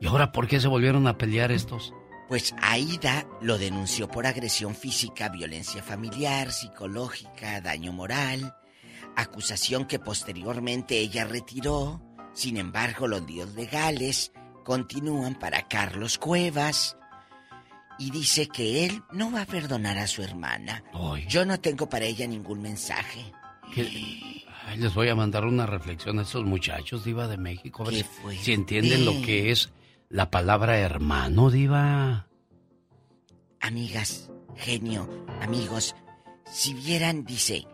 [0.00, 1.92] ¿Y ahora por qué se volvieron a pelear estos?
[2.28, 8.54] Pues Aida lo denunció por agresión física, violencia familiar, psicológica, daño moral,
[9.16, 12.02] acusación que posteriormente ella retiró.
[12.34, 14.32] Sin embargo, los líos legales
[14.62, 16.98] continúan para Carlos Cuevas
[17.98, 20.84] y dice que él no va a perdonar a su hermana.
[21.28, 23.32] Yo no tengo para ella ningún mensaje.
[23.74, 24.44] ¿Qué?
[24.66, 27.88] Ay, les voy a mandar una reflexión a estos muchachos, Diva de México.
[28.38, 29.72] si entienden lo que es
[30.08, 32.26] la palabra hermano, Diva.
[33.60, 35.08] Amigas, genio,
[35.40, 35.94] amigos,
[36.50, 37.66] si vieran, dice,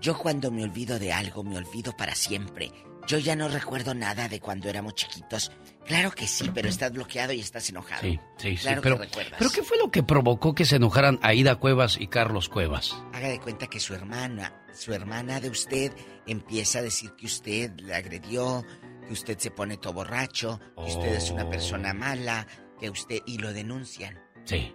[0.00, 2.72] yo cuando me olvido de algo, me olvido para siempre.
[3.06, 5.50] Yo ya no recuerdo nada de cuando éramos chiquitos.
[5.84, 8.02] Claro que sí, pero estás bloqueado y estás enojado.
[8.02, 8.64] Sí, sí, sí.
[8.64, 9.34] Pero, que recuerdas.
[9.38, 12.96] pero ¿qué fue lo que provocó que se enojaran Aida Cuevas y Carlos Cuevas?
[13.12, 15.92] Haga de cuenta que su hermana, su hermana de usted,
[16.26, 18.64] empieza a decir que usted le agredió,
[19.12, 21.50] que usted se pone todo borracho, que usted es una Oh.
[21.50, 22.46] persona mala,
[22.80, 23.20] que usted...
[23.26, 24.18] y lo denuncian.
[24.44, 24.72] Sí.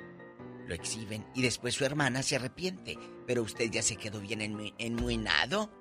[0.68, 3.00] Lo exhiben y después su hermana se arrepiente.
[3.26, 5.72] Pero usted ya se quedó bien enmu- enmuinado.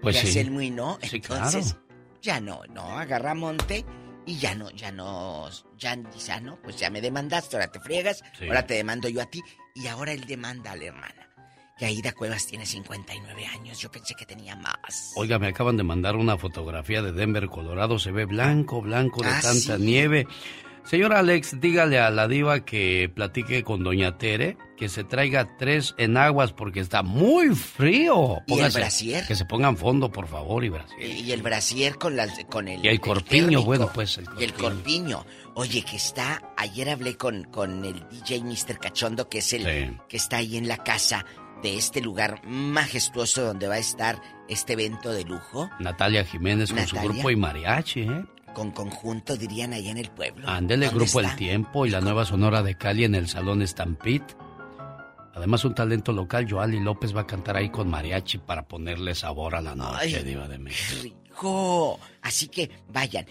[0.00, 0.32] Pues ya sí.
[0.32, 0.98] se enmuinó.
[1.02, 2.20] Sí, entonces, claro.
[2.22, 3.84] ya no, no, agarra monte
[4.26, 5.96] y ya no, ya no, ya
[6.30, 8.46] ah, no, pues ya me demandaste, ahora te friegas, Sí.
[8.46, 9.42] ahora te demando yo a ti.
[9.74, 11.27] Y ahora él demanda a la hermana.
[11.78, 15.12] Que Aida Cuevas tiene 59 años, yo pensé que tenía más.
[15.16, 17.98] Oiga, me acaban de mandar una fotografía de Denver, Colorado.
[17.98, 19.82] Se ve blanco, blanco de Ah, tanta sí.
[19.84, 20.26] nieve.
[20.84, 25.94] Señor Alex, dígale a la diva que platique con doña Tere, que se traiga tres
[25.98, 28.38] enaguas porque está muy frío.
[28.46, 29.26] ¿Y el brasier?
[29.26, 30.98] Que se pongan fondo, por favor, y brasier.
[31.02, 32.82] Y el brasier con, la, con el...
[32.82, 33.64] Y el corpiño, térmico.
[33.64, 35.26] bueno, pues, el Y el corpiño.
[35.54, 36.42] Oye, que está...
[36.56, 38.78] Ayer hablé con, con el DJ Mr.
[38.80, 39.96] Cachondo, que es el Sí.
[40.08, 41.26] que está ahí en la casa
[41.62, 45.68] de este lugar majestuoso donde va a estar este evento de lujo.
[45.80, 48.24] Natalia Jiménez con su grupo y mariachi, ¿eh?
[48.54, 50.48] Con conjunto, dirían allá en el pueblo.
[50.48, 51.32] Ándele, ¿Dónde Grupo está?
[51.32, 54.24] El Tiempo y la nueva Sonora de Cali en el Salón Stampede.
[55.34, 59.54] Además, un talento local, Joali López, va a cantar ahí con mariachi para ponerle sabor
[59.54, 61.16] a la noche, Ay, Diva de México.
[62.22, 63.26] Así que vayan.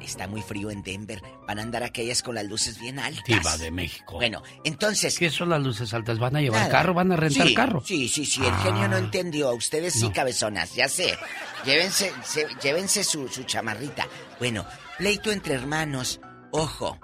[0.00, 1.20] Está muy frío en Denver.
[1.48, 3.24] Van a andar aquellas con las luces bien altas.
[3.26, 4.14] Diva de México.
[4.14, 5.18] Bueno, entonces...
[5.18, 6.20] ¿Qué son las luces altas?
[6.20, 6.70] ¿Van a llevar Nada.
[6.72, 6.94] carro?
[6.94, 7.82] ¿Van a rentar Sí, carro?
[7.84, 8.60] Sí, sí, sí, el Ah.
[8.62, 9.52] genio no entendió.
[9.54, 10.12] Ustedes sí, No.
[10.12, 11.16] cabezonas, ya sé.
[11.64, 14.06] Llévense, se- llévense su, su chamarrita.
[14.38, 14.64] Bueno,
[14.98, 16.20] pleito entre hermanos.
[16.52, 16.98] Ojo,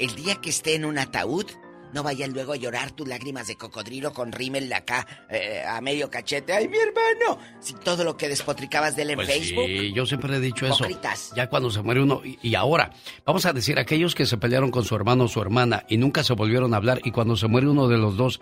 [0.00, 1.46] el día que esté en un ataúd,
[1.92, 6.10] no vayan luego a llorar tus lágrimas de cocodrilo con rímel acá eh, a medio
[6.10, 6.52] cachete.
[6.52, 7.38] ¡Ay, mi hermano!
[7.60, 9.66] Si todo lo que despotricabas de él en Pues Facebook.
[9.66, 10.84] sí, yo siempre he dicho eso.
[10.84, 11.32] Hipócritas.
[11.36, 12.22] Ya cuando se muere uno.
[12.24, 12.90] Y, y ahora,
[13.24, 16.22] vamos a decir, aquellos que se pelearon con su hermano o su hermana y nunca
[16.24, 18.40] se volvieron a hablar, y cuando se muere uno de los dos,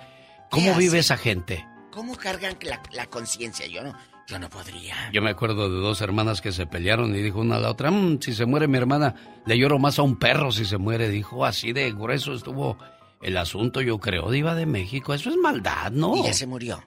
[0.50, 1.66] ¿cómo ¿Qué vive esa gente?
[1.90, 3.66] ¿Cómo cargan la, la conciencia?
[3.66, 3.94] Yo no,
[4.28, 4.94] yo no podría.
[5.12, 7.90] Yo me acuerdo de dos hermanas que se pelearon y dijo una a la otra,
[7.90, 9.14] "Mm, si se muere mi hermana,
[9.46, 11.08] le lloro más a un perro si se muere.
[11.08, 12.78] Dijo, así de grueso estuvo
[13.22, 15.14] el asunto, yo creo, diva de México.
[15.14, 16.16] Eso es maldad, ¿no?
[16.16, 16.82] Y ya se murió.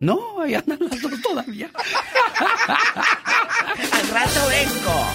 [0.00, 1.70] No, ahí andan las dos todavía.
[3.92, 5.06] Al rato vengo.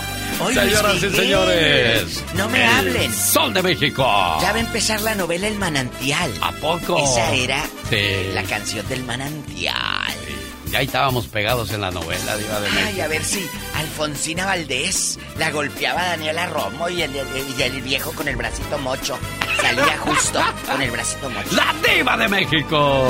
[0.41, 2.23] Hoy Señoras y señores.
[2.35, 3.13] No me el hablen.
[3.13, 4.03] Sol de México.
[4.41, 6.31] Ya va a empezar la novela El Manantial.
[6.41, 6.97] ¿A poco?
[6.97, 8.31] Esa era Sí.
[8.33, 9.75] la canción del Manantial.
[10.71, 12.85] Ya estábamos pegados en la novela, diva de México.
[12.93, 13.43] Ay, a ver si
[13.75, 17.27] Alfonsina Valdés la golpeaba a Daniela Romo y el, el-
[17.57, 19.17] y el viejo con el bracito mocho.
[19.61, 20.39] Salía justo
[20.69, 21.49] con el bracito mocho.
[21.55, 23.07] ¡La diva de México!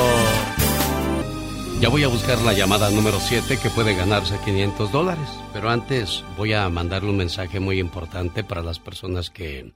[1.80, 5.28] Ya voy a buscar la llamada número 7 que puede ganarse 500 dólares.
[5.52, 9.72] Pero antes voy a mandarle un mensaje muy importante para las personas que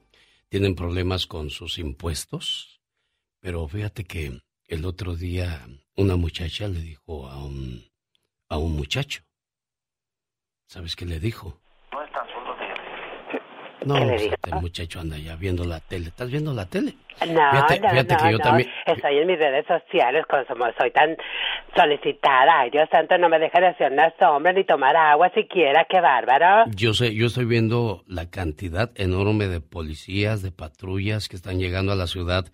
[0.49, 2.79] tienen problemas con sus impuestos.
[3.41, 5.65] Pero fíjate que el otro día
[5.97, 7.83] una muchacha le dijo a un,
[8.49, 9.21] a un muchacho.
[10.67, 11.59] ¿Sabes qué le dijo?
[11.91, 13.85] No es tan solo de...
[13.85, 14.35] No, ¿Qué le pues, dijo?
[14.35, 16.07] este muchacho anda ya viendo la tele.
[16.07, 16.95] ¿Estás viendo la tele?
[17.27, 18.43] No, Fíjate- no, fíjate no, que yo no.
[18.43, 21.15] también- Estoy en mis redes sociales, como somos- soy tan
[21.75, 22.61] solicitada.
[22.61, 25.85] Ay, Dios santo, no me deja de hacer una sombra ni tomar agua siquiera.
[25.89, 26.69] ¡Qué bárbaro!
[26.75, 31.91] Yo sé, yo estoy viendo la cantidad enorme de policías, de patrullas que están llegando
[31.91, 32.45] a la ciudad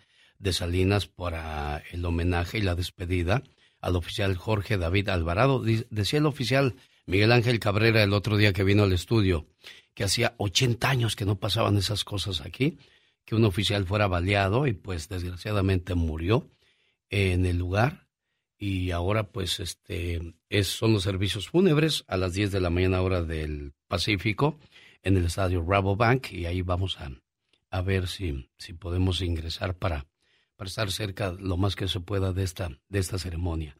[0.41, 3.43] de Salinas para el homenaje y la despedida
[3.79, 5.63] al oficial Jorge David Alvarado.
[5.89, 9.47] Decía el oficial Miguel Ángel Cabrera el otro día que vino al estudio
[9.93, 12.77] que hacía 80 años que no pasaban esas cosas aquí,
[13.25, 16.49] que un oficial fuera baleado y pues desgraciadamente murió
[17.09, 18.07] en el lugar
[18.57, 23.01] y ahora pues este es, son los servicios fúnebres a las 10 de la mañana
[23.01, 24.59] hora del Pacífico
[25.03, 27.11] en el estadio Rabobank y ahí vamos a,
[27.69, 30.05] a ver si, si podemos ingresar para,
[30.61, 33.75] para estar cerca lo más que se pueda de esta, de esta ceremonia.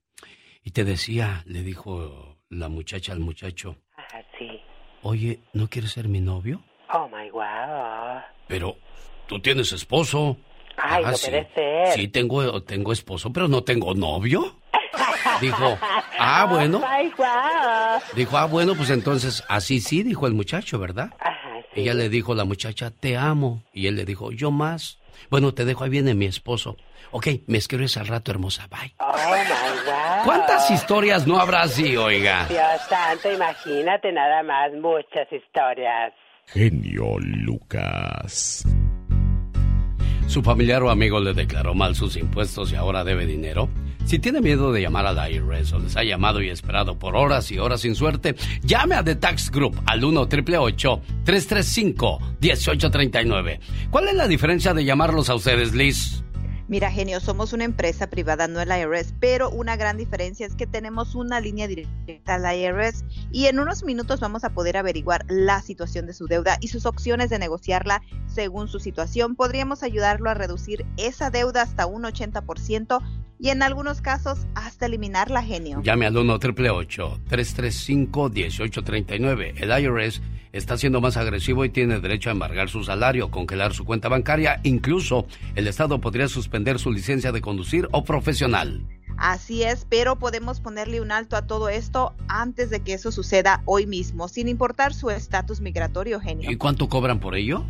[0.63, 4.49] Y te decía, le dijo la muchacha al muchacho, Ah, sí.
[5.03, 6.63] oye, ¿no quieres ser mi novio?
[6.91, 8.19] Oh, my wow.
[8.47, 8.77] Pero
[9.27, 10.37] tú tienes esposo.
[10.75, 11.29] Ay, Ah, no sí.
[11.29, 11.87] puede ser.
[11.93, 14.59] Sí, tengo, tengo esposo, pero no tengo novio.
[15.39, 15.77] Dijo,
[16.17, 16.79] ah, bueno.
[16.79, 18.01] Wow.
[18.15, 21.11] Dijo, ah, bueno, pues entonces así sí, dijo el muchacho, ¿verdad?
[21.19, 21.81] Ajá, sí.
[21.81, 23.61] Ella le dijo, la muchacha, te amo.
[23.71, 24.97] Y él le dijo, yo más.
[25.29, 26.77] Bueno, te dejo, ahí viene mi esposo.
[27.11, 28.93] Ok, me escribes al rato, hermosa, bye.
[28.99, 29.43] Oh, my
[29.85, 30.25] wow.
[30.25, 32.45] ¿Cuántas historias no habrá así, oiga?
[32.47, 36.13] Dios santo, imagínate nada más, muchas historias.
[36.47, 38.65] Genio Lucas.
[40.27, 43.67] ¿Su familiar o amigo le declaró mal sus impuestos y ahora debe dinero?
[44.05, 47.15] Si tiene miedo de llamar a la IRS o les ha llamado y esperado por
[47.15, 53.59] horas y horas sin suerte, llame a The Tax Group al 1 335 1839
[53.89, 56.23] ¿Cuál es la diferencia de llamarlos a ustedes, Liz?
[56.71, 60.65] Mira, genio, somos una empresa privada, no el IRS, pero una gran diferencia es que
[60.65, 65.61] tenemos una línea directa al IRS y en unos minutos vamos a poder averiguar la
[65.61, 69.35] situación de su deuda y sus opciones de negociarla según su situación.
[69.35, 73.01] Podríamos ayudarlo a reducir esa deuda hasta un 80%
[73.41, 75.81] y en algunos casos hasta eliminarla, genio.
[75.81, 82.33] Llame al 1 335 1839 El IRS está siendo más agresivo y tiene derecho a
[82.33, 87.41] embargar su salario, congelar su cuenta bancaria, incluso el Estado podría suspender su licencia de
[87.41, 88.85] conducir o profesional.
[89.17, 93.63] Así es, pero podemos ponerle un alto a todo esto antes de que eso suceda
[93.65, 96.51] hoy mismo, sin importar su estatus migratorio, genio.
[96.51, 97.65] ¿Y cuánto cobran por ello?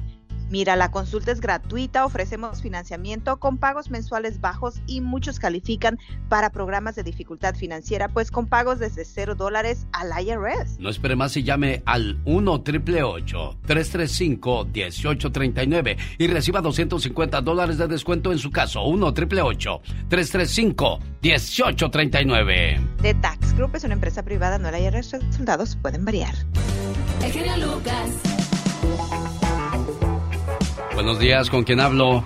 [0.51, 5.97] Mira, la consulta es gratuita, ofrecemos financiamiento con pagos mensuales bajos y muchos califican
[6.27, 10.77] para programas de dificultad financiera, pues con pagos desde cero dólares al IRS.
[10.79, 18.33] No espere más y llame al 1 335 1839 y reciba 250 dólares de descuento
[18.33, 18.83] en su caso.
[18.83, 25.13] 1 335 1839 The Tax Group es una empresa privada, no el IRS.
[25.13, 26.35] Los resultados pueden variar.
[27.23, 28.50] El genio Lucas.
[31.01, 32.23] Buenos días, ¿con quién hablo?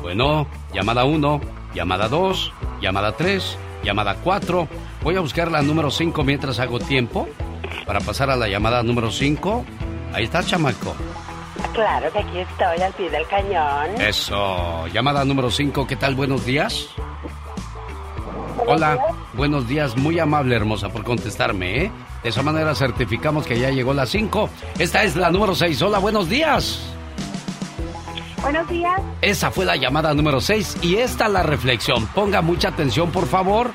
[0.00, 1.40] Bueno, llamada 1,
[1.72, 4.66] llamada 2, llamada 3, llamada 4.
[5.04, 7.28] Voy a buscar la número 5 mientras hago tiempo
[7.86, 9.64] para pasar a la llamada número 5.
[10.12, 10.96] Ahí está, chamaco.
[11.74, 14.00] Claro que aquí estoy al pie del cañón.
[14.00, 14.88] Eso.
[14.88, 16.16] Llamada número 5, ¿qué tal?
[16.16, 16.88] Buenos días.
[18.66, 18.98] Hola,
[19.34, 19.96] buenos días.
[19.96, 21.92] Muy amable, hermosa, por contestarme, ¿eh?
[22.22, 24.48] De esa manera certificamos que ya llegó la 5.
[24.78, 25.82] Esta es la número 6.
[25.82, 26.80] Hola, buenos días.
[28.42, 29.00] Buenos días.
[29.20, 32.06] Esa fue la llamada número 6 y esta la reflexión.
[32.08, 33.72] Ponga mucha atención, por favor.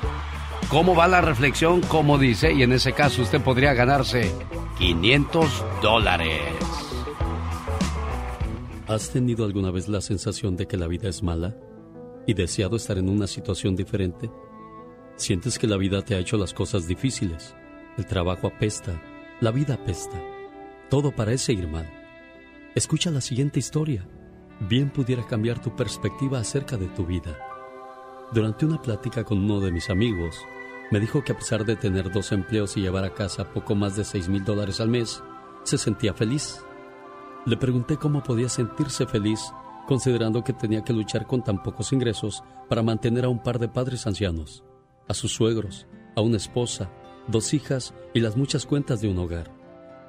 [0.68, 1.80] ¿Cómo va la reflexión?
[1.80, 4.30] Como dice, y en ese caso usted podría ganarse
[4.78, 6.42] 500 dólares.
[8.86, 11.54] ¿Has tenido alguna vez la sensación de que la vida es mala
[12.26, 14.30] y deseado estar en una situación diferente?
[15.16, 17.54] ¿Sientes que la vida te ha hecho las cosas difíciles?
[17.98, 19.02] El trabajo apesta,
[19.40, 20.18] la vida apesta.
[20.88, 21.86] Todo parece ir mal.
[22.74, 24.08] Escucha la siguiente historia.
[24.60, 27.36] Bien pudiera cambiar tu perspectiva acerca de tu vida.
[28.32, 30.36] Durante una plática con uno de mis amigos,
[30.90, 33.96] me dijo que a pesar de tener dos empleos y llevar a casa poco más
[33.96, 35.22] de 6 mil dólares al mes,
[35.64, 36.64] se sentía feliz.
[37.46, 39.52] Le pregunté cómo podía sentirse feliz
[39.88, 43.68] considerando que tenía que luchar con tan pocos ingresos para mantener a un par de
[43.68, 44.62] padres ancianos,
[45.08, 46.90] a sus suegros, a una esposa,
[47.28, 49.52] dos hijas y las muchas cuentas de un hogar.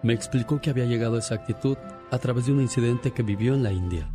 [0.01, 1.77] Me explicó que había llegado a esa actitud
[2.09, 4.09] a través de un incidente que vivió en la India.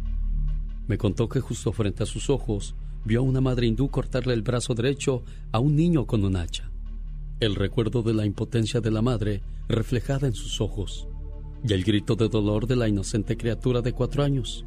[0.88, 2.74] Me contó que justo frente a sus ojos
[3.04, 5.22] vio a una madre hindú cortarle el brazo derecho
[5.52, 6.70] a un niño con un hacha.
[7.40, 11.06] El recuerdo de la impotencia de la madre reflejada en sus ojos
[11.66, 14.64] y el grito de dolor de la inocente criatura de cuatro años.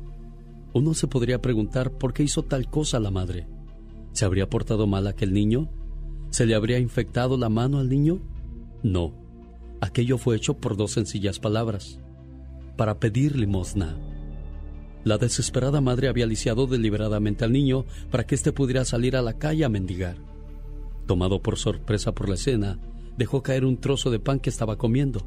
[0.74, 3.48] Uno se podría preguntar por qué hizo tal cosa la madre.
[4.12, 5.70] ¿Se habría portado mal aquel niño?
[6.30, 8.20] ¿Se le habría infectado la mano al niño?
[8.84, 9.14] No.
[9.82, 12.00] Aquello fue hecho por dos sencillas palabras.
[12.76, 13.98] para pedir limosna.
[15.04, 19.34] La desesperada madre había lisiado deliberadamente al niño para que éste pudiera salir a la
[19.34, 20.18] calle a mendigar.
[21.08, 22.78] Tomado por sorpresa por la escena,
[23.18, 25.26] dejó caer un trozo de pan que estaba comiendo.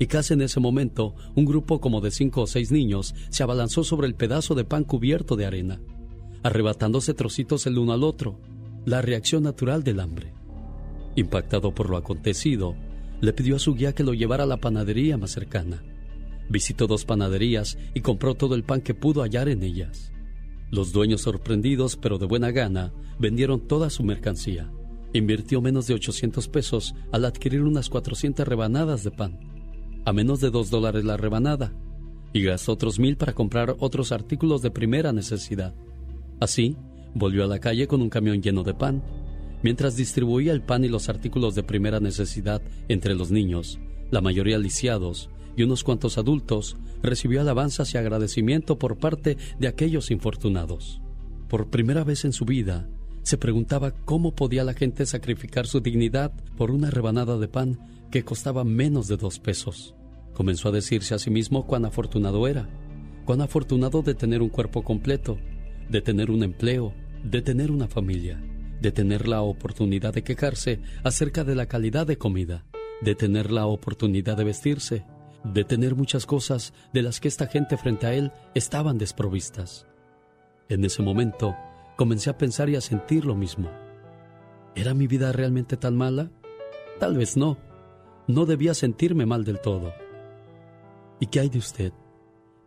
[0.00, 3.84] Y casi en ese momento, un grupo como de cinco o seis niños se abalanzó
[3.84, 5.80] sobre el pedazo de pan cubierto de arena,
[6.42, 8.40] arrebatándose trocitos el uno al otro,
[8.84, 10.32] la reacción natural del hambre.
[11.16, 12.76] Impactado por lo acontecido,
[13.20, 15.82] le pidió a su guía que lo llevara a la panadería más cercana.
[16.48, 20.12] Visitó dos panaderías y compró todo el pan que pudo hallar en ellas.
[20.70, 24.70] Los dueños sorprendidos, pero de buena gana, vendieron toda su mercancía.
[25.12, 29.38] Invirtió menos de 800 pesos al adquirir unas 400 rebanadas de pan,
[30.04, 31.72] a menos de 2 dólares la rebanada,
[32.32, 35.74] y gastó otros mil para comprar otros artículos de primera necesidad.
[36.38, 36.76] Así,
[37.14, 39.02] volvió a la calle con un camión lleno de pan.
[39.62, 43.78] Mientras distribuía el pan y los artículos de primera necesidad entre los niños,
[44.10, 50.10] la mayoría lisiados, y unos cuantos adultos, recibió alabanzas y agradecimiento por parte de aquellos
[50.10, 51.00] infortunados.
[51.48, 52.88] Por primera vez en su vida,
[53.22, 57.78] se preguntaba cómo podía la gente sacrificar su dignidad por una rebanada de pan
[58.10, 59.94] que costaba menos de dos pesos.
[60.32, 62.68] Comenzó a decirse a sí mismo cuán afortunado era,
[63.24, 65.38] cuán afortunado de tener un cuerpo completo,
[65.88, 68.42] de tener un empleo, de tener una familia,
[68.80, 72.64] de tener la oportunidad de quejarse acerca de la calidad de comida,
[73.02, 75.04] de tener la oportunidad de vestirse,
[75.44, 79.86] de tener muchas cosas de las que esta gente frente a él estaban desprovistas.
[80.68, 81.56] En ese momento
[81.96, 83.70] comencé a pensar y a sentir lo mismo.
[84.74, 86.30] ¿Era mi vida realmente tan mala?
[86.98, 87.58] Tal vez no.
[88.26, 89.92] No debía sentirme mal del todo.
[91.18, 91.92] ¿Y qué hay de usted?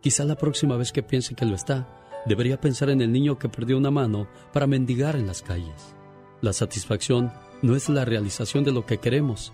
[0.00, 1.88] Quizá la próxima vez que piense que lo está,
[2.26, 5.94] debería pensar en el niño que perdió una mano para mendigar en las calles.
[6.40, 7.32] La satisfacción
[7.62, 9.52] no es la realización de lo que queremos,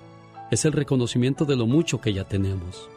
[0.50, 2.88] es el reconocimiento de lo mucho que ya tenemos.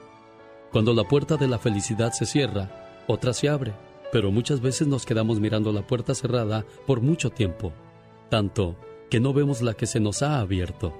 [0.71, 3.73] Cuando la puerta de la felicidad se cierra, otra se abre,
[4.11, 7.73] pero muchas veces nos quedamos mirando la puerta cerrada por mucho tiempo,
[8.29, 8.75] tanto
[9.09, 10.93] que no vemos la que se nos ha abierto.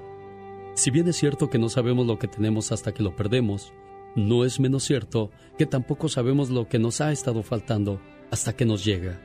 [0.75, 3.73] Si bien es cierto que no sabemos lo que tenemos hasta que lo perdemos,
[4.15, 7.99] no es menos cierto que tampoco sabemos lo que nos ha estado faltando
[8.33, 9.19] hasta que nos llega.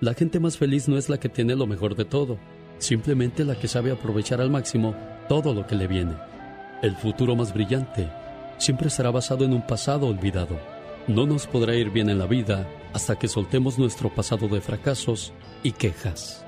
[0.00, 2.38] La gente más feliz no es la que tiene lo mejor de todo,
[2.78, 4.96] simplemente la que sabe aprovechar al máximo
[5.28, 6.14] todo lo que le viene.
[6.82, 8.08] El futuro más brillante
[8.56, 10.58] siempre estará basado en un pasado olvidado.
[11.08, 15.34] No nos podrá ir bien en la vida hasta que soltemos nuestro pasado de fracasos
[15.62, 16.42] y quejas.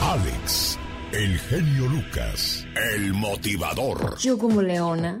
[0.00, 0.78] Alex,
[1.12, 4.16] el genio Lucas, el motivador.
[4.20, 5.20] Yo como leona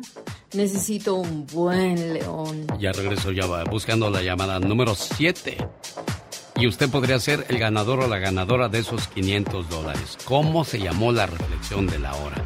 [0.54, 2.66] necesito un buen león.
[2.78, 5.56] Ya regreso, ya va buscando la llamada número 7.
[6.56, 10.18] Y usted podría ser el ganador o la ganadora de esos 500 dólares.
[10.24, 12.44] ¿Cómo se llamó la reflexión de la hora?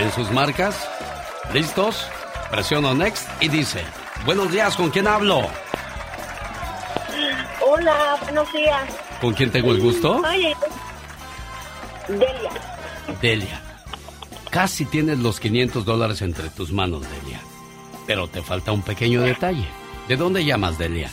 [0.00, 0.88] en sus marcas.
[1.52, 2.06] ¿Listos?
[2.50, 3.82] Presiono Next y dice,
[4.24, 5.42] buenos días, ¿con quién hablo?
[7.60, 9.09] Hola, buenos días.
[9.20, 10.16] ¿Con quién tengo el gusto?
[10.16, 10.56] Oye,
[12.08, 12.50] Delia.
[13.20, 13.62] Delia.
[14.50, 17.40] Casi tienes los 500 dólares entre tus manos, Delia.
[18.06, 19.66] Pero te falta un pequeño detalle.
[20.08, 21.10] ¿De dónde llamas, Delia?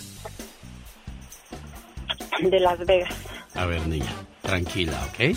[2.42, 3.14] De Las Vegas.
[3.54, 4.12] A ver, niña,
[4.42, 5.36] tranquila, ¿ok?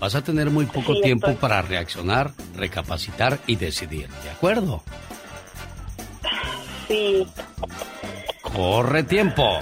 [0.00, 4.82] Vas a tener muy poco tiempo para reaccionar, recapacitar y decidir, ¿de acuerdo?
[6.88, 7.26] Sí.
[8.42, 9.60] Corre tiempo.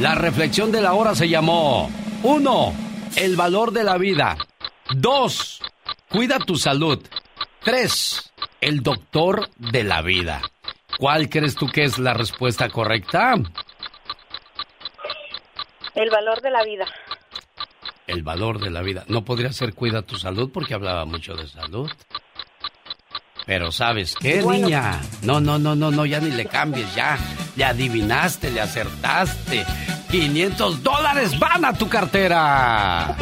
[0.00, 1.90] La reflexión de la hora se llamó
[2.22, 2.74] 1.
[3.16, 4.36] El valor de la vida.
[4.94, 5.60] 2.
[6.08, 7.04] Cuida tu salud.
[7.64, 8.32] 3.
[8.60, 10.42] El doctor de la vida.
[10.98, 13.34] ¿Cuál crees tú que es la respuesta correcta?
[15.94, 16.86] El valor de la vida
[18.06, 19.04] el valor de la vida.
[19.08, 21.90] No podría ser cuida tu salud porque hablaba mucho de salud.
[23.44, 25.00] Pero sabes qué, niña?
[25.22, 27.18] No, no, no, no, no, ya ni le cambies, ya.
[27.56, 29.64] Le adivinaste, le acertaste.
[30.10, 33.16] 500 dólares van a tu cartera.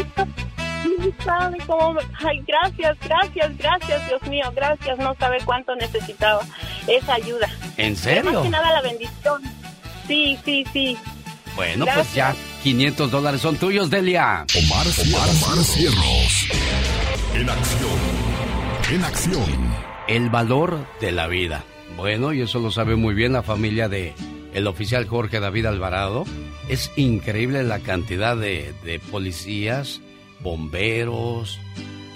[2.19, 4.99] Ay, gracias, gracias, gracias, Dios mío, gracias.
[4.99, 6.43] No sabe cuánto necesitaba
[6.87, 7.49] esa ayuda.
[7.77, 8.33] ¿En serio?
[8.33, 9.43] Más que nada la bendición.
[10.07, 10.99] Sí, sí, sí.
[11.57, 14.45] Bueno, pues ya 500 dólares son tuyos, Delia.
[14.57, 16.49] Omar, Omar, Cierros.
[17.35, 17.99] En acción.
[18.91, 19.90] En acción.
[20.11, 21.65] El valor de la vida.
[21.97, 24.13] Bueno, y eso lo sabe muy bien la familia de
[24.53, 26.25] el oficial Jorge David Alvarado.
[26.69, 30.01] Es increíble la cantidad de, policías,
[30.41, 31.61] bomberos,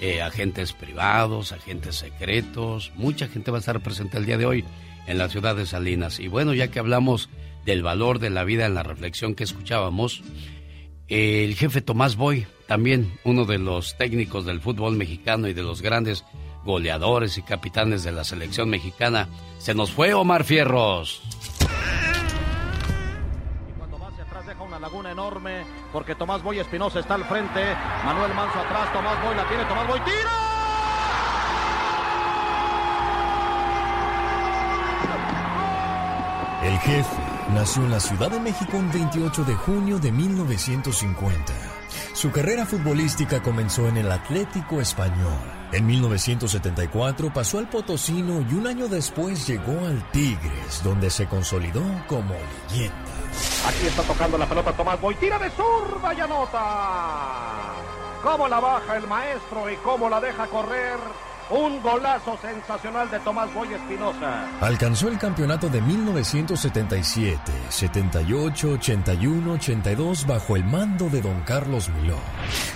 [0.01, 2.91] eh, agentes privados, agentes secretos.
[2.97, 4.65] Mucha gente va a estar presente el día de hoy
[5.07, 6.19] en la ciudad de Salinas.
[6.19, 7.29] Y bueno, ya que hablamos
[7.63, 10.21] del valor de la vida en la reflexión que escuchábamos,
[11.07, 15.81] El jefe Tomás Boy, también uno de los técnicos del fútbol mexicano y de los
[15.81, 16.25] grandes
[16.65, 19.29] goleadores y capitanes de la selección mexicana.
[19.59, 21.21] Se nos fue Omar Fierros.
[23.69, 25.63] Y cuando va hacia atrás deja una laguna enorme
[25.93, 27.61] porque Tomás Boy Espinosa está al frente.
[28.03, 30.31] Manuel Manso atrás, Tomás Boy la tiene, Tomás Boy tira.
[36.63, 37.15] El jefe
[37.53, 41.74] nació en la Ciudad de México un 28 de junio de 1950.
[42.15, 45.37] Su carrera futbolística comenzó en el Atlético Español.
[45.73, 51.83] En 1974 pasó al Potosino y un año después llegó al Tigres, donde se consolidó
[52.07, 52.33] como
[52.69, 52.95] leyenda.
[53.67, 57.73] Aquí está tocando la pelota Tomás Boy, tira de zurda y anota.
[58.23, 60.97] Cómo la baja el maestro y cómo la deja correr.
[61.49, 64.47] Un golazo sensacional de Tomás Boy Espinosa.
[64.61, 67.39] Alcanzó el campeonato de 1977,
[67.69, 72.17] 78, 81, 82 bajo el mando de don Carlos Miló.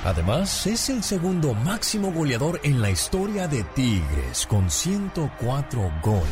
[0.06, 6.28] Además, es el segundo máximo goleador en la historia de Tigres, con 104 goles.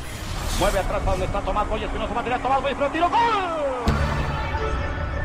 [0.59, 3.97] Mueve atrás donde está Tomás Boy Espinosa, va a tirar Tomás Boy tiro, ¡gol!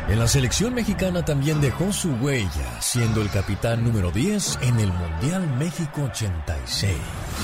[0.09, 4.93] En la selección mexicana también dejó su huella, siendo el capitán número 10 en el
[4.93, 6.93] Mundial México 86.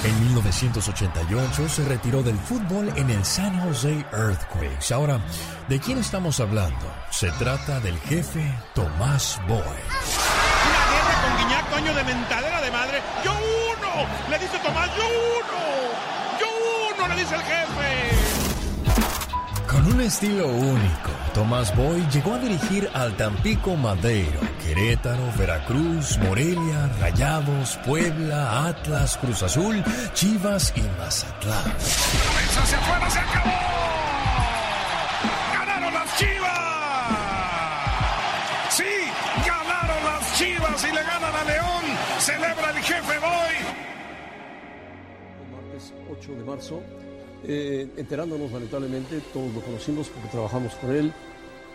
[0.05, 4.93] En 1988 se retiró del fútbol en el San Jose Earthquakes.
[4.93, 5.21] Ahora,
[5.69, 6.93] ¿de quién estamos hablando?
[7.11, 8.45] Se trata del jefe
[8.75, 9.59] Tomás Boy.
[9.59, 13.03] Una guerra con Guiñac, coño de mentadera de madre.
[13.25, 14.07] ¡Yo uno!
[14.29, 15.63] Le dice Tomás, ¡yo uno!
[16.39, 16.47] ¡Yo
[16.95, 17.09] uno!
[17.09, 17.88] Le dice el jefe.
[19.69, 26.91] Con un estilo único, Tomás Boy llegó a dirigir al Tampico Madero, Querétaro, Veracruz, Morelia,
[26.99, 29.85] Rayados, Puebla, Atlas, Cruz Azul,
[30.15, 31.65] Chivas y Mazatlán.
[31.65, 33.51] ¡Cabeza hacia afuera, se acabó!
[35.53, 36.49] ¡Ganaron las Chivas!
[38.71, 38.85] ¡Sí!
[39.47, 41.85] ¡Ganaron las Chivas y le ganan a León!
[42.19, 43.55] ¡Celebra el jefe Boy!
[45.43, 46.83] El martes 8 de marzo
[47.45, 51.13] eh, enterándonos lamentablemente, todos lo conocimos porque trabajamos con él,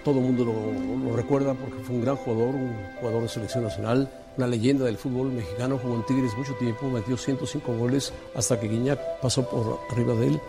[0.03, 3.63] todo el mundo lo, lo, recuerda porque fue un gran jugador, un jugador de selección
[3.63, 8.59] nacional, una leyenda del fútbol mexicano, jugó en Tigres mucho tiempo, metió 105 goles hasta
[8.59, 10.41] que Guiñac pasó por arriba de él.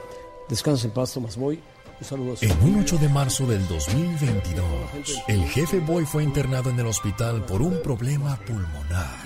[0.49, 1.61] Descansa en paz, Tomás Boy.
[2.01, 4.65] Un saludo a su En un 8 de marzo del 2022,
[5.29, 9.17] el jefe Boy fue internado en el hospital por un problema pulmonar.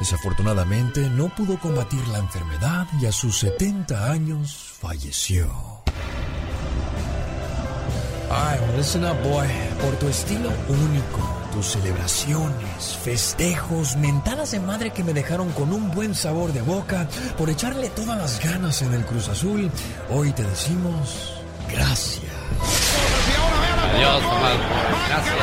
[0.00, 5.50] Desafortunadamente no pudo combatir la enfermedad y a sus 70 años falleció.
[8.30, 9.46] Ay, listen up, boy.
[9.80, 15.90] Por tu estilo único, tus celebraciones, festejos, mentadas de madre que me dejaron con un
[15.90, 19.70] buen sabor de boca, por echarle todas las ganas en el Cruz Azul,
[20.10, 21.34] hoy te decimos
[21.70, 22.24] gracias.
[23.94, 24.56] Adiós, Tomás.
[25.08, 25.36] Gracias.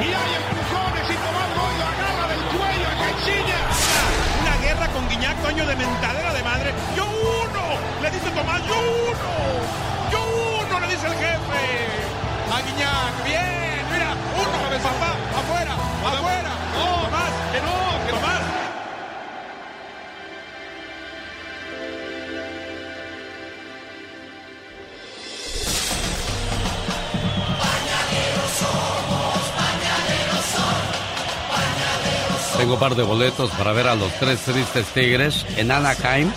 [0.00, 3.60] Y hay empujones y Tomás Boy lo agarra del cuello a Caixinha.
[4.42, 6.74] Una guerra con Guiñac, coño de mentadera de madre.
[6.96, 7.01] ¡Yo
[12.52, 15.74] A Guiñac, bien, mira, uno de papá, afuera,
[16.04, 16.52] afuera.
[16.76, 18.42] No, Tomás, que no, que Tomás.
[32.58, 36.30] Tengo un par de boletos para ver a los tres tristes tigres en Anaheim.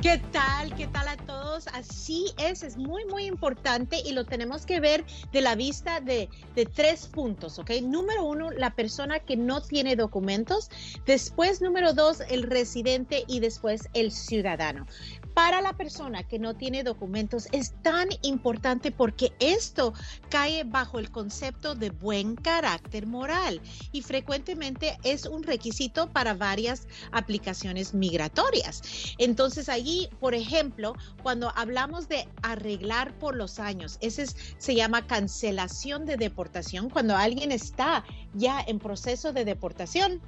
[0.00, 0.74] ¿Qué tal?
[0.74, 1.68] ¿Qué tal a todos?
[1.68, 6.28] Así es, es muy, muy importante y lo tenemos que ver de la vista de,
[6.56, 7.70] de tres puntos, ¿ok?
[7.82, 10.70] Número uno, la persona que no tiene documentos.
[11.06, 14.86] Después, número dos, el residente y después el ciudadano
[15.34, 19.94] para la persona que no tiene documentos es tan importante porque esto
[20.28, 23.60] cae bajo el concepto de buen carácter moral
[23.92, 28.82] y frecuentemente es un requisito para varias aplicaciones migratorias.
[29.18, 36.06] Entonces allí, por ejemplo, cuando hablamos de arreglar por los años, ese se llama cancelación
[36.06, 38.04] de deportación, cuando alguien está
[38.34, 40.20] ya en proceso de deportación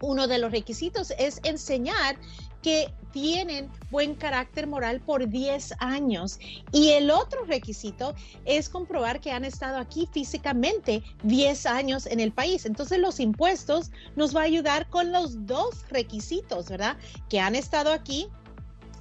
[0.00, 2.16] uno de los requisitos es enseñar
[2.62, 6.38] que tienen buen carácter moral por 10 años.
[6.70, 8.14] Y el otro requisito
[8.44, 12.64] es comprobar que han estado aquí físicamente 10 años en el país.
[12.64, 16.96] Entonces los impuestos nos va a ayudar con los dos requisitos, ¿verdad?
[17.28, 18.28] Que han estado aquí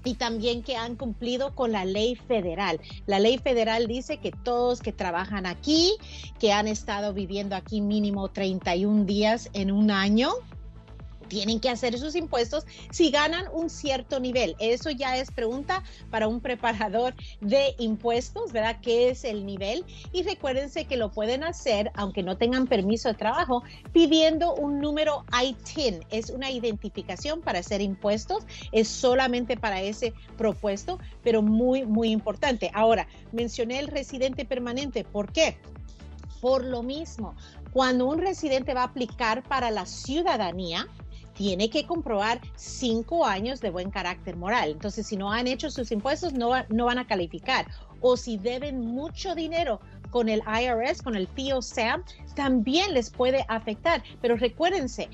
[0.03, 2.79] y también que han cumplido con la ley federal.
[3.05, 5.93] La ley federal dice que todos que trabajan aquí,
[6.39, 10.31] que han estado viviendo aquí mínimo 31 días en un año,
[11.27, 14.55] tienen que hacer esos impuestos si ganan un cierto nivel.
[14.59, 18.77] Eso ya es pregunta para un preparador de impuestos, ¿verdad?
[18.81, 19.85] ¿Qué es el nivel?
[20.11, 23.63] Y recuérdense que lo pueden hacer, aunque no tengan permiso de trabajo,
[23.93, 25.99] pidiendo un número ITIN.
[26.09, 28.45] Es una identificación para hacer impuestos.
[28.71, 32.71] Es solamente para ese propuesto, pero muy, muy importante.
[32.73, 35.03] Ahora, mencioné el residente permanente.
[35.03, 35.57] ¿Por qué?
[36.41, 37.35] Por lo mismo,
[37.73, 40.87] cuando un residente va a aplicar para la ciudadanía,
[41.37, 44.71] tiene que comprobar cinco años de buen carácter moral.
[44.71, 47.67] Entonces, si no han hecho sus impuestos, no, no van a calificar.
[48.01, 52.03] O si deben mucho dinero con el IRS, con el tío Sam,
[52.35, 54.03] también les puede afectar.
[54.21, 55.09] Pero recuérdense,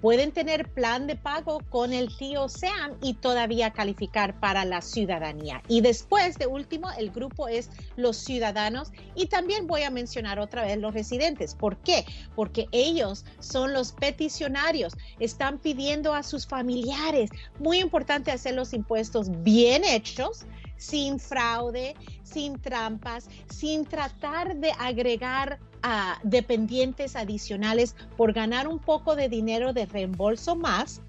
[0.00, 5.62] pueden tener plan de pago con el tío Sam y todavía calificar para la ciudadanía.
[5.68, 10.62] Y después, de último, el grupo es los ciudadanos y también voy a mencionar otra
[10.62, 11.54] vez los residentes.
[11.54, 12.04] ¿Por qué?
[12.34, 17.30] Porque ellos son los peticionarios, están pidiendo a sus familiares.
[17.58, 20.46] Muy importante hacer los impuestos bien hechos
[20.78, 29.16] sin fraude, sin trampas, sin tratar de agregar a dependientes adicionales por ganar un poco
[29.16, 31.02] de dinero de reembolso más.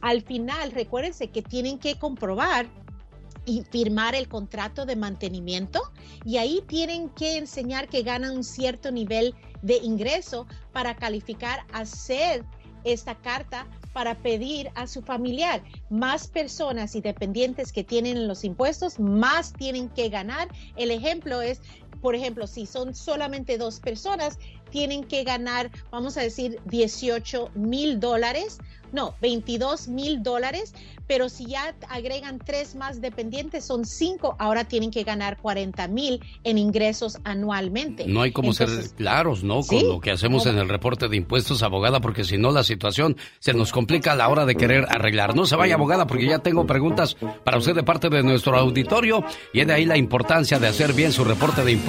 [0.00, 2.66] Al final, recuérdense que tienen que comprobar
[3.46, 5.80] y firmar el contrato de mantenimiento
[6.24, 11.84] y ahí tienen que enseñar que ganan un cierto nivel de ingreso para calificar a
[11.84, 12.44] ser
[12.84, 15.62] esta carta para pedir a su familiar.
[15.88, 20.48] Más personas y dependientes que tienen los impuestos, más tienen que ganar.
[20.76, 21.60] El ejemplo es,
[22.00, 24.38] por ejemplo, si son solamente dos personas,
[24.70, 28.58] tienen que ganar, vamos a decir, 18 mil dólares,
[28.92, 30.74] no, 22 mil dólares,
[31.06, 36.20] pero si ya agregan tres más dependientes, son cinco, ahora tienen que ganar 40 mil
[36.44, 38.06] en ingresos anualmente.
[38.06, 39.62] No hay como ser claros, ¿no?
[39.62, 43.16] Con lo que hacemos en el reporte de impuestos, abogada, porque si no la situación
[43.40, 45.34] se nos complica a la hora de querer arreglar.
[45.34, 49.24] No se vaya, abogada, porque ya tengo preguntas para usted de parte de nuestro auditorio
[49.52, 51.83] y de ahí la importancia de hacer bien su reporte de impuestos.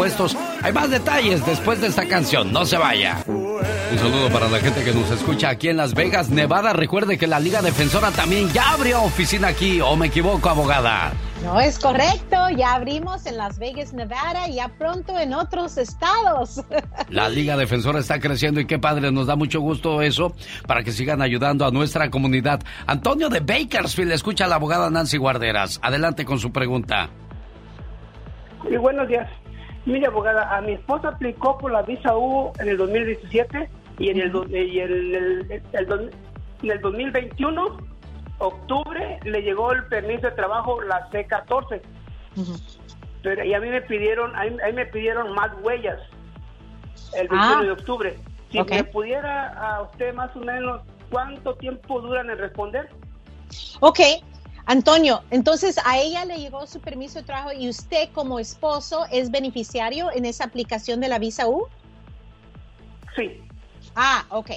[0.61, 3.23] Hay más detalles después de esta canción, no se vaya.
[3.27, 6.73] Un saludo para la gente que nos escucha aquí en Las Vegas, Nevada.
[6.73, 11.13] Recuerde que la Liga Defensora también ya abrió oficina aquí, o me equivoco, abogada.
[11.45, 16.61] No es correcto, ya abrimos en Las Vegas, Nevada, y ya pronto en otros estados.
[17.09, 20.35] La Liga Defensora está creciendo y qué padre, nos da mucho gusto eso
[20.67, 22.61] para que sigan ayudando a nuestra comunidad.
[22.85, 25.79] Antonio de Bakersfield, escucha a la abogada Nancy Guarderas.
[25.81, 27.09] Adelante con su pregunta.
[28.67, 29.29] Sí, buenos días.
[29.85, 34.19] Mire, abogada, a mi esposa aplicó por la visa U en el 2017 y en
[34.19, 35.61] el, y el, el,
[36.63, 37.77] en el 2021,
[38.39, 41.81] octubre, le llegó el permiso de trabajo, la C14.
[43.21, 45.99] Pero, y a mí me pidieron, ahí, me pidieron más huellas
[47.13, 48.19] el 21 de octubre.
[48.51, 50.81] Si me pudiera a usted más o menos,
[51.11, 52.89] ¿cuánto tiempo duran en responder?
[53.81, 53.99] Ok,
[54.67, 59.29] Antonio, entonces a ella le llegó su permiso de trabajo y usted como esposo es
[59.29, 61.67] beneficiario en esa aplicación de la visa U?
[63.15, 63.41] Sí.
[63.95, 64.51] Ah, ok.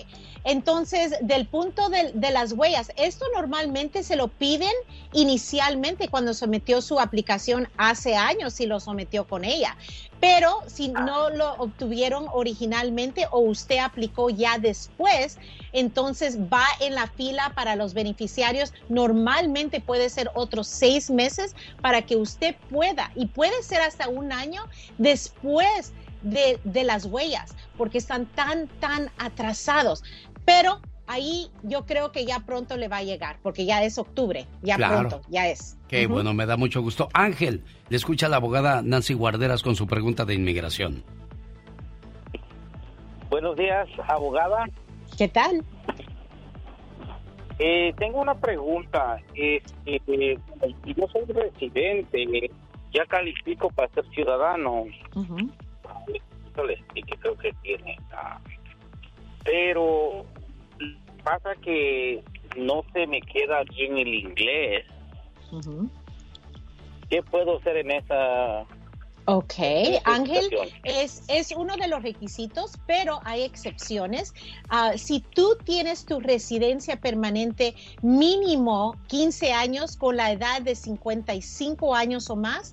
[0.51, 4.73] Entonces, del punto de, de, las huellas, esto normalmente se lo piden
[5.13, 9.77] inicialmente cuando sometió su aplicación hace años, si lo sometió con ella.
[10.21, 15.37] Pero si no lo obtuvieron originalmente o usted aplicó ya después,
[15.75, 18.73] entonces va en la fila para los beneficiarios.
[18.89, 24.33] Normalmente puede ser otros seis meses para que usted pueda, y puede ser hasta un
[24.33, 24.65] año
[24.97, 25.93] después
[26.23, 30.03] de, de las huellas, porque están tan, tan atrasados.
[30.49, 34.47] Pero ahí yo creo que ya pronto le va a llegar, porque ya es octubre,
[34.63, 35.09] ya Claro.
[35.11, 35.77] pronto, ya es.
[35.89, 37.11] Qué bueno, me da mucho gusto.
[37.13, 41.05] Ángel, le escucha la abogada Nancy Guarderas con su pregunta de inmigración.
[43.29, 44.65] Buenos días, abogada.
[45.19, 45.63] ¿Qué tal?
[47.59, 49.21] Eh, tengo una pregunta.
[49.35, 50.39] Este, eh,
[50.97, 52.51] yo soy residente,
[52.95, 54.85] ya califico para ser ciudadano.
[56.57, 57.99] Yo le expliqué, creo que tiene.
[58.13, 58.41] ah,
[59.45, 60.25] pero
[61.29, 62.23] pasa que
[62.57, 64.85] no se me queda bien el inglés.
[67.11, 68.67] ¿Qué puedo hacer en esa
[69.31, 69.55] Ok,
[70.05, 70.49] Ángel,
[70.85, 74.33] es, es uno de los requisitos, pero hay excepciones.
[74.71, 81.95] Ah, si tú tienes tu residencia permanente mínimo 15 años con la edad de 55
[81.95, 82.73] años o más,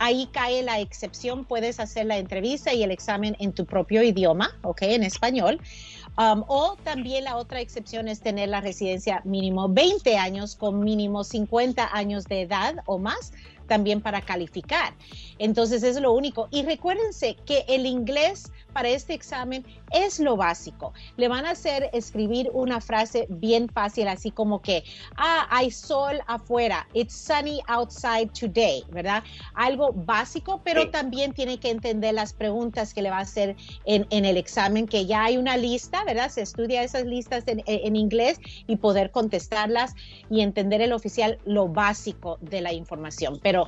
[0.00, 1.44] ahí cae la excepción.
[1.44, 5.60] Puedes hacer la entrevista y el examen en tu propio idioma, ok, en español.
[6.16, 11.24] Um, o también la otra excepción es tener la residencia mínimo 20 años con mínimo
[11.24, 13.32] 50 años de edad o más
[13.66, 14.94] también para calificar.
[15.38, 16.48] Entonces es lo único.
[16.50, 20.92] Y recuérdense que el inglés para este examen es lo básico.
[21.16, 24.84] Le van a hacer escribir una frase bien fácil, así como que,
[25.16, 29.22] ah, hay sol afuera, it's sunny outside today, ¿verdad?
[29.54, 33.56] Algo básico, pero también tiene que entender las preguntas que le va a hacer
[33.86, 36.28] en, en el examen, que ya hay una lista, ¿verdad?
[36.28, 39.94] Se estudia esas listas en, en inglés y poder contestarlas
[40.28, 43.38] y entender el oficial lo básico de la información.
[43.42, 43.66] Pero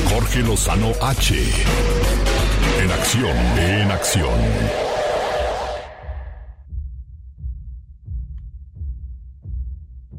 [0.09, 1.35] Jorge Lozano H.
[2.81, 4.31] En acción, en acción.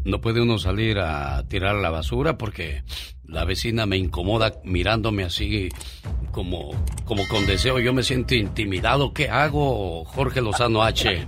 [0.06, 2.84] No puede uno salir a tirar la basura porque
[3.28, 5.70] la vecina me incomoda mirándome así
[6.32, 6.72] como,
[7.06, 7.80] como con deseo.
[7.80, 9.14] Yo me siento intimidado.
[9.14, 11.28] ¿Qué hago, Jorge Lozano H?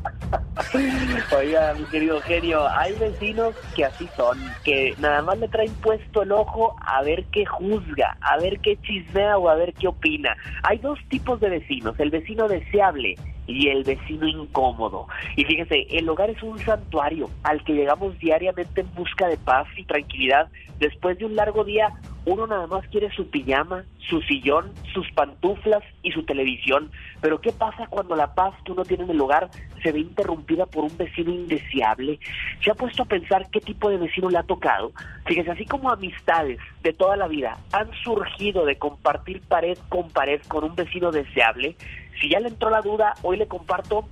[1.38, 6.24] Oiga, mi querido genio, hay vecinos que así son, que nada más le traen puesto
[6.24, 10.36] el ojo a ver qué juzga, a ver qué chismea o a ver qué opina.
[10.64, 13.16] Hay dos tipos de vecinos, el vecino deseable
[13.48, 15.08] y el vecino incómodo.
[15.36, 19.68] Y fíjese, el hogar es un santuario al que llegamos diariamente en busca de paz
[19.78, 20.50] y tranquilidad.
[20.80, 21.87] Después de un largo día,
[22.26, 26.92] uno nada más quiere su pijama, su sillón, sus pantuflas y su televisión.
[27.22, 29.50] Pero ¿qué pasa cuando la paz que uno tiene en el hogar
[29.82, 32.20] se ve interrumpida por un vecino indeseable?
[32.64, 34.92] ¿Se ha puesto a pensar qué tipo de vecino le ha tocado?
[35.26, 40.42] Fíjese, así como amistades de toda la vida han surgido de compartir pared con pared
[40.48, 41.78] con un vecino deseable,
[42.20, 44.08] si ya le entró la duda, hoy le comparto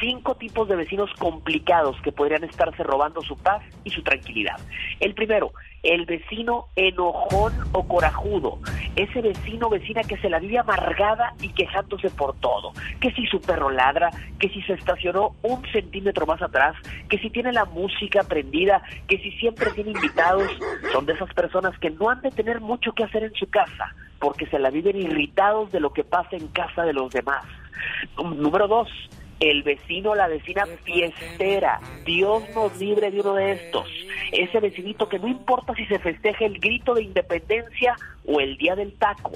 [0.00, 4.56] cinco tipos de vecinos complicados que podrían estarse robando su paz y su tranquilidad.
[5.00, 5.52] El primero,
[5.82, 8.58] el vecino enojón o corajudo.
[8.96, 12.72] Ese vecino vecina que se la vive amargada y quejándose por todo.
[13.00, 16.74] Que si su perro ladra, que si se estacionó un centímetro más atrás,
[17.08, 20.50] que si tiene la música prendida, que si siempre tiene invitados.
[20.92, 23.94] Son de esas personas que no han de tener mucho que hacer en su casa
[24.18, 27.44] porque se la viven irritados de lo que pasa en casa de los demás.
[28.16, 28.88] Número dos,
[29.40, 31.80] el vecino o la vecina fiestera.
[32.04, 33.88] Dios nos libre de uno de estos.
[34.32, 37.96] Ese vecinito que no importa si se festeja el grito de independencia
[38.26, 39.32] o el día del taco,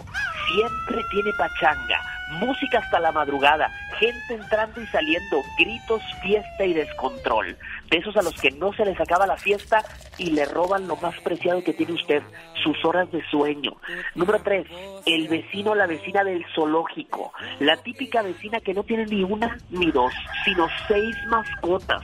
[0.46, 2.00] siempre tiene pachanga,
[2.30, 7.56] música hasta la madrugada, gente entrando y saliendo, gritos, fiesta y descontrol.
[7.90, 9.82] De esos a los que no se les acaba la fiesta
[10.18, 12.22] y le roban lo más preciado que tiene usted,
[12.62, 13.76] sus horas de sueño.
[14.14, 14.66] Número tres,
[15.06, 17.32] el vecino o la vecina del zoológico.
[17.60, 20.12] La típica vecina que no tiene ni una ni dos,
[20.44, 22.02] sino seis mascotas.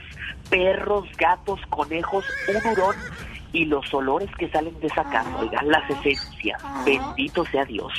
[0.49, 2.95] Perros, gatos, conejos, un hurón
[3.51, 6.61] y los olores que salen de esa casa, oigan, las esencias.
[6.85, 7.93] Bendito sea Dios.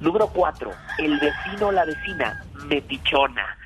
[0.00, 3.56] Número cuatro, el vecino o la vecina metichona.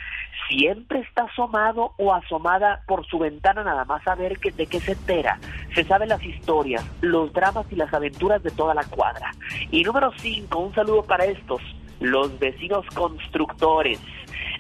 [0.49, 4.81] Siempre está asomado o asomada por su ventana nada más a ver que, de qué
[4.81, 5.39] se entera.
[5.75, 9.33] se sabe las historias, los dramas y las aventuras de toda la cuadra.
[9.71, 11.61] Y número 5, un saludo para estos,
[12.01, 14.01] los vecinos constructores.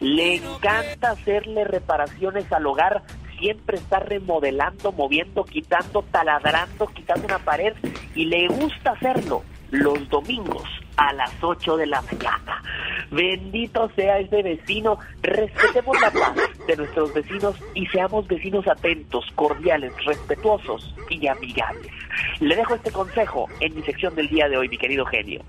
[0.00, 3.02] Le encanta hacerle reparaciones al hogar,
[3.38, 7.74] siempre está remodelando, moviendo, quitando, taladrando, quitando una pared
[8.14, 10.64] y le gusta hacerlo los domingos
[10.96, 12.62] a las 8 de la mañana.
[13.10, 14.98] Bendito sea ese vecino.
[15.22, 16.36] Respetemos la paz
[16.66, 21.92] de nuestros vecinos y seamos vecinos atentos, cordiales, respetuosos y amigables.
[22.40, 25.42] Le dejo este consejo en mi sección del día de hoy, mi querido genio.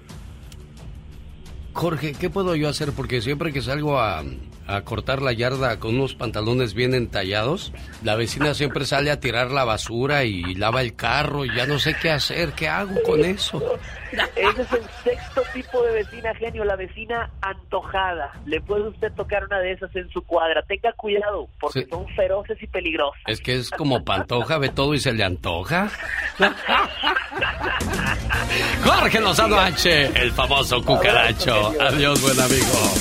[1.77, 2.91] Jorge, ¿qué puedo yo hacer?
[2.91, 4.23] Porque siempre que salgo a,
[4.83, 7.71] cortar la yarda con unos pantalones bien entallados,
[8.03, 11.77] la vecina siempre sale a tirar la basura y lava el carro y ya no
[11.77, 13.61] sé qué hacer, ¿qué hago con eso?
[14.35, 18.31] Ese es el sexto tipo de vecina genio, la vecina antojada.
[18.45, 20.61] Le puede usted tocar una de esas en su cuadra.
[20.63, 21.87] Tenga cuidado, porque Sí.
[21.89, 23.21] son feroces y peligrosas.
[23.27, 25.89] Es que es como pantoja, ve todo y se le antoja.
[28.83, 31.73] Jorge Lozano H, el famoso cucaracho.
[31.79, 32.93] Adiós, buen amigo.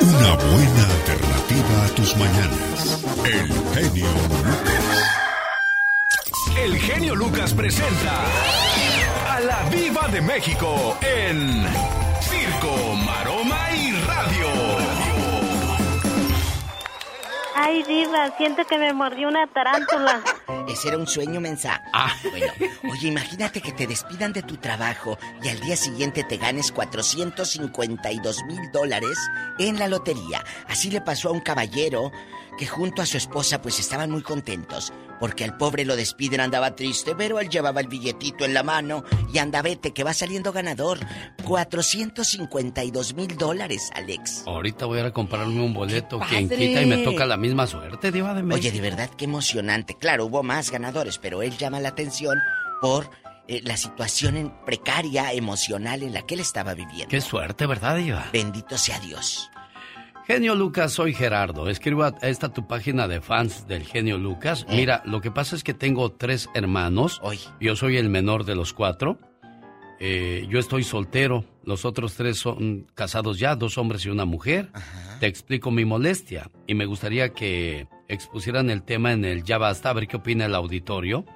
[0.00, 3.04] Una buena alternativa a tus mañanas.
[3.24, 5.23] El genio Lucas.
[6.56, 8.24] El genio Lucas presenta
[9.28, 11.64] a la Viva de México en
[12.20, 14.46] Circo, Maroma y Radio.
[17.56, 20.22] Ay, diva, siento que me mordió una tarántula.
[20.68, 21.82] Ese era un sueño mensa.
[21.92, 22.12] Ah.
[22.30, 22.52] Bueno,
[22.90, 28.44] oye, imagínate que te despidan de tu trabajo y al día siguiente te ganes 452
[28.44, 29.18] mil dólares
[29.58, 30.44] en la lotería.
[30.68, 32.12] Así le pasó a un caballero
[32.56, 36.74] que junto a su esposa pues estaban muy contentos porque al pobre lo despiden, andaba
[36.76, 40.52] triste, pero él llevaba el billetito en la mano y anda vete que va saliendo
[40.52, 40.98] ganador.
[41.44, 44.44] 452 mil dólares, Alex.
[44.46, 46.20] Ahorita voy a ir a comprarme un boleto.
[46.28, 48.60] Quien quita y me toca la misma suerte, Diva de México.
[48.68, 49.96] Oye, de verdad, qué emocionante.
[49.96, 52.38] Claro, hubo más ganadores, pero él llama la atención
[52.80, 53.10] por
[53.48, 57.08] eh, la situación en- precaria, emocional en la que él estaba viviendo.
[57.08, 58.26] Qué suerte, ¿verdad, Diva?
[58.32, 59.50] Bendito sea Dios.
[60.26, 61.68] Genio Lucas, soy Gerardo.
[61.68, 64.64] Escribo a esta tu página de fans del Genio Lucas.
[64.70, 64.76] Eh.
[64.76, 67.20] Mira, lo que pasa es que tengo tres hermanos.
[67.60, 69.18] Yo soy el menor de los cuatro.
[70.00, 71.44] Eh, yo estoy soltero.
[71.62, 74.70] Los otros tres son casados ya, dos hombres y una mujer.
[75.20, 79.90] Te explico mi molestia y me gustaría que expusieran el tema en el Ya Basta,
[79.90, 81.26] a ver qué opina el auditorio.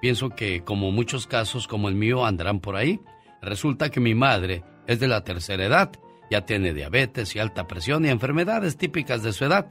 [0.00, 2.98] Pienso que como muchos casos como el mío andarán por ahí.
[3.42, 5.92] Resulta que mi madre es de la tercera edad.
[6.30, 9.66] Ya tiene diabetes y alta presión y enfermedades típicas de su edad.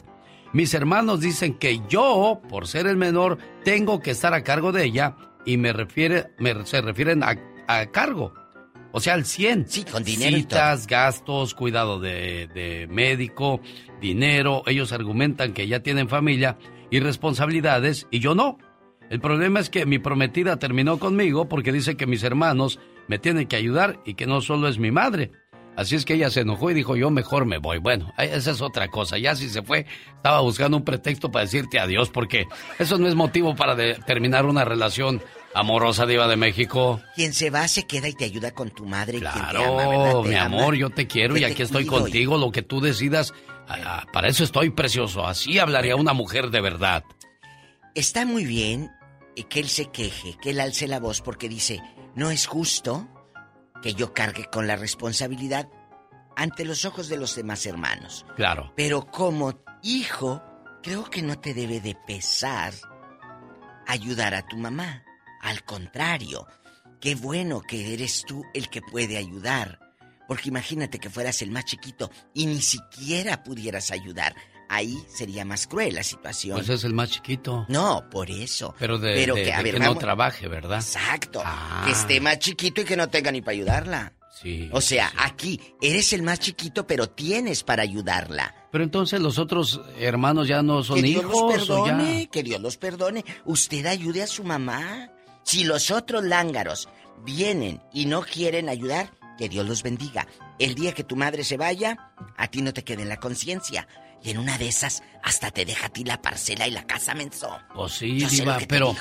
[0.53, 4.85] Mis hermanos dicen que yo, por ser el menor, tengo que estar a cargo de
[4.85, 5.15] ella
[5.45, 7.35] y me refiere, me- se refieren a,
[7.67, 8.34] a cargo.
[8.93, 9.67] O sea, al 100.
[9.67, 13.59] Sí, con dinero Citas, gastos, cuidado de, de médico,
[14.01, 14.63] dinero.
[14.65, 16.57] Ellos argumentan que ya tienen familia
[16.89, 18.57] y responsabilidades y yo no.
[19.09, 23.47] El problema es que mi prometida terminó conmigo porque dice que mis hermanos me tienen
[23.47, 25.31] que ayudar y que no solo es mi madre.
[25.77, 27.77] Así es que ella se enojó y dijo, yo mejor me voy.
[27.77, 29.19] Bueno, esa es otra cosa.
[29.19, 29.85] Ya si se fue,
[30.15, 32.47] estaba buscando un pretexto para decirte adiós porque
[32.79, 35.21] eso no es motivo para terminar una relación
[35.53, 36.99] amorosa, diva de México.
[37.15, 39.19] Quien se va se queda y te ayuda con tu madre.
[39.19, 40.21] quien te Claro, ama, ¿verdad?
[40.23, 40.45] Te mi ama.
[40.57, 42.39] amor, yo te quiero y te aquí estoy contigo.
[42.39, 43.35] Lo que tú decidas,
[43.67, 45.27] ah, para eso estoy precioso.
[45.27, 47.03] Así hablaría una mujer de verdad.
[47.93, 48.89] Está muy bien
[49.35, 51.81] eh, que él se queje, que él alce la voz porque dice,
[52.15, 53.07] no es justo
[53.81, 55.69] que yo cargue con la responsabilidad
[56.35, 58.25] ante los ojos de los demás hermanos.
[58.35, 58.71] Claro.
[58.75, 60.43] Pero como hijo,
[60.83, 62.73] creo que no te debe de pesar
[63.87, 65.03] ayudar a tu mamá.
[65.41, 66.47] Al contrario,
[66.99, 69.79] qué bueno que eres tú el que puede ayudar.
[70.27, 74.35] Porque imagínate que fueras el más chiquito y ni siquiera pudieras ayudar.
[74.69, 76.57] Ahí sería más cruel la situación.
[76.57, 77.65] Pues es el más chiquito.
[77.69, 78.76] No, por eso.
[78.77, 80.80] Pero de, Pero de- que, a de ver, que no trabaje, ¿verdad?
[80.80, 81.41] Exacto.
[81.44, 81.84] Ah.
[81.85, 84.14] Que esté más chiquito y que no tenga ni para ayudarla.
[84.41, 84.69] Sí.
[84.72, 88.53] O sea, aquí eres el más chiquito, pero tienes para ayudarla.
[88.72, 92.30] Pero entonces los otros hermanos ya no son que Dios hijos los perdone, ya.
[92.30, 93.26] que Dios los perdone.
[93.45, 95.10] Usted ayude a su mamá.
[95.44, 96.88] Si los otros lángaros
[97.23, 100.27] vienen y no quieren ayudar, que Dios los bendiga.
[100.60, 103.88] El día que tu madre se vaya, a ti no te quede en la conciencia.
[104.23, 107.14] Y en una de esas, hasta te deja a ti la parcela y la casa,
[107.14, 107.49] menso.
[107.73, 108.95] Pues sí, Yo diva, pero,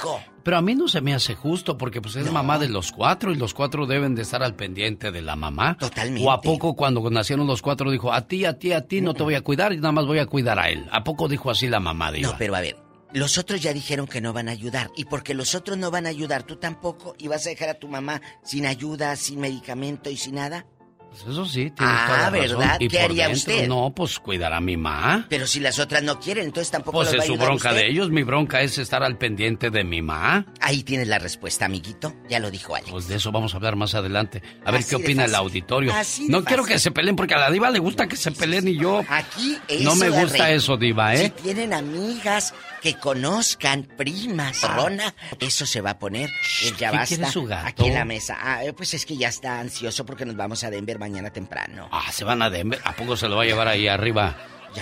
[0.44, 2.32] pero a mí no se me hace justo porque pues es No.
[2.32, 5.76] mamá de los cuatro y los cuatro deben de estar al pendiente de la mamá.
[5.78, 6.26] Totalmente.
[6.26, 9.14] O a poco cuando nacieron los cuatro dijo, a ti, a ti, a ti no
[9.14, 10.86] te voy a cuidar y nada más voy a cuidar a él.
[10.92, 12.30] ¿A poco dijo así la mamá, diva?
[12.32, 12.76] No, pero a ver,
[13.12, 14.90] los otros ya dijeron que no van a ayudar.
[14.96, 17.74] Y porque los otros no van a ayudar, tú tampoco, y vas a dejar a
[17.78, 20.66] tu mamá sin ayuda, sin medicamento y sin nada.
[21.10, 22.58] Pues eso sí, tiene Ah, toda la razón.
[22.58, 22.76] ¿verdad?
[22.80, 23.52] ¿Y ¿Qué haría dentro?
[23.54, 23.68] usted?
[23.68, 25.24] No, pues cuidar a mi ma.
[25.30, 27.70] Pero si las otras no quieren, entonces tampoco Pues los va es a su bronca
[27.70, 27.80] usted.
[27.80, 28.10] de ellos.
[28.10, 30.44] Mi bronca es estar al pendiente de mi ma.
[30.60, 32.14] Ahí tienes la respuesta, amiguito.
[32.28, 32.90] Ya lo dijo Alex.
[32.90, 34.42] Pues de eso vamos a hablar más adelante.
[34.64, 35.94] A ver Así qué opina el auditorio.
[35.94, 38.68] Así No quiero que se peleen porque a la diva le gusta que se peleen
[38.68, 39.02] y yo.
[39.08, 41.30] Aquí eso No me gusta eso, diva, Si ¿eh?
[41.42, 42.52] tienen amigas
[42.82, 46.28] que conozcan, primas, Rona, eso se va a poner.
[46.62, 47.30] eh, ya ¿qué basta.
[47.32, 47.66] su gato?
[47.68, 48.36] Aquí en la mesa.
[48.38, 51.88] Ah, eh, pues es que ya está ansioso porque nos vamos a Denver mañana temprano.
[51.92, 52.80] Ah, se van a Denver.
[52.84, 54.36] ¿A poco se lo va a llevar ahí arriba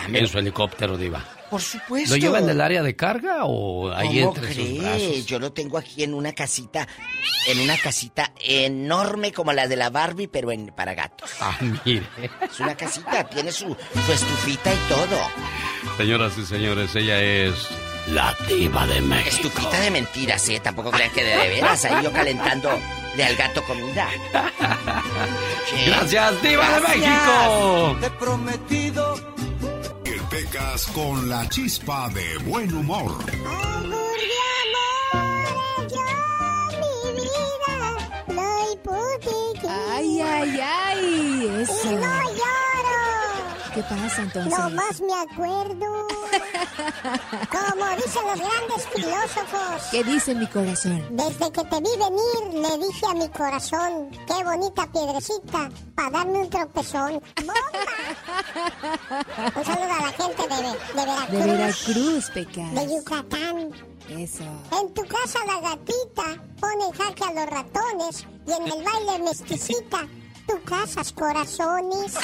[0.09, 1.23] me en su helicóptero, diva?
[1.51, 2.15] Por supuesto.
[2.15, 4.67] ¿Lo lleva en el área de carga o ahí ¿Cómo entre cree?
[4.67, 5.27] sus brazos?
[5.27, 6.89] Yo lo tengo aquí en una casita,
[7.47, 11.31] en una casita enorme como la de la Barbie, pero en para gatos.
[11.41, 12.07] Ah, mire.
[12.43, 15.19] Es una casita, tiene su, su estufita y todo.
[15.97, 17.55] Señoras y señores, ella es
[18.09, 19.49] la diva de México.
[19.49, 20.61] Estufita de mentiras, ¿eh?
[20.61, 22.71] Tampoco crean que de, de veras, ahí yo calentando
[23.17, 24.09] de al gato comida.
[25.87, 26.81] Gracias, diva de.
[26.81, 27.97] México.
[28.01, 29.15] Te he prometido.
[30.05, 33.13] El Pecas con la chispa de buen humor.
[39.97, 41.63] Ay, ay, ay.
[41.63, 41.91] Eso.
[41.91, 42.84] Y no lloro.
[43.75, 44.57] ¿Qué pasa entonces?
[44.57, 46.07] No más me acuerdo.
[47.51, 49.83] Como dicen los grandes filósofos.
[49.91, 51.05] ¿Qué dice mi corazón?
[51.11, 56.39] Desde que te vi venir, le dije a mi corazón, qué bonita piedrecita, para darme
[56.39, 57.21] un tropezón.
[57.41, 57.55] ¡Bomba!
[59.57, 60.57] Un saludo a la gente de,
[60.95, 61.31] de Veracruz.
[61.31, 62.75] De Veracruz, Pecas.
[62.75, 63.71] De Yucatán.
[64.09, 64.45] Eso.
[64.81, 70.07] En tu casa la gatita pone jaque a los ratones y en el baile mesticita
[70.47, 72.19] tu casas corazones.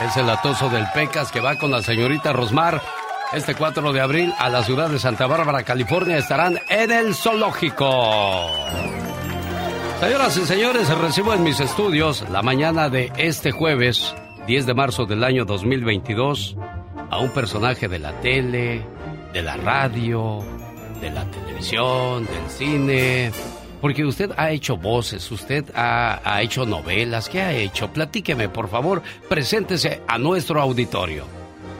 [0.00, 2.82] Es el atoso del Pecas que va con la señorita Rosmar.
[3.32, 8.46] Este 4 de abril a la ciudad de Santa Bárbara, California, estarán en el zoológico.
[10.00, 14.14] Señoras y señores, recibo en mis estudios la mañana de este jueves,
[14.46, 16.56] 10 de marzo del año 2022,
[17.10, 18.86] a un personaje de la tele,
[19.32, 20.44] de la radio,
[21.00, 23.32] de la televisión, del cine.
[23.80, 27.92] Porque usted ha hecho voces, usted ha, ha hecho novelas, ¿qué ha hecho?
[27.92, 31.24] Platíqueme, por favor, preséntese a nuestro auditorio.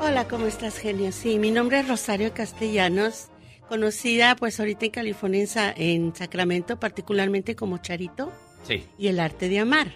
[0.01, 1.10] Hola, ¿cómo estás, genio?
[1.10, 3.28] Sí, mi nombre es Rosario Castellanos,
[3.68, 8.31] conocida pues ahorita en California, en, Sa- en Sacramento, particularmente como Charito
[8.64, 8.85] Sí.
[8.98, 9.93] y el arte de amar.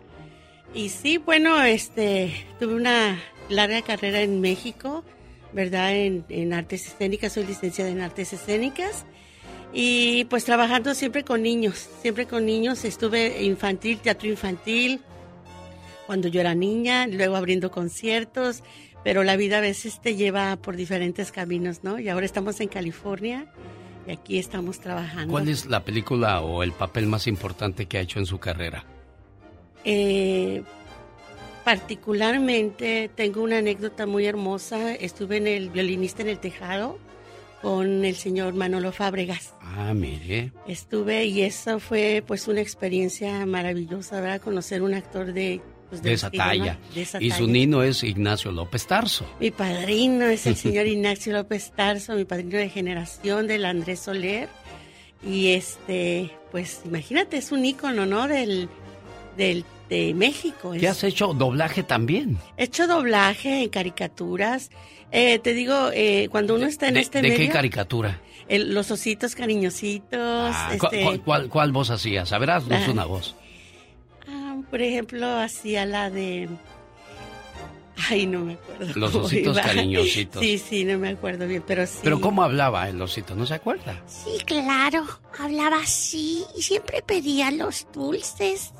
[0.73, 3.19] Y sí, bueno, este, tuve una
[3.51, 5.05] larga carrera en México,
[5.53, 5.95] ¿verdad?
[5.95, 9.05] En, en artes escénicas, soy licenciada en artes escénicas.
[9.73, 12.85] Y pues trabajando siempre con niños, siempre con niños.
[12.85, 15.01] Estuve infantil, teatro infantil,
[16.07, 18.65] cuando yo era niña, luego abriendo conciertos,
[19.05, 22.01] pero la vida a veces te lleva por diferentes caminos, ¿no?
[22.01, 23.47] Y ahora estamos en California
[24.09, 25.31] y aquí estamos trabajando.
[25.31, 28.85] ¿Cuál es la película o el papel más importante que ha hecho en su carrera?
[29.85, 30.65] Eh,
[31.65, 34.93] particularmente tengo una anécdota muy hermosa.
[34.95, 36.99] Estuve en el violinista en el tejado
[37.63, 39.55] con el señor Manolo Fábregas.
[39.61, 40.53] Ah, mire.
[40.67, 44.41] Estuve y eso fue pues una experiencia maravillosa, ¿verdad?
[44.41, 45.61] Conocer un actor de...
[45.91, 46.79] pues, De esa talla.
[46.95, 47.53] de esa Y su talla.
[47.53, 49.27] nino es Ignacio López Tarso.
[49.41, 54.49] Mi padrino es el señor Ignacio López Tarso, mi padrino de generación del Andrés Soler.
[55.23, 58.27] Y este, pues imagínate, es un ícono, ¿no?
[58.27, 58.69] Del,
[59.37, 60.73] del, de México.
[60.79, 61.35] ¿Qué has hecho?
[61.35, 62.39] Doblaje también.
[62.57, 64.71] He hecho doblaje en caricaturas.
[65.13, 68.21] Eh, te digo, eh, cuando uno está en ¿De, este de qué caricatura?
[68.49, 70.19] el- los ositos cariñositos,
[70.55, 72.33] Ah, ¿cu- este, cu- cuál, cuál voz hacías?
[72.33, 72.91] A ver, haznos Ah.
[72.91, 73.35] una voz.
[74.29, 76.49] ah, por ejemplo, hacía la de...
[78.09, 78.93] Ay, no me acuerdo.
[78.95, 79.63] Los ositos iba.
[79.67, 80.41] cariñositos.
[80.43, 81.99] Sí, sí, no me acuerdo bien, pero sí.
[82.03, 83.35] Pero ¿cómo hablaba el osito?
[83.35, 84.01] ¿No se acuerda?
[84.07, 85.05] Sí, claro,
[85.39, 88.73] hablaba así y siempre pedía los dulces.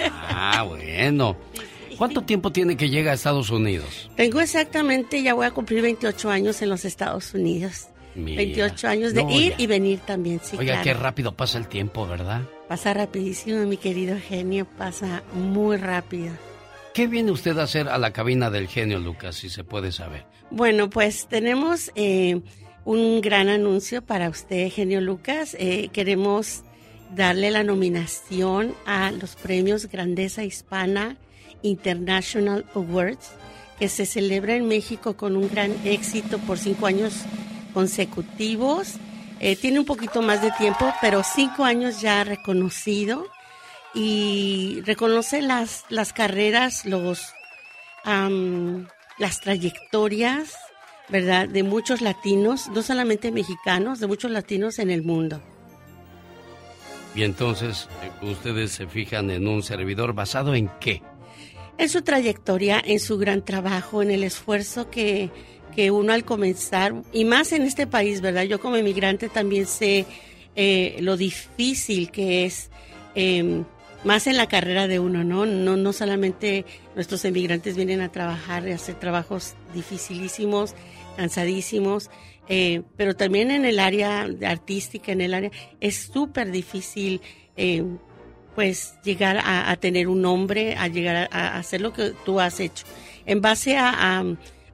[0.00, 1.36] Ah, bueno.
[1.98, 4.10] ¿Cuánto tiempo tiene que llega a Estados Unidos?
[4.16, 7.88] Tengo exactamente, ya voy a cumplir 28 años en los Estados Unidos.
[8.16, 8.38] Mira.
[8.38, 10.84] 28 años de No, ir y venir también, sí, Oiga, claro.
[10.84, 12.42] qué rápido pasa el tiempo, ¿verdad?
[12.68, 16.32] Pasa rapidísimo, mi querido genio, pasa muy rápido.
[16.94, 20.26] ¿Qué viene usted a hacer a la cabina del genio, Lucas, si se puede saber?
[20.50, 22.40] Bueno, pues tenemos eh,
[22.84, 25.56] un gran anuncio para usted, genio Lucas.
[25.58, 26.62] Eh, queremos
[27.14, 31.16] darle la nominación a los premios Grandeza Hispana
[31.62, 33.32] International Awards,
[33.78, 37.14] que se celebra en México con un gran éxito por cinco años
[37.72, 38.94] consecutivos.
[39.40, 43.26] Eh, tiene un poquito más de tiempo, pero cinco años ya reconocido
[43.94, 47.32] y reconoce las, las carreras, los,
[48.04, 48.88] am,
[49.18, 50.54] las trayectorias,
[51.08, 51.48] ¿verdad?
[51.48, 55.42] De muchos latinos, no solamente mexicanos, de muchos latinos en el mundo.
[57.14, 61.02] Y entonces, eh, ustedes se fijan en un servidor basado en qué?
[61.78, 65.30] En su trayectoria, en su gran trabajo, en el esfuerzo que,
[65.74, 68.44] que uno al comenzar, y más en este país, ¿verdad?
[68.44, 70.06] Yo como inmigrante también sé
[70.56, 72.70] eh, lo difícil que es,
[73.14, 73.64] em,
[74.04, 75.46] más en la carrera de uno, ¿no?
[75.46, 75.76] ¿no?
[75.76, 76.64] No solamente
[76.94, 80.74] nuestros emigrantes vienen a trabajar y hacer trabajos dificilísimos,
[81.16, 82.10] cansadísimos,
[82.48, 85.50] eh, pero también en el área artística, en el área,
[85.80, 87.20] es súper difícil,
[87.56, 87.84] eh,
[88.54, 92.84] pues, llegar a, tener un nombre, a llegar a, hacer lo que tú has hecho.
[93.26, 94.22] En base a,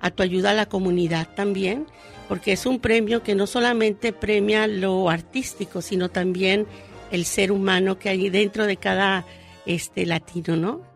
[0.01, 1.87] a, tu ayuda a la comunidad también,
[2.29, 6.67] porque es un premio que no solamente premia lo artístico, sino también
[7.11, 9.25] el ser humano que hay dentro de cada
[9.67, 10.91] este latino, ¿no?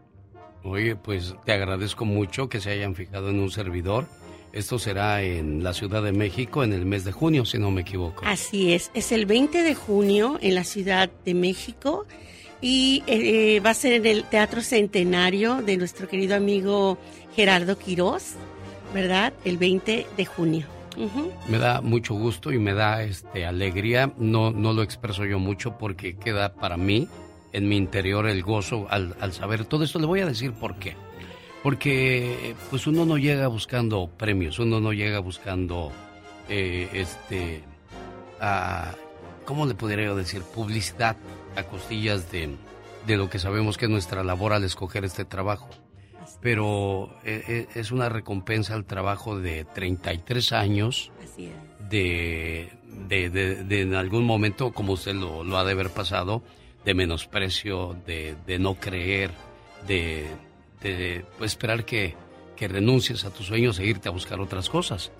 [0.63, 4.07] Oye, pues te agradezco mucho que se hayan fijado en un servidor
[4.55, 7.81] esto será en la Ciudad de México en el mes de junio, si no me
[7.81, 8.25] equivoco.
[8.25, 12.07] Así es, es el 20 de junio en la Ciudad de México
[12.61, 16.99] y eh, va a ser en el Teatro Centenario de nuestro querido amigo
[17.35, 18.35] Gerardo Quirós,
[18.95, 19.33] ¿verdad?
[19.45, 20.67] El 20 de junio.
[21.49, 24.13] Me da mucho gusto y me da este alegría.
[24.17, 27.09] No, no lo expreso yo mucho porque queda para mí
[27.53, 29.99] en mi interior el gozo al, al saber todo esto.
[29.99, 30.95] Le voy a decir por qué
[31.65, 35.93] porque pues uno no llega buscando premios, uno no llega buscando
[36.51, 37.65] eh, este
[38.39, 38.95] a,
[39.47, 40.43] ¿cómo le podría yo decir?
[40.43, 41.17] publicidad
[41.57, 42.55] a costillas de,
[43.07, 45.71] de, lo que sabemos que es nuestra labor al escoger este trabajo.
[46.43, 51.13] Pero eh, eh, es una recompensa al trabajo de 33 años.
[51.89, 52.69] De,
[53.09, 56.43] de, de, en algún momento, como usted lo, lo ha de haber pasado,
[56.85, 59.31] de menosprecio, de, de no creer,
[59.87, 60.27] de,
[61.39, 62.15] pues, esperar que,
[62.61, 65.13] renuncies a tus sueños e irte a buscar otras cosas.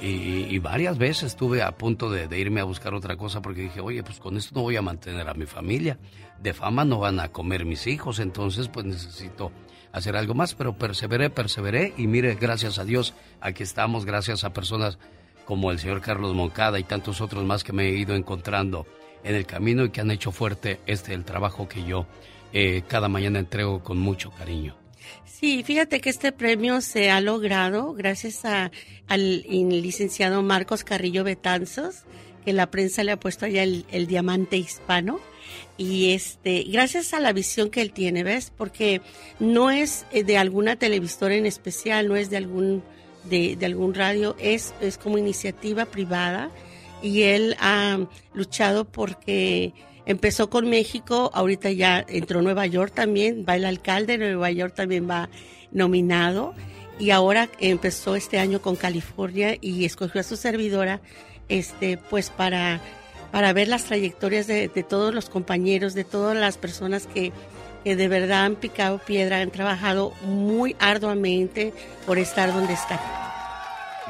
[0.00, 4.02] Y, varias veces estuve a punto de, irme a buscar otra cosa porque dije, oye,
[4.02, 5.98] pues con esto no voy a mantener a mi familia.
[6.40, 9.50] De fama no van a comer mis hijos, entonces pues necesito
[9.92, 10.54] hacer algo más.
[10.54, 14.98] Pero perseveré, perseveré y mire, gracias a Dios, aquí estamos, gracias a personas
[15.44, 18.86] como el señor Carlos Moncada y tantos otros más que me he ido encontrando
[19.24, 22.06] en el camino y que han hecho fuerte este el trabajo que yo
[22.52, 24.85] eh, cada mañana entrego con mucho cariño.
[25.24, 28.70] Sí, fíjate que este premio se ha logrado gracias a,
[29.06, 32.04] al licenciado Marcos Carrillo Betanzos,
[32.44, 35.20] que la prensa le ha puesto allá el, diamante hispano.
[35.76, 38.50] Y este, gracias a la visión que él tiene, ¿ves?
[38.56, 39.02] Porque
[39.38, 42.82] no es eh, de alguna televisora en especial, no es de algún,
[43.24, 46.50] de, de algún radio, es, es como iniciativa privada.
[47.02, 47.98] Y él ha
[48.32, 49.74] luchado porque
[50.06, 54.74] Empezó con México, ahorita ya entró Nueva York también, va el alcalde de Nueva York
[54.74, 55.28] también va
[55.72, 56.54] nominado
[56.98, 61.00] y ahora empezó este año con California y escogió a su servidora
[61.48, 62.80] este pues para
[63.30, 67.32] para ver las trayectorias de, todos los compañeros, de todas las personas que,
[67.84, 71.74] que de verdad han picado piedra, han trabajado muy arduamente
[72.06, 73.25] por estar donde están.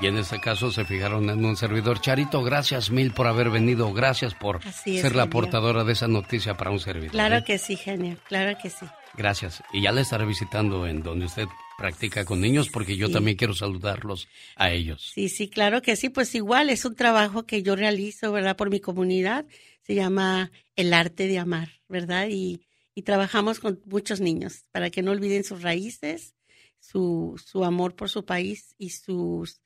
[0.01, 2.01] Y en este caso se fijaron en un servidor.
[2.01, 3.93] Charito, gracias mil por haber venido.
[3.95, 7.13] Gracias por ser la portadora de esa noticia para un servidor.
[7.13, 7.45] Claro ¿eh?
[7.45, 8.19] que sí, genio.
[8.29, 8.85] Claro que sí.
[9.15, 9.63] Gracias.
[9.73, 11.47] Y ya le estaré visitando en donde usted
[11.79, 15.13] practica con niños porque yo también quiero saludarlos a ellos.
[15.15, 16.11] Sí, sí, claro que sí.
[16.11, 18.57] Pues igual es un trabajo que yo realizo, ¿verdad?
[18.57, 19.47] Por mi comunidad.
[19.83, 22.29] Se llama El Arte de Amar, ¿verdad?
[22.29, 22.61] Y,
[22.95, 26.35] y trabajamos con muchos niños para que no olviden sus raíces,
[26.81, 29.61] su, su amor por su país y sus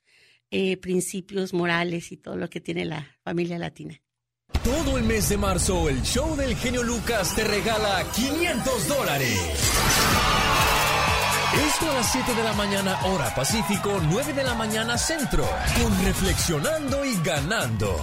[0.51, 3.99] eh, principios morales y todo lo que tiene la familia latina.
[4.63, 9.39] Todo el mes de marzo, el show del genio Lucas te regala 500 dólares.
[11.67, 15.45] Esto a las 7 de la mañana, hora Pacífico, 9 de la mañana, centro.
[15.81, 17.95] Con Reflexionando y Ganando.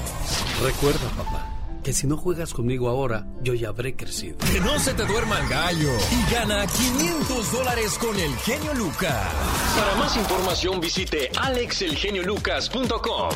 [0.63, 1.48] Recuerda, papá
[1.89, 4.37] que si no juegas conmigo ahora, yo ya habré crecido.
[4.53, 9.33] Que no se te duerma el gallo y gana 500 dólares con el genio Lucas.
[9.75, 13.31] Para más información visite alexelgeniolucas.com.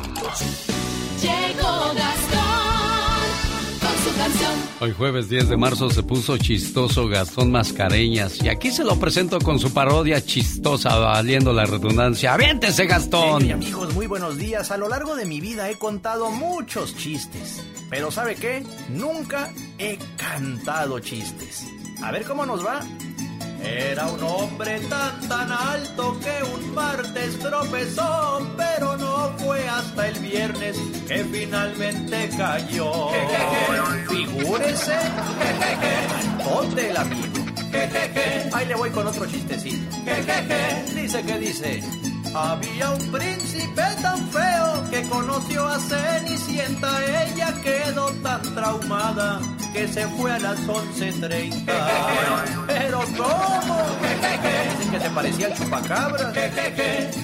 [1.22, 2.91] Llegó Gastón
[4.04, 4.52] su canción.
[4.80, 9.38] Hoy jueves 10 de marzo se puso chistoso Gastón Mascareñas y aquí se lo presento
[9.40, 12.34] con su parodia chistosa valiendo la redundancia.
[12.34, 13.42] ¡Aviéntese Gastón!
[13.42, 14.70] Hey, amigos, muy buenos días.
[14.70, 17.62] A lo largo de mi vida he contado muchos chistes
[17.92, 18.64] pero ¿sabe qué?
[18.88, 21.66] Nunca he cantado chistes.
[22.02, 22.80] A ver cómo nos va.
[23.64, 30.18] Era un hombre tan tan alto que un martes tropezó, pero no fue hasta el
[30.18, 30.76] viernes
[31.06, 33.10] que finalmente cayó.
[34.08, 34.96] Figúrese,
[36.44, 37.44] ponte el amigo.
[38.52, 39.96] Ahí le voy con otro chistecito.
[40.94, 42.11] Dice que dice.
[42.34, 49.40] Había un príncipe tan feo que conoció a Cenicienta, ella quedó tan traumada
[49.72, 51.64] que se fue a las 11.30.
[52.66, 53.82] Pero ¿cómo?
[54.70, 56.32] Dicen que se parecía al chupacabra.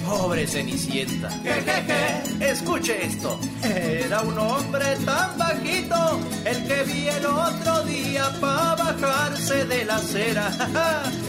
[0.05, 1.29] Pobre Cenicienta.
[2.39, 3.39] Escuche esto.
[3.63, 9.95] Era un hombre tan bajito el que vi el otro día para bajarse de la
[9.95, 10.51] acera.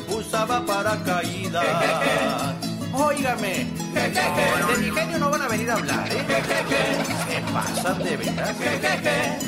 [0.08, 2.69] Usaba paracaídas.
[2.92, 6.24] Óigame, de mi genio no van a venir a hablar, ¿eh?
[7.28, 8.56] Se pasan de veras.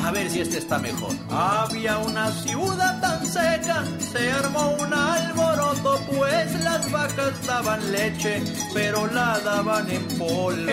[0.05, 1.12] A ver si este está mejor.
[1.31, 8.43] Había una ciudad tan seca, se armó un alboroto, pues las vacas daban leche,
[8.73, 10.73] pero la daban en polvo.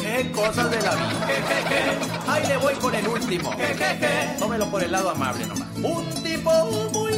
[0.00, 1.26] Qué cosas de la vida.
[2.28, 3.50] Ahí le voy con el último.
[4.38, 5.68] Tómelo por el lado amable nomás.
[5.82, 6.50] Un tipo
[6.92, 7.11] muy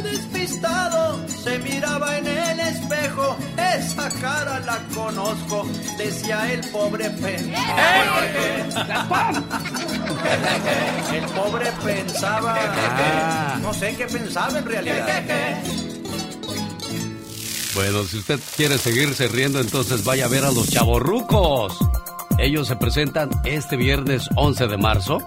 [1.45, 3.37] se miraba en el espejo.
[3.77, 5.67] Esa cara la conozco,
[5.99, 7.55] decía el pobre pen.
[11.13, 12.55] El pobre pensaba.
[12.59, 13.59] Ah.
[13.61, 15.63] No sé qué pensaba en realidad.
[17.75, 21.77] Bueno, si usted quiere seguirse riendo, entonces vaya a ver a los chavorrucos.
[22.39, 25.19] Ellos se presentan este viernes 11 de marzo.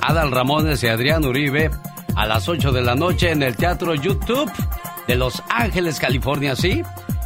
[0.00, 1.70] Adal Ramones y Adrián Uribe
[2.14, 4.50] a las 8 de la noche en el Teatro YouTube
[5.06, 6.82] de Los Ángeles, California, ¿sí?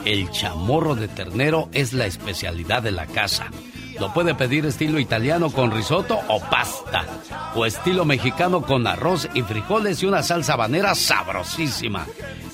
[0.04, 3.46] el chamorro de ternero es la especialidad de la casa.
[3.98, 7.04] Lo puede pedir estilo italiano con risotto o pasta,
[7.54, 12.06] o estilo mexicano con arroz y frijoles y una salsa habanera sabrosísima.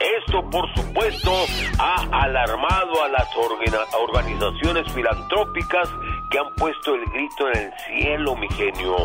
[0.00, 1.30] Esto, por supuesto,
[1.78, 5.90] ha alarmado a las organizaciones filantrópicas
[6.30, 8.96] que han puesto el grito en el cielo, mi genio.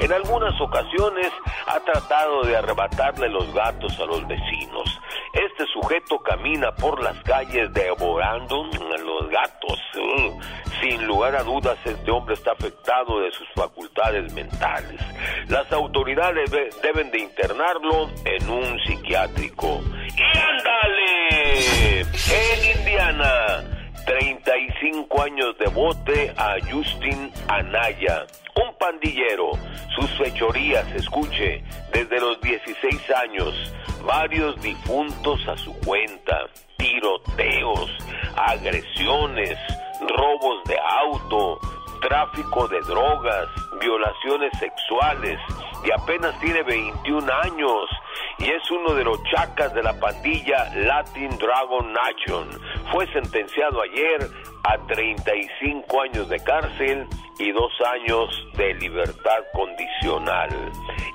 [0.00, 1.30] En algunas ocasiones
[1.66, 5.00] ha tratado de arrebatarle los gatos a los vecinos.
[5.32, 9.80] Este sujeto camina por las calles devorando a los gatos.
[9.96, 10.40] Ugh.
[10.80, 15.00] Sin lugar a dudas, este hombre está afectado de sus facultades mentales.
[15.48, 19.80] Las autoridades de- deben de internarlo en un psiquiátrico.
[20.16, 22.00] ¡Y ándale!
[22.00, 28.26] En Indiana, 35 años de bote a Justin Anaya,
[28.56, 29.52] un pandillero.
[29.94, 31.62] Sus fechorías, escuche,
[31.92, 33.72] desde los 16 años,
[34.04, 37.90] varios difuntos a su cuenta, tiroteos,
[38.36, 39.58] agresiones,
[40.00, 41.60] robos de auto,
[42.00, 43.48] tráfico de drogas,
[43.78, 45.38] violaciones sexuales
[45.84, 47.90] y apenas tiene 21 años
[48.38, 52.48] y es uno de los chacas de la pandilla Latin Dragon Nation.
[52.92, 54.28] Fue sentenciado ayer
[54.64, 57.06] a 35 años de cárcel
[57.38, 60.50] y dos años de libertad condicional.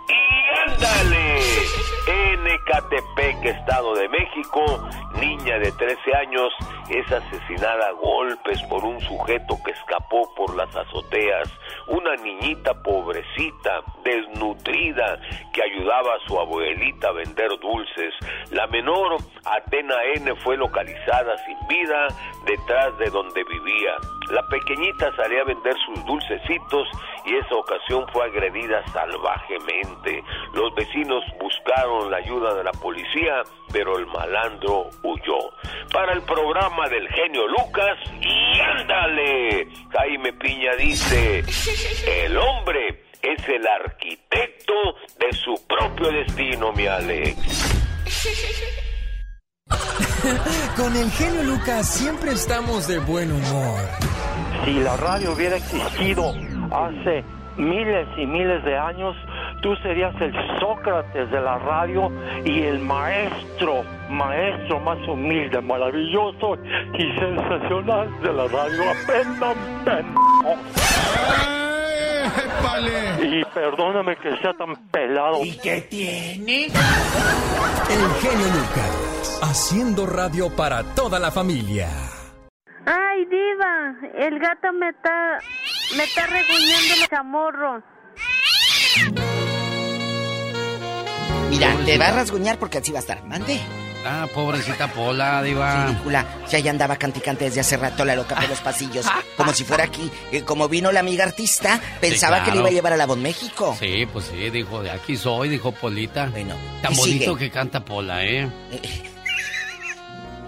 [0.09, 1.39] ¡Y ándale!
[2.07, 6.53] En Ecatepec, Estado de México, niña de 13 años
[6.89, 11.49] es asesinada a golpes por un sujeto que escapó por las azoteas.
[11.87, 15.19] Una niñita pobrecita, desnutrida,
[15.53, 18.13] que ayudaba a su abuelita a vender dulces.
[18.51, 22.07] La menor, Atena N, fue localizada sin vida
[22.45, 23.95] detrás de donde vivía.
[24.29, 26.87] La pequeñita salía a vender sus dulcecitos
[27.25, 30.23] y esa ocasión fue agredida salvajemente.
[30.53, 33.41] Los vecinos buscaron la ayuda de la policía,
[33.71, 35.39] pero el malandro huyó.
[35.91, 41.43] Para el programa del genio Lucas, y ándale, Jaime Piña dice,
[42.25, 44.73] el hombre es el arquitecto
[45.19, 48.88] de su propio destino, mi Alex.
[50.75, 53.79] Con el genio Lucas siempre estamos de buen humor.
[54.65, 56.33] Si la radio hubiera existido
[56.71, 57.23] hace
[57.57, 59.15] miles y miles de años,
[59.61, 62.11] tú serías el Sócrates de la radio
[62.45, 66.57] y el maestro, maestro más humilde, maravilloso
[66.97, 68.83] y sensacional de la radio.
[68.91, 69.55] Aprendan,
[69.85, 70.59] pendejos.
[73.21, 75.43] Y perdóname que sea tan pelado.
[75.43, 76.65] ¿Y qué tiene?
[76.65, 81.89] El genio Lucas, haciendo radio para toda la familia.
[82.85, 83.95] Ay, diva,
[84.25, 85.39] el gato me está,
[85.97, 87.83] me está reguñando el chamorro.
[91.49, 93.23] Mira, te va a rasguñar porque así va a estar.
[93.25, 93.59] Mande.
[94.05, 95.85] Ah, pobrecita Pola, diva.
[95.87, 96.25] Ridícula.
[96.47, 99.05] Si allá andaba canticante desde hace rato la loca por los pasillos.
[99.37, 100.09] Como si fuera aquí.
[100.31, 103.05] Eh, Como vino la amiga artista, pensaba Sí, que le iba a llevar a la
[103.05, 103.75] voz México.
[103.79, 106.27] Sí, pues sí, dijo, de aquí soy, dijo Polita.
[106.27, 107.37] Bueno, Tan bonito sigue.
[107.37, 108.49] que canta Pola, ¿eh?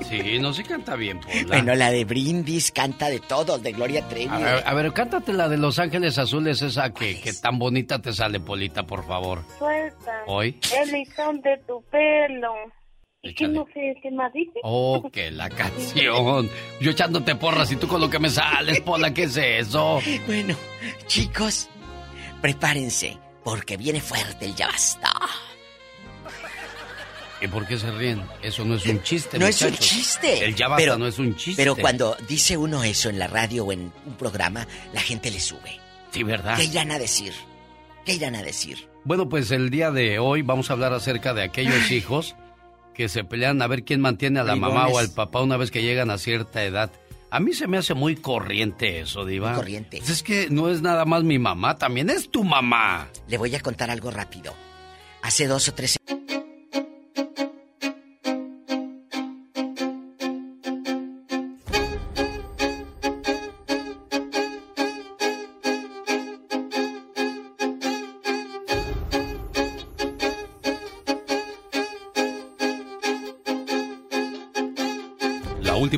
[0.10, 1.44] Sí, no, sí canta bien, Pola.
[1.48, 4.28] Bueno, la de Brindis canta de todos, de Gloria Trevi.
[4.34, 8.00] A ver, a ver, cántate la de Los Ángeles Azules, esa que, que tan bonita
[8.02, 9.44] te sale, Polita, por favor.
[9.58, 10.24] Suelta.
[10.28, 10.60] Hoy.
[10.82, 12.54] El listón de tu pelo.
[13.24, 13.54] ¿Y qué Échale.
[13.60, 14.60] no sé qué más dice?
[14.64, 16.50] Oh, que la canción.
[16.80, 20.02] Yo echándote porras y tú con lo que me sales, Pola, ¿qué es eso?
[20.26, 20.56] Bueno,
[21.08, 21.70] chicos,
[22.42, 25.12] prepárense, porque viene fuerte el ya basta.
[27.44, 28.22] ¿Y por qué se ríen?
[28.44, 30.46] Eso no es un chiste, No es un chiste.
[30.46, 31.60] El ya basta Pero- no es un chiste.
[31.62, 35.40] Pero cuando dice uno eso en la radio o en un programa, la gente le
[35.40, 35.80] sube.
[36.12, 36.56] Sí, ¿verdad?
[36.58, 37.34] ¿Qué irán a decir?
[38.06, 38.88] ¿Qué irán a decir?
[39.06, 42.36] Bueno, pues el día de hoy vamos a hablar acerca de aquellos hijos
[42.94, 45.72] que se pelean a ver quién mantiene a la mamá o al papá una vez
[45.72, 46.92] que llegan a cierta edad.
[47.30, 49.50] A mí se me hace muy corriente eso, Diva.
[49.52, 49.98] Muy corriente.
[50.00, 53.08] Pues es que no es nada más mi mamá, también es tu mamá.
[53.28, 54.54] Le voy a contar algo rápido.
[55.22, 56.21] Hace dos o tres La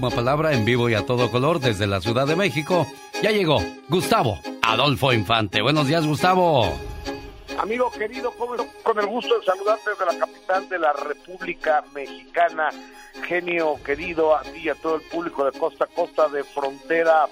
[0.10, 2.88] palabra en vivo y a todo color desde la Ciudad de México.
[3.22, 3.58] Ya llegó
[3.90, 5.62] Gustavo Adolfo Infante.
[5.62, 6.74] Buenos días, Gustavo.
[7.58, 12.70] Amigo querido, con el gusto de saludarte desde la capital de la República Mexicana.
[13.28, 17.28] Genio querido, a ti y a todo el público de costa a costa, de frontera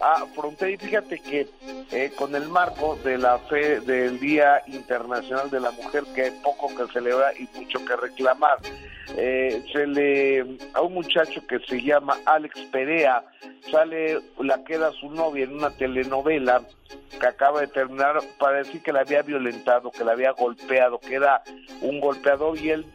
[0.00, 0.70] a frontera.
[0.70, 1.48] Y fíjate que
[1.92, 6.30] eh, con el marco de la fe del Día Internacional de la Mujer, que hay
[6.42, 8.58] poco que celebrar y mucho que reclamar,
[9.16, 13.24] eh, se le a un muchacho que se llama Alex Perea,
[13.70, 16.62] sale la que era su novia en una telenovela
[17.18, 21.14] que acaba de terminar para decir que la había violentado, que la había golpeado, que
[21.14, 21.42] era
[21.80, 22.86] un golpeador y él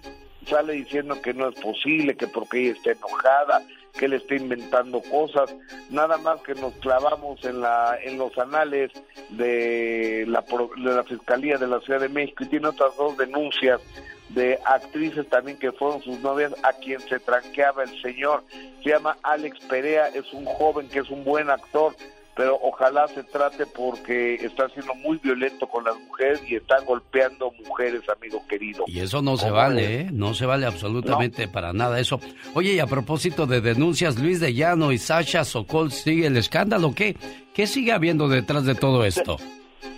[0.48, 3.62] sale diciendo que no es posible, que porque ella está enojada,
[3.94, 5.56] que él está inventando cosas,
[5.90, 8.92] nada más que nos clavamos en la en los anales
[9.30, 13.82] de la de la Fiscalía de la Ciudad de México y tiene otras dos denuncias
[14.30, 18.44] de actrices también que fueron sus novias a quien se tranqueaba el señor.
[18.84, 21.94] Se llama Alex Perea, es un joven que es un buen actor,
[22.36, 27.52] pero ojalá se trate porque está siendo muy violento con las mujeres y está golpeando
[27.66, 28.86] mujeres, amigo querido.
[28.88, 30.02] Y eso no se ¿Cómo vale?
[30.02, 30.10] ¿eh?
[30.12, 32.20] No se vale absolutamente para nada eso.
[32.54, 36.94] Oye, y a propósito de denuncias, Luis de Llano y Sasha Sokol, ¿sigue el escándalo?
[36.96, 37.16] ¿Qué,
[37.54, 39.38] qué sigue habiendo detrás de todo esto?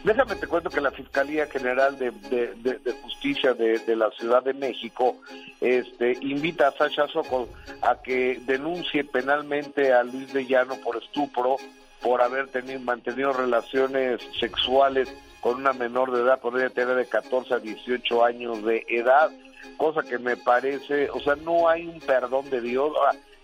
[0.03, 4.09] Déjame te cuento que la Fiscalía General de, de- de- de Justicia de, de la
[4.11, 5.15] Ciudad de México
[5.61, 7.47] este, invita a Sasha Sokol
[7.81, 11.55] a que denuncie penalmente a Luis de Llano por estupro,
[12.03, 17.53] por haber tenido, mantenido relaciones sexuales con una menor de edad, podría tener de 14
[17.55, 19.31] a 18 años de edad,
[19.77, 22.93] cosa que me parece, o sea, no hay un perdón de Dios.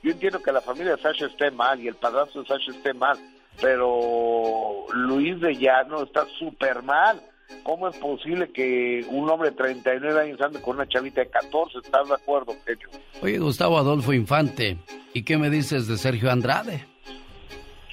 [0.03, 2.94] Yo entiendo que la familia de Sasha esté mal y el padrastro de Sasha esté
[2.94, 3.18] mal,
[3.60, 7.22] pero Luis de Llano está súper mal.
[7.64, 11.80] ¿Cómo es posible que un hombre de 39 años ande con una chavita de 14?
[11.80, 12.88] ¿Estás de acuerdo, Pecho?
[13.22, 14.77] Oye, Gustavo Adolfo Infante,
[15.14, 16.86] ¿y qué me dices de Sergio Andrade?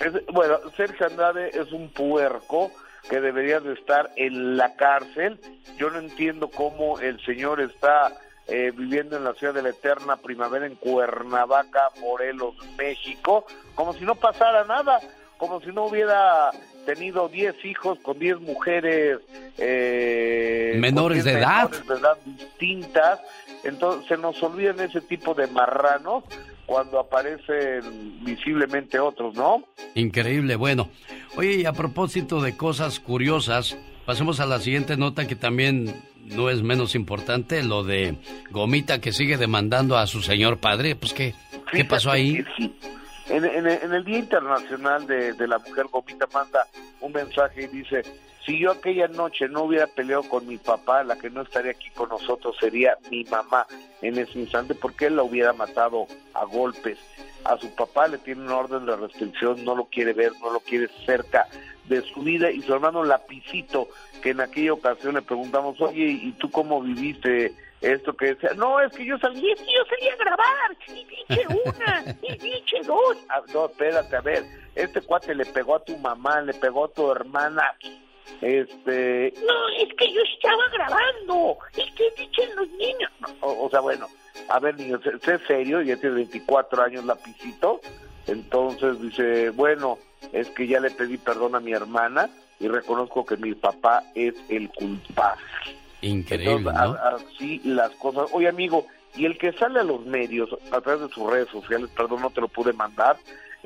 [0.01, 2.71] Es- bueno, Sergio Andrade es un puerco
[3.09, 5.39] que debería de estar en la cárcel.
[5.79, 8.13] Yo no entiendo cómo el señor está
[8.49, 13.45] eh, viviendo en la ciudad de la eterna primavera en Cuernavaca, Morelos, México,
[13.75, 15.01] como si no pasara nada,
[15.37, 16.51] como si no hubiera
[16.85, 19.19] tenido 10 hijos con 10 mujeres
[19.59, 21.63] eh, con Menores 10 de edad.
[21.71, 23.21] menores de edad distintas.
[23.65, 26.23] Entonces se nos olvidan ese tipo de marranos
[26.67, 29.65] cuando aparecen visiblemente otros, ¿no?
[29.95, 30.89] Increíble, bueno.
[31.37, 35.95] Oye, y a propósito de cosas curiosas, pasemos a la siguiente nota que también
[36.25, 38.17] no es menos importante, lo de
[38.51, 40.97] Gomita que sigue demandando a su señor padre.
[40.97, 41.35] Pues, ¿qué,
[41.73, 42.45] ¿qué pasó ahí?
[43.29, 46.67] En, en- en el Día Internacional de, de la Mujer, Gomita manda
[47.01, 48.03] un mensaje y dice,
[48.47, 51.91] si yo aquella noche no hubiera peleado con mi papá, la que no estaría aquí
[51.91, 53.67] con nosotros sería mi mamá
[54.03, 56.97] en ese instante, porque él la hubiera matado a golpes.
[57.45, 60.61] A su papá le tiene una orden de restricción, no lo quiere ver, no lo
[60.61, 61.49] quiere cerca
[61.87, 63.89] de su vida, y su hermano Lapicito,
[64.23, 68.51] que en aquella ocasión le preguntamos, oye, ¿y tú cómo viviste esto que decía?
[68.57, 72.39] No, es que yo salí, es que yo salí a grabar, y dije una, y
[72.39, 73.17] dije dos.
[73.29, 74.45] Ah, no, espérate, a ver,
[74.75, 77.75] este cuate le pegó a tu mamá, le pegó a tu hermana,
[78.41, 79.33] este...
[79.47, 83.11] No, es que yo estaba grabando, es que dicen los niños.
[83.41, 84.09] O, o sea, bueno,
[84.49, 87.81] a ver, niños, sé, sé serio, ya tiene 24 años Lapicito,
[88.27, 89.99] entonces dice, bueno,
[90.33, 92.29] es que ya le pedí perdón a mi hermana
[92.61, 95.43] y reconozco que mi papá es el culpable.
[96.03, 96.95] Increíble, Entonces, ¿no?
[96.95, 98.29] a- así las cosas.
[98.33, 98.87] Oye, amigo,
[99.17, 102.31] y el que sale a los medios a través de sus redes sociales, perdón, no
[102.31, 103.17] te lo pude mandar,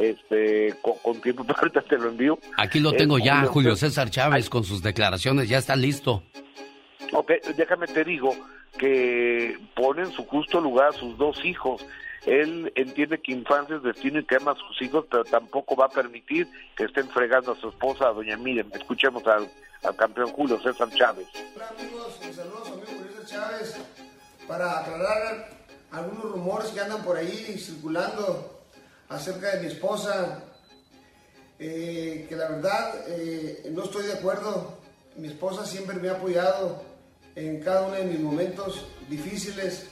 [0.01, 2.39] este, con, con tiempo, pero ahorita te lo envío.
[2.57, 3.91] Aquí lo tengo ya, Julio César.
[3.91, 6.23] César Chávez, con sus declaraciones, ya está listo.
[7.13, 8.35] Ok, déjame te digo
[8.79, 11.85] que pone en su justo lugar a sus dos hijos.
[12.25, 15.87] Él entiende que infancia es destino y que ama a sus hijos, pero tampoco va
[15.87, 16.47] a permitir
[16.77, 18.69] que estén fregando a su esposa, a doña Miriam.
[18.75, 19.51] Escuchemos al,
[19.83, 21.27] al campeón Julio César Chávez.
[21.79, 23.81] amigos, saludos a mi amigo Julio Chávez
[24.47, 25.49] para aclarar
[25.91, 28.60] algunos rumores que andan por ahí circulando
[29.11, 30.45] acerca de mi esposa,
[31.59, 34.79] eh, que la verdad eh, no estoy de acuerdo.
[35.17, 36.83] Mi esposa siempre me ha apoyado
[37.35, 39.87] en cada uno de mis momentos difíciles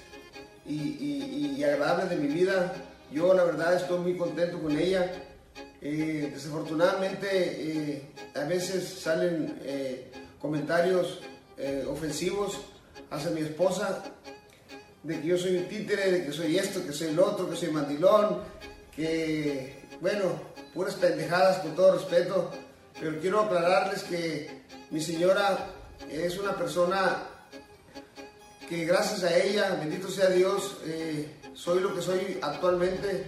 [0.65, 2.73] y, agradables de mi vida.
[3.13, 5.11] Yo la verdad estoy muy contento con ella.
[5.83, 9.61] Eh, desafortunadamente a veces salen
[10.41, 11.21] comentarios
[11.89, 12.61] ofensivos
[13.11, 14.05] hacia mi esposa
[15.03, 17.57] de que yo soy un títere, de que soy esto, que soy el otro, que
[17.57, 18.43] soy mandilón,
[18.99, 20.41] que bueno,
[20.75, 22.51] puras pendejadas con todo respeto,
[22.99, 25.69] pero quiero aclararles que mi señora
[26.11, 27.23] es una persona
[28.69, 33.27] que gracias a ella, bendito sea Dios, eh, soy lo que soy actualmente,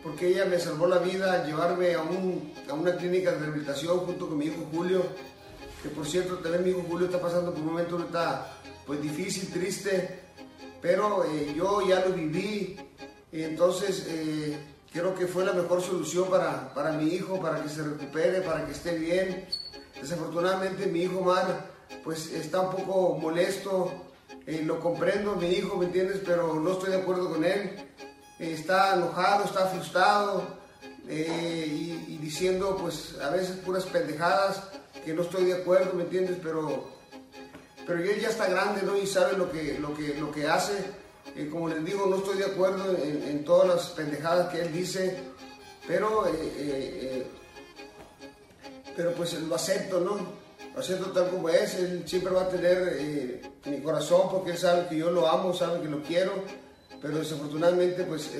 [0.00, 3.98] porque ella me salvó la vida al llevarme a, un- a una clínica de rehabilitación
[4.06, 5.02] junto con mi hijo Julio,
[5.82, 9.50] que por cierto también mi hijo Julio está pasando por un momento ahorita pues difícil,
[9.50, 10.20] triste,
[10.80, 12.76] pero eh, yo ya lo viví,
[13.32, 14.56] entonces eh,
[14.92, 18.66] creo que fue la mejor solución para, para mi hijo, para que se recupere, para
[18.66, 19.46] que esté bien.
[20.00, 21.70] Desafortunadamente mi hijo Mar
[22.04, 23.92] pues está un poco molesto,
[24.46, 26.20] eh, lo comprendo, mi hijo, ¿me entiendes?
[26.24, 27.76] Pero no estoy de acuerdo con él.
[28.38, 30.42] Eh, está enojado, está frustrado
[31.08, 31.66] eh,
[32.08, 34.62] y, diciendo pues a veces puras pendejadas
[35.04, 36.38] que no estoy de acuerdo, ¿me entiendes?
[36.42, 36.88] Pero,
[37.86, 38.96] pero él ya está grande, ¿no?
[38.96, 40.99] Y sabe lo que, lo que, lo que hace.
[41.50, 45.16] Como les digo, no estoy de acuerdo en, todas las pendejadas que él dice,
[45.86, 47.26] pero, eh, eh, eh,
[48.96, 50.18] pero pues lo acepto, ¿no?
[50.74, 54.88] Lo acepto tal como es, él siempre va a tener mi corazón porque él sabe
[54.88, 56.32] que yo lo amo, sabe que lo quiero,
[57.00, 58.30] pero desafortunadamente pues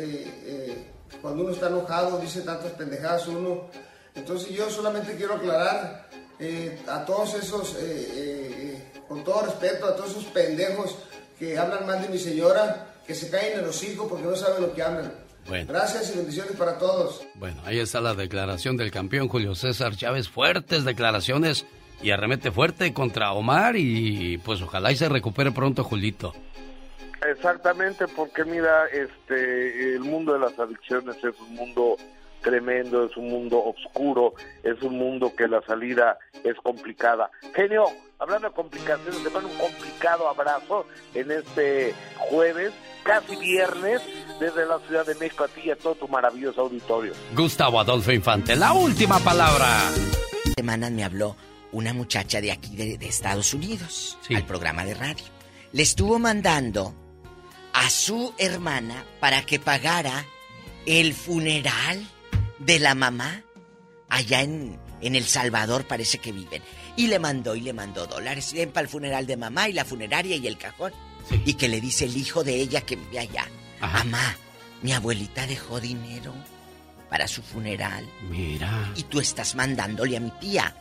[1.23, 3.69] cuando uno está enojado dice tantas pendejadas uno.
[4.15, 6.09] Entonces yo solamente quiero aclarar
[6.87, 7.77] a todos esos,
[9.09, 10.97] con todo respeto, a todos esos pendejos
[11.41, 14.62] que hablan mal de mi señora, que se caen en los hijos porque no saben
[14.62, 15.12] lo que hablan.
[15.49, 15.73] Bueno.
[15.73, 17.27] Gracias y bendiciones para todos.
[17.35, 20.29] Bueno, ahí está la declaración del campeón Julio César Chávez.
[20.29, 21.67] Fuertes declaraciones
[22.03, 26.35] y arremete fuerte contra Omar y pues ojalá y se recupere pronto Julito.
[27.27, 31.97] Exactamente, porque mira, este, el mundo de las adicciones es un mundo
[32.43, 37.31] tremendo, es un mundo oscuro, es un mundo que la salida es complicada.
[37.55, 37.87] Genio,
[38.21, 42.73] hablando de complicaciones, te mando un complicado abrazo en este jueves,
[43.03, 44.03] casi viernes,
[44.39, 47.15] desde la Ciudad de México a ti y a todo tu maravilloso auditorio.
[47.35, 49.91] Gustavo Adolfo Infante, la última palabra.
[50.55, 51.37] Semanas me habló
[51.73, 55.25] una muchacha de aquí de, de Estados Unidos al programa de radio.
[55.73, 56.95] Le estuvo mandando
[57.73, 60.27] a su hermana para que pagara
[60.85, 62.07] el funeral
[62.59, 63.45] de la mamá
[64.09, 66.63] allá en, en El Salvador, parece que viven.
[67.01, 68.53] Y le mandó y le mandó dólares.
[68.53, 70.93] Ven para el funeral de mamá y la funeraria y el cajón.
[71.45, 73.47] Y que le dice el hijo de ella que vive allá.
[73.81, 74.37] Mamá,
[74.83, 76.35] mi abuelita dejó dinero
[77.09, 78.07] para su funeral.
[78.29, 78.91] Mira.
[78.97, 80.75] Y tú estás mandándole a mi tía.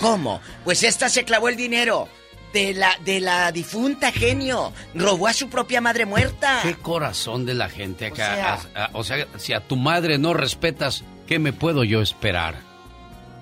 [0.00, 0.40] ¿Cómo?
[0.64, 2.08] Pues esta se clavó el dinero
[2.54, 4.72] de la de la difunta genio.
[4.94, 6.60] Robó a su propia madre muerta.
[6.62, 8.14] Qué corazón de la gente acá.
[8.14, 11.84] O sea- A- a- o sea, si a tu madre no respetas, ¿qué me puedo
[11.84, 12.54] yo esperar?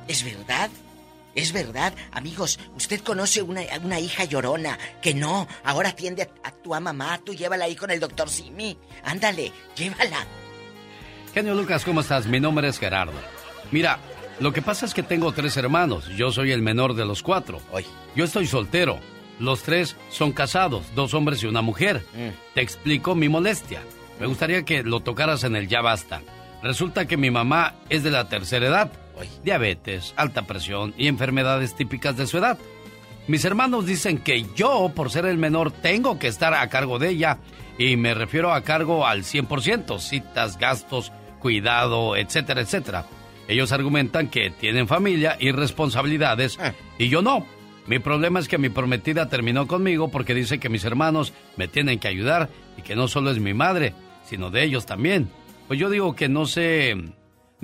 [0.09, 0.71] ¿Es verdad?
[1.35, 6.51] Es verdad, amigos, usted conoce una, una hija llorona que no, ahora atiende a, a
[6.53, 8.77] tu mamá, tú llévala ahí con el doctor Simi.
[9.05, 10.27] Ándale, llévala.
[11.35, 12.27] Genio Lucas, ¿cómo estás?
[12.27, 13.13] Mi nombre es Gerardo.
[13.73, 13.99] Mira,
[14.39, 16.07] lo que pasa es que tengo tres hermanos.
[16.17, 17.61] Yo soy el menor de los cuatro.
[18.15, 18.99] Yo estoy soltero.
[19.41, 22.05] Los tres son casados, dos hombres y una mujer.
[22.55, 23.83] Te explico mi molestia.
[24.21, 26.23] Me gustaría que lo tocaras en el ya basta.
[26.63, 28.93] Resulta que mi mamá es de la tercera edad.
[29.43, 32.59] Diabetes, alta presión y enfermedades típicas de su edad.
[33.27, 37.11] Mis hermanos dicen que yo, por ser el menor, tengo que estar a cargo de
[37.11, 37.39] ella
[37.79, 41.11] y me refiero a cargo al 100%, citas, gastos,
[41.41, 43.07] cuidado, etcétera, etcétera.
[43.49, 46.59] Ellos argumentan que tienen familia y responsabilidades
[46.99, 47.47] y yo no.
[47.87, 51.99] Mi problema es que mi prometida terminó conmigo porque dice que mis hermanos me tienen
[51.99, 55.29] que ayudar y que no solo es mi madre, sino de ellos también.
[55.69, 56.97] Pues yo digo que no sé,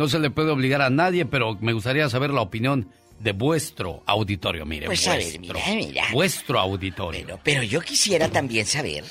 [0.01, 4.02] no se le puede obligar a nadie, pero me gustaría saber la opinión de vuestro
[4.06, 6.05] auditorio, mire, Pues a ver, vuestro, mira, mira.
[6.10, 7.39] vuestro auditorio.
[7.44, 9.05] Pero yo quisiera también saber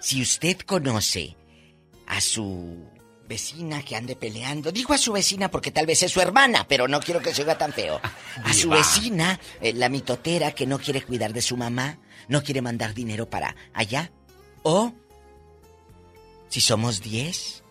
[0.00, 1.36] si usted conoce
[2.08, 2.84] a su
[3.28, 4.72] vecina que ande peleando.
[4.72, 7.42] Digo a su vecina porque tal vez es su hermana, pero no quiero que se
[7.42, 8.00] oiga tan feo.
[8.44, 12.62] A su vecina, eh, la mitotera que no quiere cuidar de su mamá, no quiere
[12.62, 14.10] mandar dinero para allá.
[14.64, 14.92] O
[16.48, 17.61] si somos 10,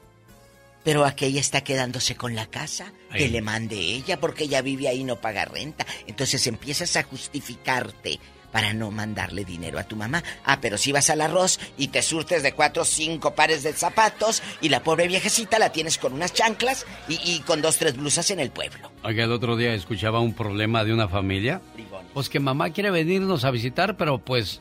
[0.83, 5.01] pero aquella está quedándose con la casa, que le mande ella porque ella vive ahí
[5.01, 5.85] y no paga renta.
[6.07, 8.19] Entonces empiezas a justificarte
[8.51, 10.23] para no mandarle dinero a tu mamá.
[10.43, 13.73] Ah, pero si vas al arroz y te surtes de cuatro o cinco pares de
[13.73, 17.95] zapatos y la pobre viejecita la tienes con unas chanclas y, y con dos tres
[17.95, 18.91] blusas en el pueblo.
[19.03, 21.61] Oiga, el otro día escuchaba un problema de una familia.
[22.13, 24.59] Pues que mamá quiere venirnos a visitar, pero pues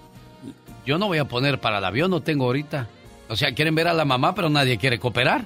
[0.87, 2.87] yo no voy a poner para el avión, no tengo ahorita.
[3.29, 5.45] O sea, quieren ver a la mamá, pero nadie quiere cooperar.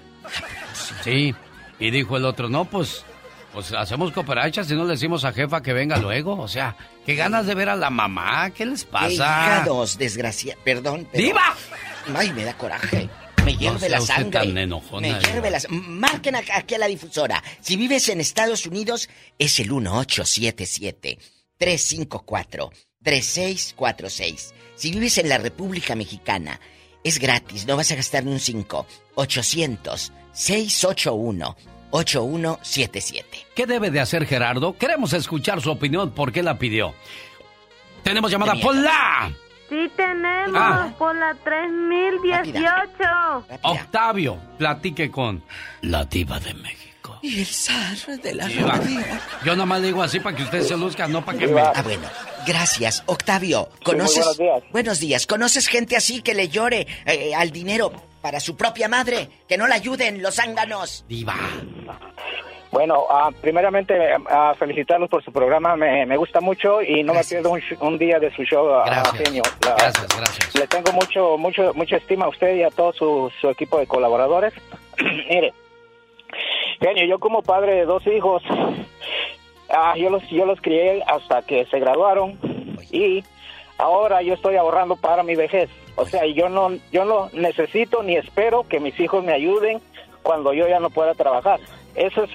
[1.03, 1.35] Sí.
[1.79, 3.05] Y dijo el otro, no, pues,
[3.53, 6.39] pues hacemos cooperachas y no le decimos a jefa que venga luego.
[6.41, 9.11] O sea, qué ganas de ver a la mamá, ¿qué les pasa?
[9.11, 10.57] Hígados, desgracia.
[10.65, 11.09] Perdón.
[11.11, 11.55] pero- ¡Diva!
[12.15, 13.09] Ay, me da coraje.
[13.45, 14.31] Me hierve sea la sangre.
[14.41, 17.43] tan enojona, me hierve la Marquen aquí a la difusora.
[17.61, 19.71] Si vives en Estados Unidos, es el
[23.05, 24.53] 1877-354-3646.
[24.77, 26.59] Si vives en la República Mexicana,
[27.05, 28.87] es gratis, no vas a gastar ni un 5.
[32.15, 33.25] 800-681-8177.
[33.55, 34.77] ¿Qué debe de hacer Gerardo?
[34.77, 36.95] Queremos escuchar su opinión, ¿por qué la pidió?
[38.03, 39.31] Tenemos llamada por la...
[39.69, 40.93] Sí tenemos, Ah.
[40.99, 42.69] por la 3018.
[43.63, 45.43] Octavio, platique con
[45.81, 46.94] la diva de México.
[47.25, 48.79] Y el zar de la Diva.
[49.47, 51.59] Yo nomás le digo así para que usted se luzca, no para que me...
[51.59, 52.03] Ah, bueno.
[52.47, 53.71] Gracias, Octavio.
[53.83, 54.19] ¿Conoces?
[54.19, 54.63] buenos días.
[54.73, 55.27] Buenos días.
[55.27, 59.31] ¿Conoces gente así que le llore eh, al dinero para su propia madre?
[59.49, 61.07] Que no la ayuden los zánganos.
[61.09, 61.35] Diva.
[62.71, 63.95] Bueno, ah, primeramente
[64.29, 67.79] ah, felicitarlos por su programa, me, me gusta mucho y no me pierdo un, sh-
[67.81, 69.23] un día de su show, ah, Gracias.
[69.23, 69.43] genio.
[69.61, 70.55] Gracias, gracias.
[70.57, 73.87] Le tengo mucho, mucho, mucha estima a usted y a todo su, su equipo de
[73.87, 74.53] colaboradores.
[75.31, 75.55] Mire,
[76.81, 78.43] genio, yo como padre de dos hijos,
[79.71, 82.39] ah, yo los, yo los crié hasta que se graduaron
[82.91, 83.25] y
[83.79, 85.71] ahora yo estoy ahorrando para mi vejez.
[85.97, 89.81] O sea, yo no, yo no necesito ni espero que mis hijos me ayuden
[90.23, 91.61] cuando yo ya no pueda trabajar.
[91.95, 92.31] Ese es,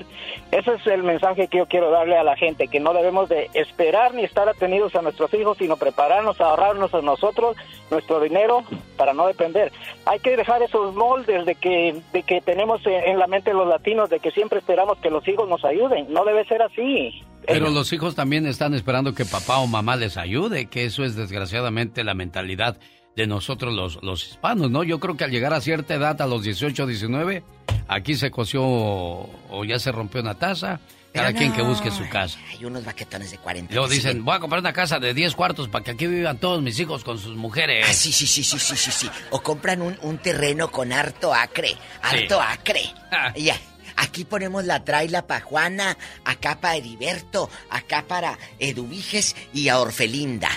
[0.51, 3.49] ese es el mensaje que yo quiero darle a la gente, que no debemos de
[3.53, 7.57] esperar ni estar atenidos a nuestros hijos, sino prepararnos ahorrarnos a nosotros
[7.91, 8.63] nuestro dinero
[8.97, 9.71] para no depender.
[10.05, 13.67] Hay que dejar esos moldes de que, de que tenemos en en la mente los
[13.67, 16.11] latinos, de que siempre esperamos que los hijos nos ayuden.
[16.11, 17.23] No debe ser así.
[17.45, 21.15] Pero los hijos también están esperando que papá o mamá les ayude, que eso es
[21.15, 22.77] desgraciadamente la mentalidad
[23.19, 24.83] de nosotros los, los hispanos, ¿no?
[24.83, 27.43] Yo creo que al llegar a cierta edad, a los 18, 19,
[27.89, 30.79] aquí se coció o ya se rompió una taza.
[31.11, 32.37] Cada quien que busque su casa.
[32.51, 33.73] Hay unos baquetones de 40.
[33.73, 36.61] Luego dicen, voy a comprar una casa de 10 cuartos para que aquí vivan todos
[36.61, 37.85] mis hijos con sus mujeres.
[37.89, 39.09] Ah, sí, sí, sí, sí, sí, sí, sí.
[39.31, 41.75] O compran un, un terreno con harto acre.
[42.01, 42.83] Harto acre.
[43.11, 43.33] Ah.
[43.35, 43.57] Ya.
[43.97, 50.49] Aquí ponemos la traila para Juana, acá para Heriberto, acá para Eduviges y a Orfelinda.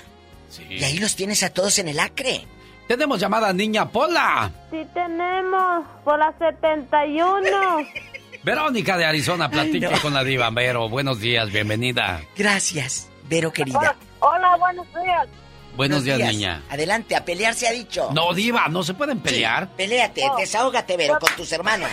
[0.68, 2.46] Y ahí los tienes a todos en el acre.
[2.86, 4.50] Tenemos llamada niña Pola.
[4.70, 7.40] Sí tenemos, por la 71.
[8.44, 10.50] Verónica de Arizona platica con la diva.
[10.50, 12.20] Vero, buenos días, bienvenida.
[12.36, 13.94] Gracias, Vero querida.
[14.18, 15.28] Hola, buenos días.
[15.76, 16.62] Buenos días, niña.
[16.68, 18.10] Adelante, a pelear se ha dicho.
[18.12, 19.68] No, diva, no se pueden pelear.
[19.70, 20.36] Peléate, No.
[20.36, 21.90] desahógate, Vero, con tus hermanas.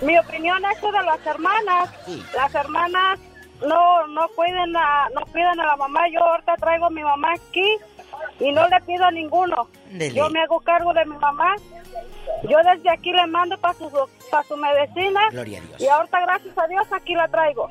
[0.00, 1.90] Mi opinión es de las hermanas.
[2.34, 3.18] Las hermanas
[3.60, 6.00] no no cuiden a no cuidan a la mamá.
[6.12, 7.76] Yo ahorita traigo a mi mamá aquí
[8.40, 9.68] y no le pido a ninguno.
[10.14, 11.54] Yo me hago cargo de mi mamá.
[12.48, 13.90] Yo desde aquí le mando para su
[14.30, 15.20] para su medicina.
[15.32, 15.80] Gloria a Dios.
[15.80, 17.68] Y ahorita gracias a Dios aquí la traigo.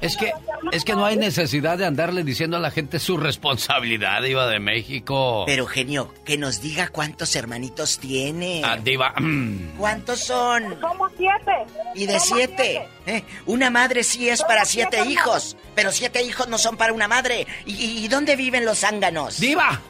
[0.00, 0.32] Es que,
[0.70, 4.60] es que no hay necesidad de andarle diciendo a la gente su responsabilidad, diva de
[4.60, 5.42] México.
[5.46, 8.62] Pero, genio, que nos diga cuántos hermanitos tiene.
[8.64, 9.72] Ah, diva, mm.
[9.78, 10.80] ¿Cuántos son?
[10.80, 11.52] Somos siete.
[11.96, 12.88] Y de Somos siete.
[13.06, 13.24] ¿eh?
[13.46, 17.46] Una madre sí es para siete hijos, pero siete hijos no son para una madre.
[17.66, 19.40] ¿Y, y- y dónde viven los zánganos?
[19.40, 19.80] ¡Diva!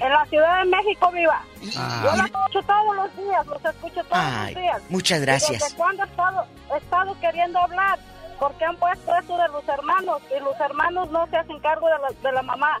[0.00, 1.40] En la Ciudad de México viva.
[1.78, 2.00] Ah.
[2.04, 4.82] Yo la escucho todos los días, los escucho todos Ay, los días.
[4.88, 5.62] muchas ¿Y gracias.
[5.62, 7.98] ¿Desde cuándo he estado, he estado queriendo hablar?
[8.38, 11.98] Porque han puesto eso de los hermanos y los hermanos no se hacen cargo de
[11.98, 12.80] la, de la mamá.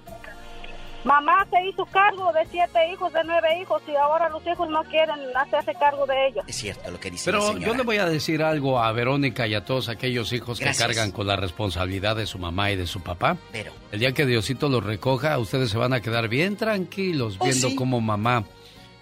[1.04, 4.82] Mamá se hizo cargo de siete hijos, de nueve hijos y ahora los hijos no
[4.84, 6.44] quieren hacerse cargo de ellos.
[6.48, 7.66] Es cierto lo que dice la Pero señora.
[7.66, 10.78] yo le voy a decir algo a Verónica y a todos aquellos hijos Gracias.
[10.88, 13.36] que cargan con la responsabilidad de su mamá y de su papá.
[13.52, 13.72] Pero.
[13.92, 17.68] El día que Diosito los recoja, ustedes se van a quedar bien tranquilos Oh, viendo
[17.68, 17.76] sí.
[17.76, 18.44] cómo mamá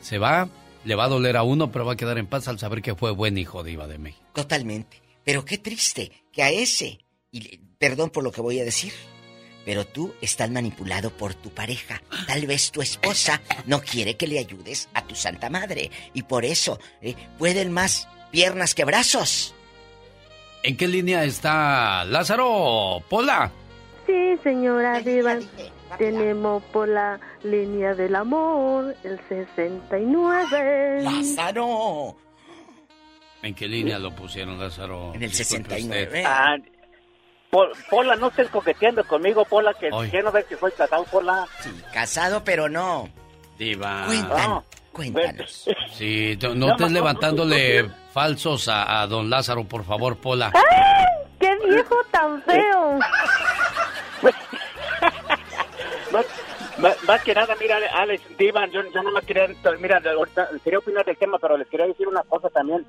[0.00, 0.48] se va.
[0.84, 2.96] Le va a doler a uno, pero va a quedar en paz al saber que
[2.96, 4.24] fue buen hijo diva de México.
[4.34, 5.00] Totalmente.
[5.22, 6.98] Pero qué triste que a ese,
[7.30, 8.92] y le- perdón por lo que voy a decir,
[9.64, 12.02] pero tú estás manipulado por tu pareja.
[12.26, 15.90] Tal vez tu esposa no quiere que le ayudes a tu santa madre.
[16.14, 19.54] Y por eso eh, pueden más piernas que brazos.
[20.62, 23.02] ¿En qué línea está Lázaro?
[23.08, 23.50] Pola.
[24.06, 25.38] Sí, señora Diva.
[25.98, 31.02] Tenemos por la línea del amor el 69.
[31.02, 32.16] ¡Lázaro!
[33.42, 35.12] ¿En qué línea lo pusieron, Lázaro?
[35.14, 36.22] En el 69.
[36.26, 36.71] Ah, Pol-
[37.90, 39.90] Pola, no estés coqueteando conmigo, Pola, que
[40.22, 41.46] no ves que soy casado, Pola.
[41.92, 43.10] Casado, pero no.
[43.58, 44.06] Diva.
[44.06, 44.64] No.
[44.90, 45.68] Cuéntanos.
[45.92, 50.50] Sí, no, no estés levantándole falsos a, a don Lázaro, por favor, Pola.
[50.54, 51.04] ¡Ay!
[51.38, 52.98] ¡Qué viejo tan feo!
[56.12, 56.26] Más,
[56.78, 59.48] más- más que nada, mira, Alex, Diva, yo, yo no me quería,
[59.80, 62.84] mira, ahorita quería opinar del tema, pero les quería decir una cosa también,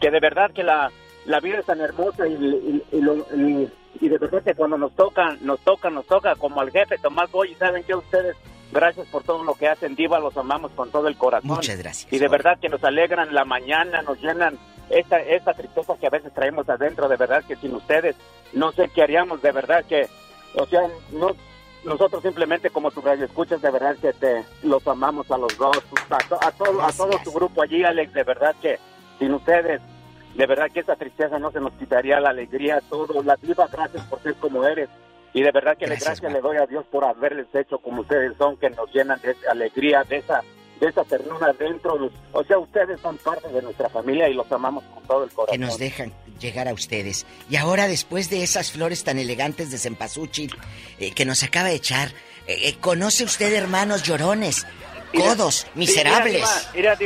[0.00, 0.90] que de verdad que la,
[1.26, 4.92] la vida es tan hermosa y, y- y lo- y- de verdad que cuando nos
[4.96, 8.36] toca, nos toca, nos toca, como al jefe Tomás Boy, ¿saben que ustedes?
[8.72, 11.50] Gracias por todo lo que hacen, Diva, los amamos con todo el corazón.
[11.50, 12.10] Muchas gracias.
[12.12, 14.58] Y de verdad que nos alegran la mañana, nos llenan
[14.90, 18.16] esta, esta tristeza que a veces traemos adentro, de verdad que sin ustedes
[18.54, 20.08] no sé qué haríamos, de verdad que,
[20.56, 20.80] o sea,
[21.12, 21.32] no,
[21.84, 25.76] nosotros simplemente como tu radio escuchas, de verdad que te los amamos a los dos,
[26.10, 28.78] a, to- a todo, a todo tu grupo allí, Alex, de verdad que
[29.18, 29.80] sin ustedes,
[30.34, 34.04] de verdad que esa tristeza no se nos quitaría la alegría, todo, la diva, gracias
[34.06, 34.88] por ser como eres.
[35.34, 38.36] Y de verdad que Gracias, gracias le doy a Dios por haberles hecho como ustedes
[38.36, 40.42] son, que nos llenan de esa alegría, de esa
[40.82, 42.10] de esa ternura dentro.
[42.32, 45.52] O sea, ustedes son parte de nuestra familia y los amamos con todo el corazón.
[45.52, 47.24] Que nos dejan llegar a ustedes.
[47.48, 50.52] Y ahora, después de esas flores tan elegantes de cempasúchil
[50.98, 52.08] eh, que nos acaba de echar,
[52.48, 54.66] eh, eh, ¿conoce usted hermanos llorones,
[55.14, 56.44] codos, miserables?
[56.74, 56.96] Mira,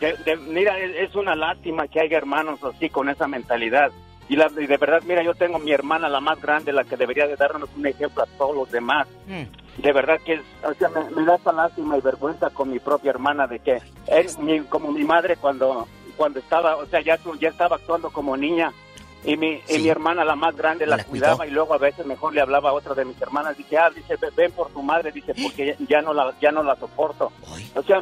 [0.00, 3.90] de- de- mira, es, una lástima que haya hermanos así con esa mentalidad.
[4.28, 6.96] Y, la- y de verdad, mira, yo tengo mi hermana, la más grande, la que
[6.96, 9.06] debería de darnos un ejemplo a todos los demás.
[9.78, 12.78] De verdad que es, o sea, me, me da esa lástima y vergüenza con mi
[12.78, 17.18] propia hermana de que es mi- como mi madre cuando cuando estaba, o sea, ya
[17.38, 18.72] ya estaba actuando como niña
[19.22, 21.50] y mi y mi hermana la más grande la, La cuidaba cuidó.
[21.50, 24.16] y luego a veces mejor le hablaba a otra de mis hermanas dice, "Ah, dice,
[24.16, 27.30] "Ve- ven por tu madre", dice, "porque ya, ya no la ya no la soporto."
[27.74, 28.00] O sea,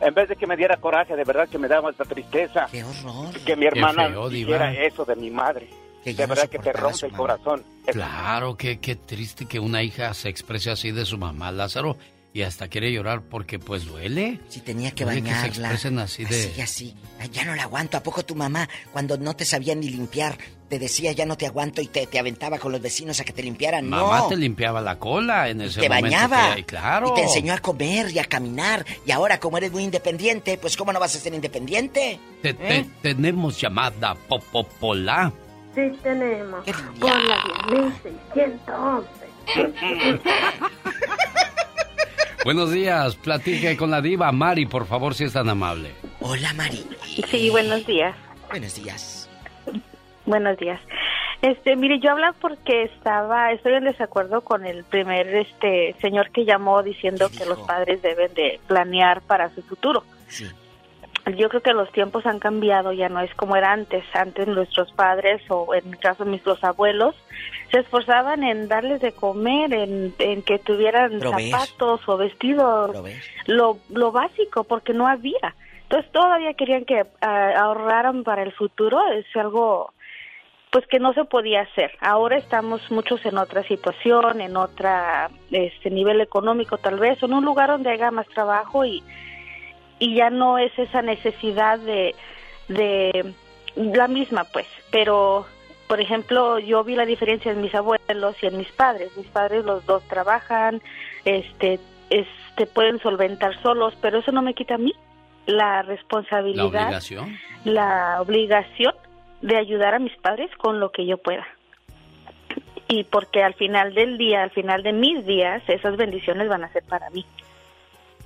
[0.00, 2.66] en vez de que me diera coraje, de verdad que me daba esta tristeza.
[2.70, 3.32] Qué horror.
[3.44, 5.68] Que mi hermana feo, dijera eso de mi madre.
[6.04, 7.64] Que de no verdad que te rompe el corazón.
[7.86, 11.96] Claro, qué, qué triste que una hija se exprese así de su mamá, Lázaro.
[12.36, 14.40] Y hasta quiere llorar porque pues duele.
[14.50, 15.70] Si tenía que Duele bañarla.
[15.70, 16.50] Que se así de...
[16.50, 16.94] Así, así.
[17.18, 17.96] Ay, ya no la aguanto.
[17.96, 20.36] ¿A poco tu mamá, cuando no te sabía ni limpiar,
[20.68, 23.32] te decía ya no te aguanto y te, te aventaba con los vecinos a que
[23.32, 23.88] te limpiaran?
[23.88, 24.28] Mamá no.
[24.28, 26.04] te limpiaba la cola en ese te momento.
[26.10, 26.56] bañaba.
[26.56, 27.08] que- claro.
[27.12, 28.84] Y te enseñó a comer y a caminar.
[29.06, 32.20] Y ahora, como eres muy independiente, pues ¿cómo no vas a ser independiente?
[32.42, 32.86] Te- te- ¿Eh?
[33.00, 35.32] tenemos llamada Popopola.
[35.74, 36.66] Sí, tenemos.
[37.00, 37.42] Por la
[38.34, 39.26] 10611.
[42.46, 45.90] Buenos días, platique con la diva Mari, por favor, si es tan amable.
[46.20, 46.86] Hola, Mari.
[47.28, 48.14] Sí, buenos días.
[48.48, 49.28] Buenos días.
[50.26, 50.80] Buenos días.
[51.42, 56.44] Este, mire, yo hablaba porque estaba, estoy en desacuerdo con el primer este señor que
[56.44, 60.04] llamó diciendo que los padres deben de planear para su futuro.
[61.36, 64.04] Yo creo que los tiempos han cambiado, ya no es como era antes.
[64.14, 67.16] Antes nuestros padres, o en mi caso mis los abuelos,
[67.76, 72.96] se esforzaban en darles de comer, en, en que tuvieran zapatos o vestidos,
[73.46, 75.54] lo, lo básico, porque no había.
[75.82, 79.92] Entonces todavía querían que ah, ahorraran para el futuro, es algo
[80.70, 81.92] pues que no se podía hacer.
[82.00, 87.44] Ahora estamos muchos en otra situación, en otra este nivel económico tal vez, en un
[87.44, 89.02] lugar donde haya más trabajo y
[89.98, 92.14] y ya no es esa necesidad de
[92.68, 93.34] de
[93.76, 95.46] la misma pues, pero
[95.86, 99.16] por ejemplo, yo vi la diferencia en mis abuelos y en mis padres.
[99.16, 100.82] Mis padres los dos trabajan,
[101.24, 104.92] este este pueden solventar solos, pero eso no me quita a mí
[105.46, 107.38] la responsabilidad La obligación.
[107.64, 108.94] la obligación
[109.42, 111.46] de ayudar a mis padres con lo que yo pueda.
[112.88, 116.72] Y porque al final del día, al final de mis días, esas bendiciones van a
[116.72, 117.26] ser para mí.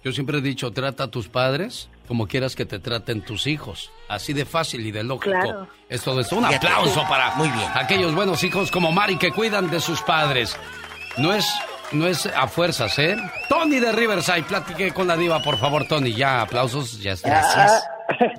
[0.04, 3.92] Yo siempre he dicho, trata a tus padres como quieras que te traten tus hijos.
[4.08, 5.30] Así de fácil y de lógico.
[5.30, 5.68] Claro.
[5.88, 6.34] Es todo esto.
[6.34, 7.70] Un aplauso para Muy bien.
[7.72, 10.56] aquellos buenos hijos como Mari que cuidan de sus padres.
[11.18, 11.46] No es,
[11.92, 13.16] no es a fuerzas, ¿eh?
[13.48, 16.12] Tony de Riverside, platique con la diva, por favor, Tony.
[16.12, 17.80] Ya, aplausos, ya está.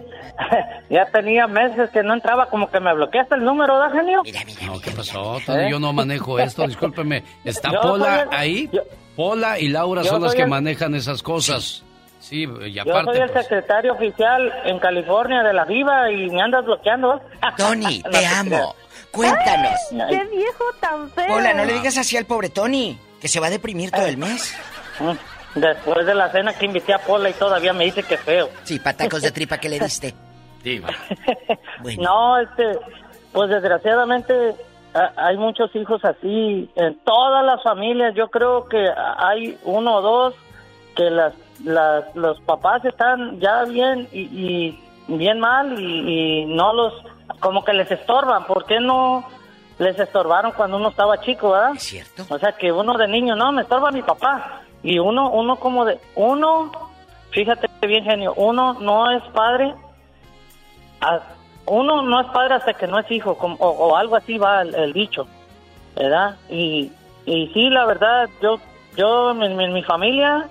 [0.90, 4.22] Ya tenía meses que no entraba, como que me bloqueaste el número, ¿da, genio?
[4.66, 5.69] No, ¿qué pasó, Tony?
[5.72, 7.24] Yo no manejo esto, discúlpeme.
[7.45, 8.69] ¿Está Yo Pola el- ahí?
[9.16, 11.64] Pola y Laura yo son las que el- manejan esas cosas.
[11.64, 11.83] Sí,
[12.30, 13.11] y Yo aparte...
[13.14, 17.22] soy el pues, secretario oficial en California de la Viva y me andas bloqueando.
[17.58, 18.75] Tony, te amo.
[19.11, 19.80] Cuéntanos.
[20.09, 21.35] ¡Qué viejo tan feo!
[21.35, 24.17] Hola, no le digas así al pobre Tony, que se va a deprimir todo el
[24.17, 24.56] mes.
[25.56, 28.50] Después de la cena que invité a Pola y todavía me dice que feo.
[28.64, 30.14] Sí, patacos de tripa que le diste.
[30.64, 30.90] Diva.
[31.98, 32.80] No, este,
[33.33, 34.56] pues desgraciadamente
[34.93, 38.14] a- hay muchos hijos así en todas las familias.
[38.16, 38.77] Yo creo que
[39.17, 40.35] hay uno o dos
[40.95, 41.33] que las,
[41.64, 46.93] las los papás están ya bien y, y bien mal y, y no los
[47.40, 48.45] como que les estorban.
[48.45, 49.23] ¿Por qué no
[49.80, 51.72] les estorbaron cuando uno estaba chico, verdad?
[51.75, 52.23] Es cierto.
[52.30, 55.85] O sea que uno de niño no me estorba mi papá y uno uno como
[55.85, 56.72] de uno
[57.31, 59.73] fíjate bien genio uno no es padre
[61.65, 64.61] uno no es padre hasta que no es hijo, como- o, o algo así va
[64.61, 65.27] el, el dicho,
[65.95, 66.35] ¿verdad?
[66.49, 66.91] Y,
[67.25, 68.59] y sí, la verdad, yo,
[68.98, 70.48] yo en, mi- en mi familia,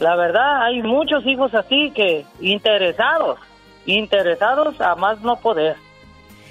[0.00, 3.38] la verdad, hay muchos hijos así que interesados,
[3.86, 5.76] interesados a más no poder.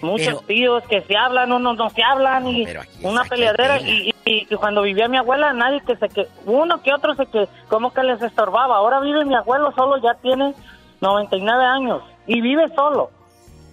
[0.01, 2.65] Muchos Pero- tíos que se hablan, unos no se hablan y
[3.01, 6.93] una peleadera y, y- y cuando vivía mi abuela nadie que se que uno que
[6.93, 8.77] otro se que como que les estorbaba.
[8.77, 10.53] Ahora vive mi abuelo solo, ya tiene
[11.01, 13.09] 99 años y vive solo.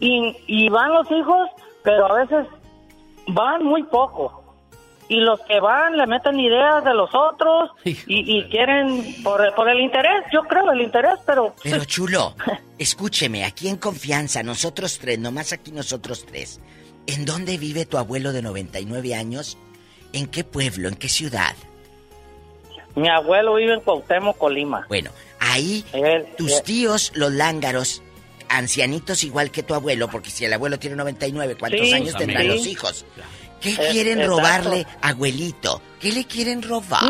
[0.01, 1.49] Y, y van los hijos,
[1.83, 2.47] pero a veces
[3.29, 4.42] van muy poco.
[5.13, 9.69] Y los que van le meten ideas de los otros y, y quieren, por, por
[9.69, 11.55] el interés, yo creo, el interés, pero...
[11.63, 12.35] Pero chulo,
[12.79, 16.61] escúcheme, aquí en confianza, nosotros tres, nomás aquí nosotros tres.
[17.07, 19.59] ¿En dónde vive tu abuelo de 99 años?
[20.15, 20.89] ¿En qué pueblo?
[20.89, 21.55] ¿En qué ciudad?
[22.95, 24.87] Mi abuelo vive en Cuauhtémoc, Colima.
[24.89, 25.11] Bueno,
[25.41, 28.03] ahí Él- tus él- tíos, los lángaros,
[28.49, 32.43] ancianitos igual que tu abuelo, porque si el abuelo tiene 99, ¿cuántos Sí, años tendrán
[32.43, 32.49] sí.
[32.49, 33.05] los hijos?
[33.63, 34.37] ¿Qué Es- quieren exacto.
[34.39, 35.81] robarle, abuelito?
[36.01, 37.05] ¿Qué le quieren robar?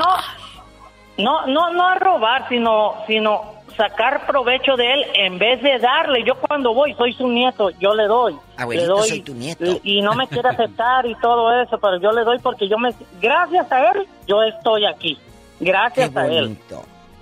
[1.19, 6.25] No, no, no a robar, sino, sino sacar provecho de él en vez de darle.
[6.27, 8.37] Yo cuando voy, soy su nieto, yo le doy.
[8.57, 9.65] Abuelito, le doy, soy tu nieto.
[9.83, 12.77] Y, y no me quiere aceptar y todo eso, pero yo le doy porque yo
[12.79, 12.91] me...
[13.21, 15.19] Gracias a él, yo estoy aquí.
[15.61, 16.59] Gracias a él.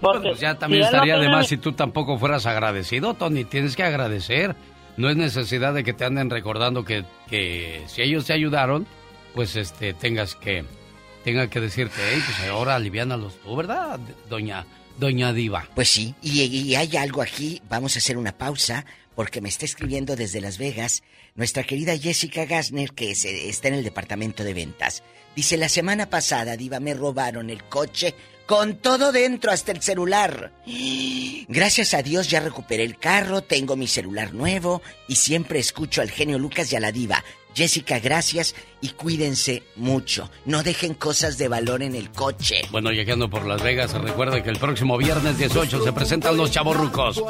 [0.00, 3.44] Porque Pues ya también si no estaría de más si tú tampoco fueras agradecido, Tony.
[3.44, 4.56] Tienes que agradecer.
[4.96, 8.86] No es necesidad de que te anden recordando que, que si ellos te ayudaron,
[9.34, 10.64] pues este tengas que
[11.24, 14.66] tenga que decirte, hey, pues ahora aliviánalos tú, ¿verdad, doña
[14.98, 15.68] doña Diva?
[15.74, 18.84] Pues sí, y, hay algo aquí, vamos a hacer una pausa,
[19.14, 21.02] porque me está escribiendo desde Las Vegas
[21.34, 25.02] nuestra querida Jessica Gassner, que es- está en el departamento de ventas.
[25.36, 28.14] Dice, la semana pasada, Diva, me robaron el coche
[28.46, 30.52] con todo dentro, hasta el celular.
[31.48, 36.10] Gracias a Dios ya recuperé el carro, tengo mi celular nuevo y siempre escucho al
[36.10, 37.24] genio Lucas y a la Diva.
[37.54, 40.30] Jessica, gracias y cuídense mucho.
[40.44, 42.62] No dejen cosas de valor en el coche.
[42.70, 47.22] Bueno, llegando por Las Vegas, recuerda que el próximo viernes 18 se presentan los chavorrucos.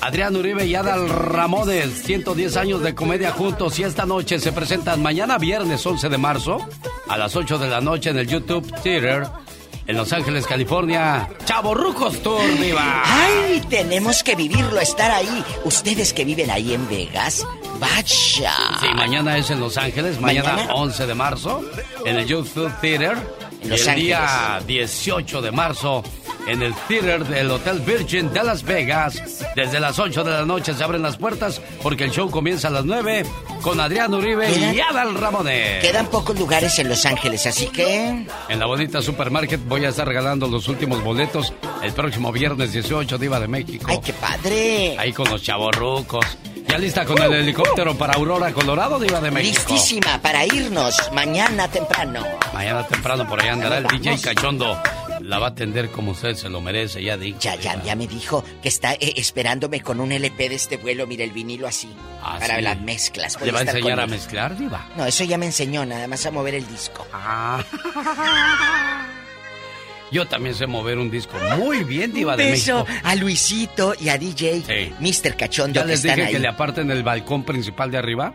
[0.00, 5.02] Adrián Uribe y Adal Ramones, 110 años de comedia juntos y esta noche se presentan
[5.02, 6.58] mañana viernes 11 de marzo
[7.08, 9.26] a las 8 de la noche en el YouTube Theater
[9.86, 11.28] en Los Ángeles, California.
[11.44, 13.02] Chavorrucos Tour, viva.
[13.04, 13.62] ¡Ay!
[13.68, 15.44] Tenemos que vivirlo, estar ahí.
[15.64, 17.46] Ustedes que viven ahí en Vegas,
[17.78, 18.52] vaya.
[18.80, 21.62] Sí, mañana es en Los Ángeles, mañana, 11 de marzo,
[22.04, 23.16] en el YouTube Theater.
[23.62, 24.06] En Los y el Ángeles.
[24.06, 26.02] día 18 de marzo,
[26.46, 29.44] en el Theater del Hotel Virgin de Las Vegas.
[29.56, 32.70] Desde las 8 de la noche se abren las puertas porque el show comienza a
[32.70, 33.24] las 9
[33.62, 35.82] con Adrián Uribe Quedan- y Adal Ramones.
[35.82, 38.26] Quedan pocos lugares en Los Ángeles, así que...
[38.48, 43.16] En la bonita supermarket voy a estar regalando los últimos boletos el próximo viernes 18,
[43.18, 43.86] Diva de México.
[43.88, 44.96] ¡Ay, qué padre!
[44.98, 46.24] Ahí con los chavorrucos.
[46.68, 49.62] ¿Ya lista con el helicóptero para Aurora, Colorado, Diva de México?
[49.72, 52.24] Listísima para irnos mañana temprano.
[52.52, 54.76] Mañana temprano por allá andará el DJ Cachondo.
[55.24, 57.38] La va a atender como usted se lo merece, ya dijo.
[57.40, 61.06] Ya, ya, ya me dijo que está eh, esperándome con un LP de este vuelo,
[61.06, 61.88] mire el vinilo así,
[62.22, 62.62] Ah, para sí.
[62.62, 63.40] las mezclas.
[63.40, 64.86] ¿Le va a enseñar a mezclar, Diva?
[64.96, 67.06] No, eso ya me enseñó, nada más a mover el disco.
[67.12, 67.64] Ah.
[70.12, 72.86] Yo también sé mover un disco muy bien, Diva Un de México.
[73.02, 75.36] a Luisito y a DJ Mr.
[75.36, 76.32] Cachondo Ya que les están dije ahí.
[76.34, 78.32] que le aparten el balcón principal de arriba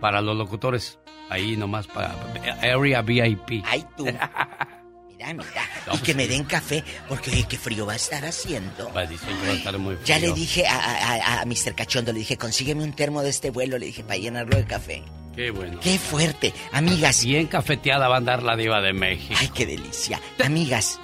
[0.00, 0.98] para los locutores.
[1.30, 2.14] Ahí nomás para
[2.60, 3.62] Area VIP.
[3.64, 4.06] Ay, tú.
[5.26, 5.68] Mira, mira.
[5.94, 8.92] y que me den café, porque qué frío va a estar haciendo.
[8.92, 10.34] Va, dice que va a estar muy Ya le frío.
[10.34, 11.74] dije a, a, a- a Mr.
[11.74, 15.02] Cachondo, le dije, consígueme un termo de este vuelo, le dije, para llenarlo de café.
[15.36, 15.80] Qué bueno.
[15.80, 16.52] Qué fuerte.
[16.72, 17.24] Amigas.
[17.24, 19.34] Bien cafeteada va a andar la diva de México.
[19.38, 20.20] Ay, qué delicia.
[20.44, 21.00] Amigas.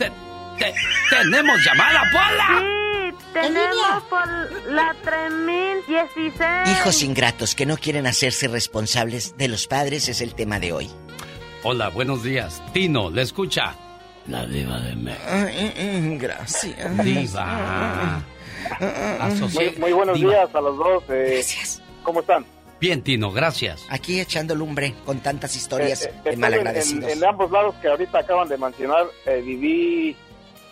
[1.11, 2.65] ¡Tenemos llamada, Pola!
[3.33, 4.27] Tenemos por
[4.73, 6.79] la 3016.
[6.79, 10.91] Hijos ingratos que no quieren hacerse responsables de los padres es el tema de hoy.
[11.63, 12.63] Hola, buenos días.
[12.73, 13.75] Tino, ¿le escucha?
[14.29, 16.19] La diva de México.
[16.21, 17.05] Gracias.
[17.05, 18.23] Diva.
[19.55, 20.33] Muy, muy buenos Diva.
[20.33, 21.03] días a los dos.
[21.09, 21.83] eh, Gracias.
[22.03, 22.45] ¿Cómo están?
[22.81, 23.87] Bien, Tino, gracias.
[23.89, 27.11] Aquí echando lumbre con tantas historias Eh, eh, de malagradecidos.
[27.11, 30.15] en- en ambos lados que ahorita acaban de mencionar, eh, viví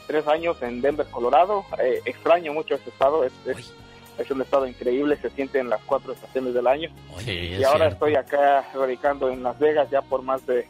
[0.07, 1.65] tres años en Denver, Colorado.
[1.83, 3.25] Eh, extraño mucho ese estado.
[3.25, 3.73] Es, es-
[4.19, 5.19] es un estado increíble.
[5.21, 6.91] Se siente en las cuatro estaciones del año.
[7.25, 8.07] Sí, y es ahora cierto.
[8.07, 10.69] estoy acá radicando en Las Vegas ya por más de,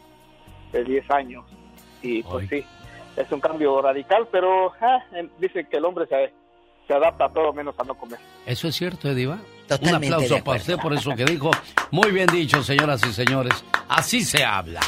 [0.73, 1.45] de 10 años.
[2.03, 2.65] Y pues sí,
[3.17, 6.33] es un cambio radical, pero ah, eh, dicen que el hombre se,
[6.87, 8.19] se adapta a todo menos a no comer.
[8.47, 9.39] Eso es cierto, ¿eh, Diva?
[9.67, 11.51] Totalmente Un aplauso para usted por eso que dijo.
[11.91, 13.65] Muy bien dicho, señoras y señores.
[13.89, 14.81] Así se habla.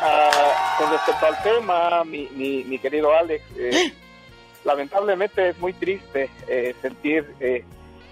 [0.00, 3.92] Ah, con respecto al tema, mi, mi, mi querido Alex, eh,
[4.64, 7.64] lamentablemente es muy triste eh, sentir, eh,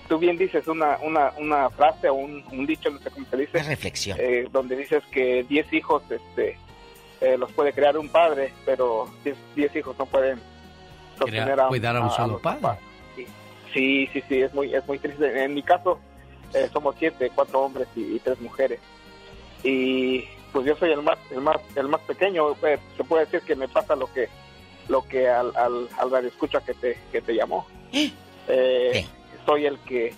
[0.08, 3.36] tú bien dices una, una, una frase o un, un dicho, no sé cómo se
[3.36, 4.18] dice, reflexión.
[4.20, 6.58] eh, donde dices que 10 hijos este,
[7.20, 9.08] eh, los puede crear un padre, pero
[9.54, 10.40] 10 hijos no pueden
[11.18, 12.78] sostener Quería cuidar a un solo padre.
[13.72, 15.44] Sí, sí, sí, es muy, es muy triste.
[15.44, 15.98] En mi caso,
[16.54, 18.80] eh, somos siete, cuatro hombres y, y tres mujeres.
[19.62, 22.52] Y pues yo soy el más, el más, el más pequeño.
[22.62, 24.28] Eh, se puede decir que me pasa lo que,
[24.88, 27.66] lo que al, al, al radio escucha que te, que te llamó.
[28.48, 29.06] Eh,
[29.44, 30.14] soy el que,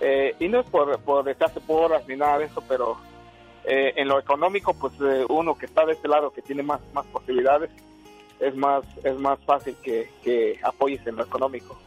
[0.00, 2.98] eh, y no es por, por echarse porras ni nada de eso, pero
[3.64, 6.80] eh, en lo económico, pues eh, uno que está de este lado, que tiene más,
[6.92, 7.70] más posibilidades,
[8.40, 11.78] es más, es más fácil que, que apoyes en lo económico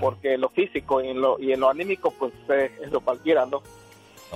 [0.00, 3.46] porque lo físico y en lo, y en lo anímico pues eh, es lo cualquiera,
[3.46, 3.62] ¿no?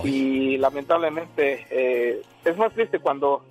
[0.05, 3.42] Y lamentablemente eh, es más triste cuando,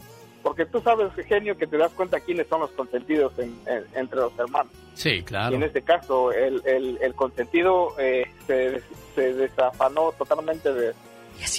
[0.44, 4.20] porque tú sabes, genio, que te das cuenta quiénes son los consentidos en- en- entre
[4.20, 4.72] los hermanos.
[4.94, 5.56] Sí, Y claro.
[5.56, 8.82] en este caso, el, el, el consentido eh, se,
[9.16, 10.94] se desafanó totalmente de,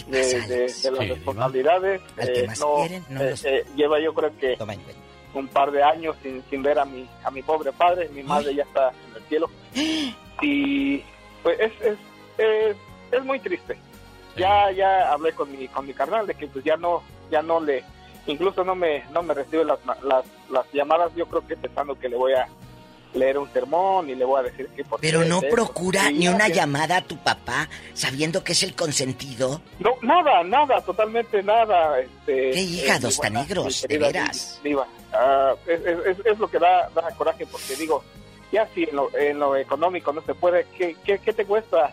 [0.09, 2.01] de, de- de las Sí, responsabilidades.
[2.19, 4.57] Al que más no, quieren, no eh, los- eh, lleva yo creo que
[5.35, 8.09] un par de años sin, sin ver a mi, a mi pobre padre.
[8.11, 9.51] Mi madre ya está en el cielo.
[10.43, 11.03] Y
[11.43, 11.99] pues es, es,
[12.39, 12.77] es,
[13.11, 13.77] es muy triste.
[14.37, 17.59] Ya ya hablé con mi con mi carnal de que pues ya no ya no
[17.59, 17.83] le
[18.27, 22.11] incluso no me no me recibe las, las, las llamadas yo creo que pensando que
[22.11, 22.47] le voy a
[23.17, 26.29] leer un sermón y le voy a decir que por Pero qué no procura ni
[26.29, 29.61] una llamada a tu papá sabiendo que es el consentido.
[29.81, 31.99] No, nada, nada, totalmente nada.
[32.01, 34.61] Este, Qué hígados mi tan buena- negros, de veras.
[34.63, 34.87] Diva.
[35.13, 38.05] Ah, es, es- es- es lo que da, da coraje porque digo,
[38.53, 41.93] ya si en lo, en lo económico no se puede, ¿qué, qué, qué te cuesta?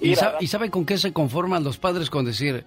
[0.00, 2.64] ¿Y, ir a sa- dar- y sabe con qué se conforman los padres con decir,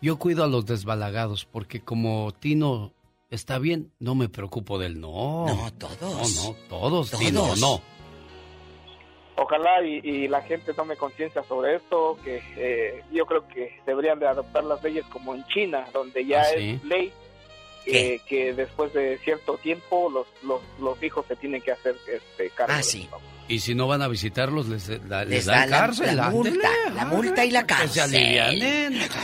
[0.00, 1.44] yo cuido a los desbalagados?
[1.44, 2.92] Porque como Tino
[3.32, 5.46] está bien, no me preocupo del no.
[5.46, 6.00] No, todos.
[6.00, 7.60] No, no, todos, todos.
[7.60, 7.80] no.
[9.36, 14.28] Ojalá y, la gente tome conciencia sobre esto, que eh, yo creo que deberían de
[14.28, 17.12] adoptar las leyes como en China, donde ya ¿Ah, es ley
[17.84, 22.72] que después de cierto tiempo los, los, los hijos se tienen que hacer este, cargo.
[22.76, 23.08] Ah, sí.
[23.48, 26.16] Y si no van a visitarlos, les, da, les, dan cárcel.
[26.16, 28.10] La, multa, la multa y la cárcel.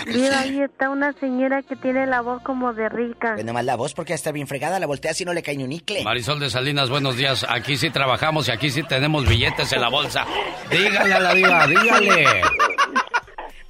[0.06, 3.34] Mira, ahí está una señora que tiene la voz como de rica.
[3.34, 5.64] Pues nomás la voz porque está bien fregada, la voltea si no le cae ni
[5.64, 6.02] un icle.
[6.02, 7.46] Marisol de Salinas, buenos días.
[7.48, 10.26] Aquí sí trabajamos y aquí sí tenemos billetes en la bolsa.
[10.70, 12.42] Dígale a la diva, dígale.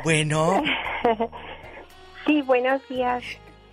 [0.02, 0.62] Bueno.
[2.26, 3.24] Sí, buenos días.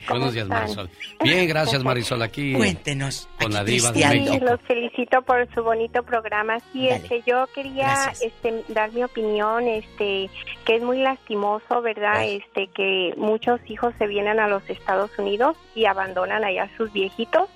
[0.10, 0.90] Buenos días, Marisol.
[1.24, 2.22] Bien, gracias, Marisol.
[2.22, 2.54] Aquí.
[2.54, 3.28] Cuéntenos.
[3.40, 4.34] Con la diva de México.
[4.34, 6.60] Sí, los felicito por su bonito programa.
[6.72, 10.30] Sí, este, yo quería este, dar mi opinión, este,
[10.66, 12.26] que es muy lastimoso, ¿verdad?
[12.26, 16.92] Este, que muchos hijos se vienen a los Estados Unidos y abandonan allá a sus
[16.94, 17.50] viejitos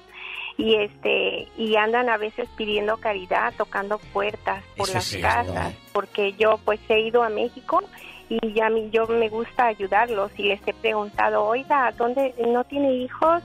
[0.59, 6.59] y este y andan a veces pidiendo caridad, tocando puertas por las casas, porque yo
[6.65, 7.81] pues he ido a México
[8.29, 12.93] y ya mí yo me gusta ayudarlos y les he preguntado, oiga, ¿dónde no tiene
[12.93, 13.41] hijos?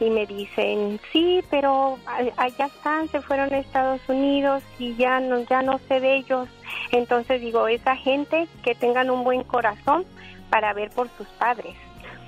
[0.00, 1.98] Y me dicen, sí, pero
[2.36, 6.48] allá están, se fueron a Estados Unidos y ya no, ya no sé de ellos.
[6.92, 10.04] Entonces digo, esa gente que tengan un buen corazón
[10.50, 11.74] para ver por sus padres,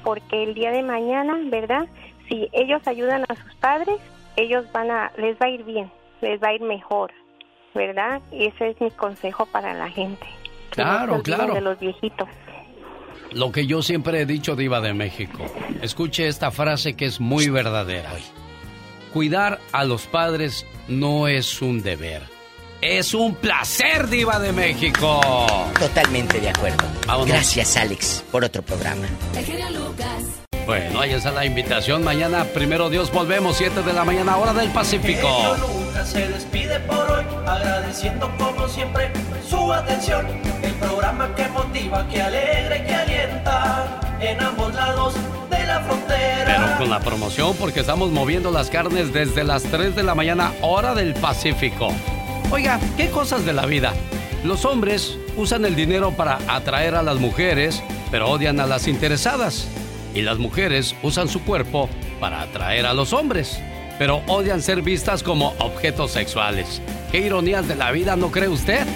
[0.02, 1.86] porque el día de mañana, ¿verdad?
[2.28, 4.00] Si ellos ayudan a sus padres,
[4.34, 7.12] ellos van a, les va a ir bien, les va a ir mejor,
[7.72, 8.20] ¿verdad?
[8.32, 10.26] Y ese es mi consejo para la gente.
[10.70, 11.54] Claro, claro.
[11.54, 12.28] De los viejitos.
[13.32, 15.44] Lo que yo siempre he dicho, Diva de México.
[15.82, 18.10] Escuche esta frase que es muy verdadera.
[19.12, 22.22] Cuidar a los padres no es un deber.
[22.80, 25.20] Es un placer, Diva de México.
[25.78, 26.84] Totalmente de acuerdo.
[27.26, 29.06] Gracias, Alex, por otro programa.
[30.70, 32.04] Bueno, ahí está la invitación.
[32.04, 35.28] Mañana, primero Dios, volvemos, 7 de la mañana, hora del Pacífico.
[36.04, 39.10] se despide por hoy, agradeciendo como siempre
[39.48, 40.28] su atención.
[40.62, 45.14] El programa que motiva, que alegra que alienta en ambos lados
[45.50, 46.44] de la frontera.
[46.46, 50.52] Pero con la promoción, porque estamos moviendo las carnes desde las 3 de la mañana,
[50.60, 51.88] hora del Pacífico.
[52.52, 53.92] Oiga, ¿qué cosas de la vida?
[54.44, 57.82] Los hombres usan el dinero para atraer a las mujeres,
[58.12, 59.66] pero odian a las interesadas.
[60.14, 63.60] Y las mujeres usan su cuerpo para atraer a los hombres,
[63.98, 66.82] pero odian ser vistas como objetos sexuales.
[67.12, 68.86] ¿Qué ironías de la vida no cree usted?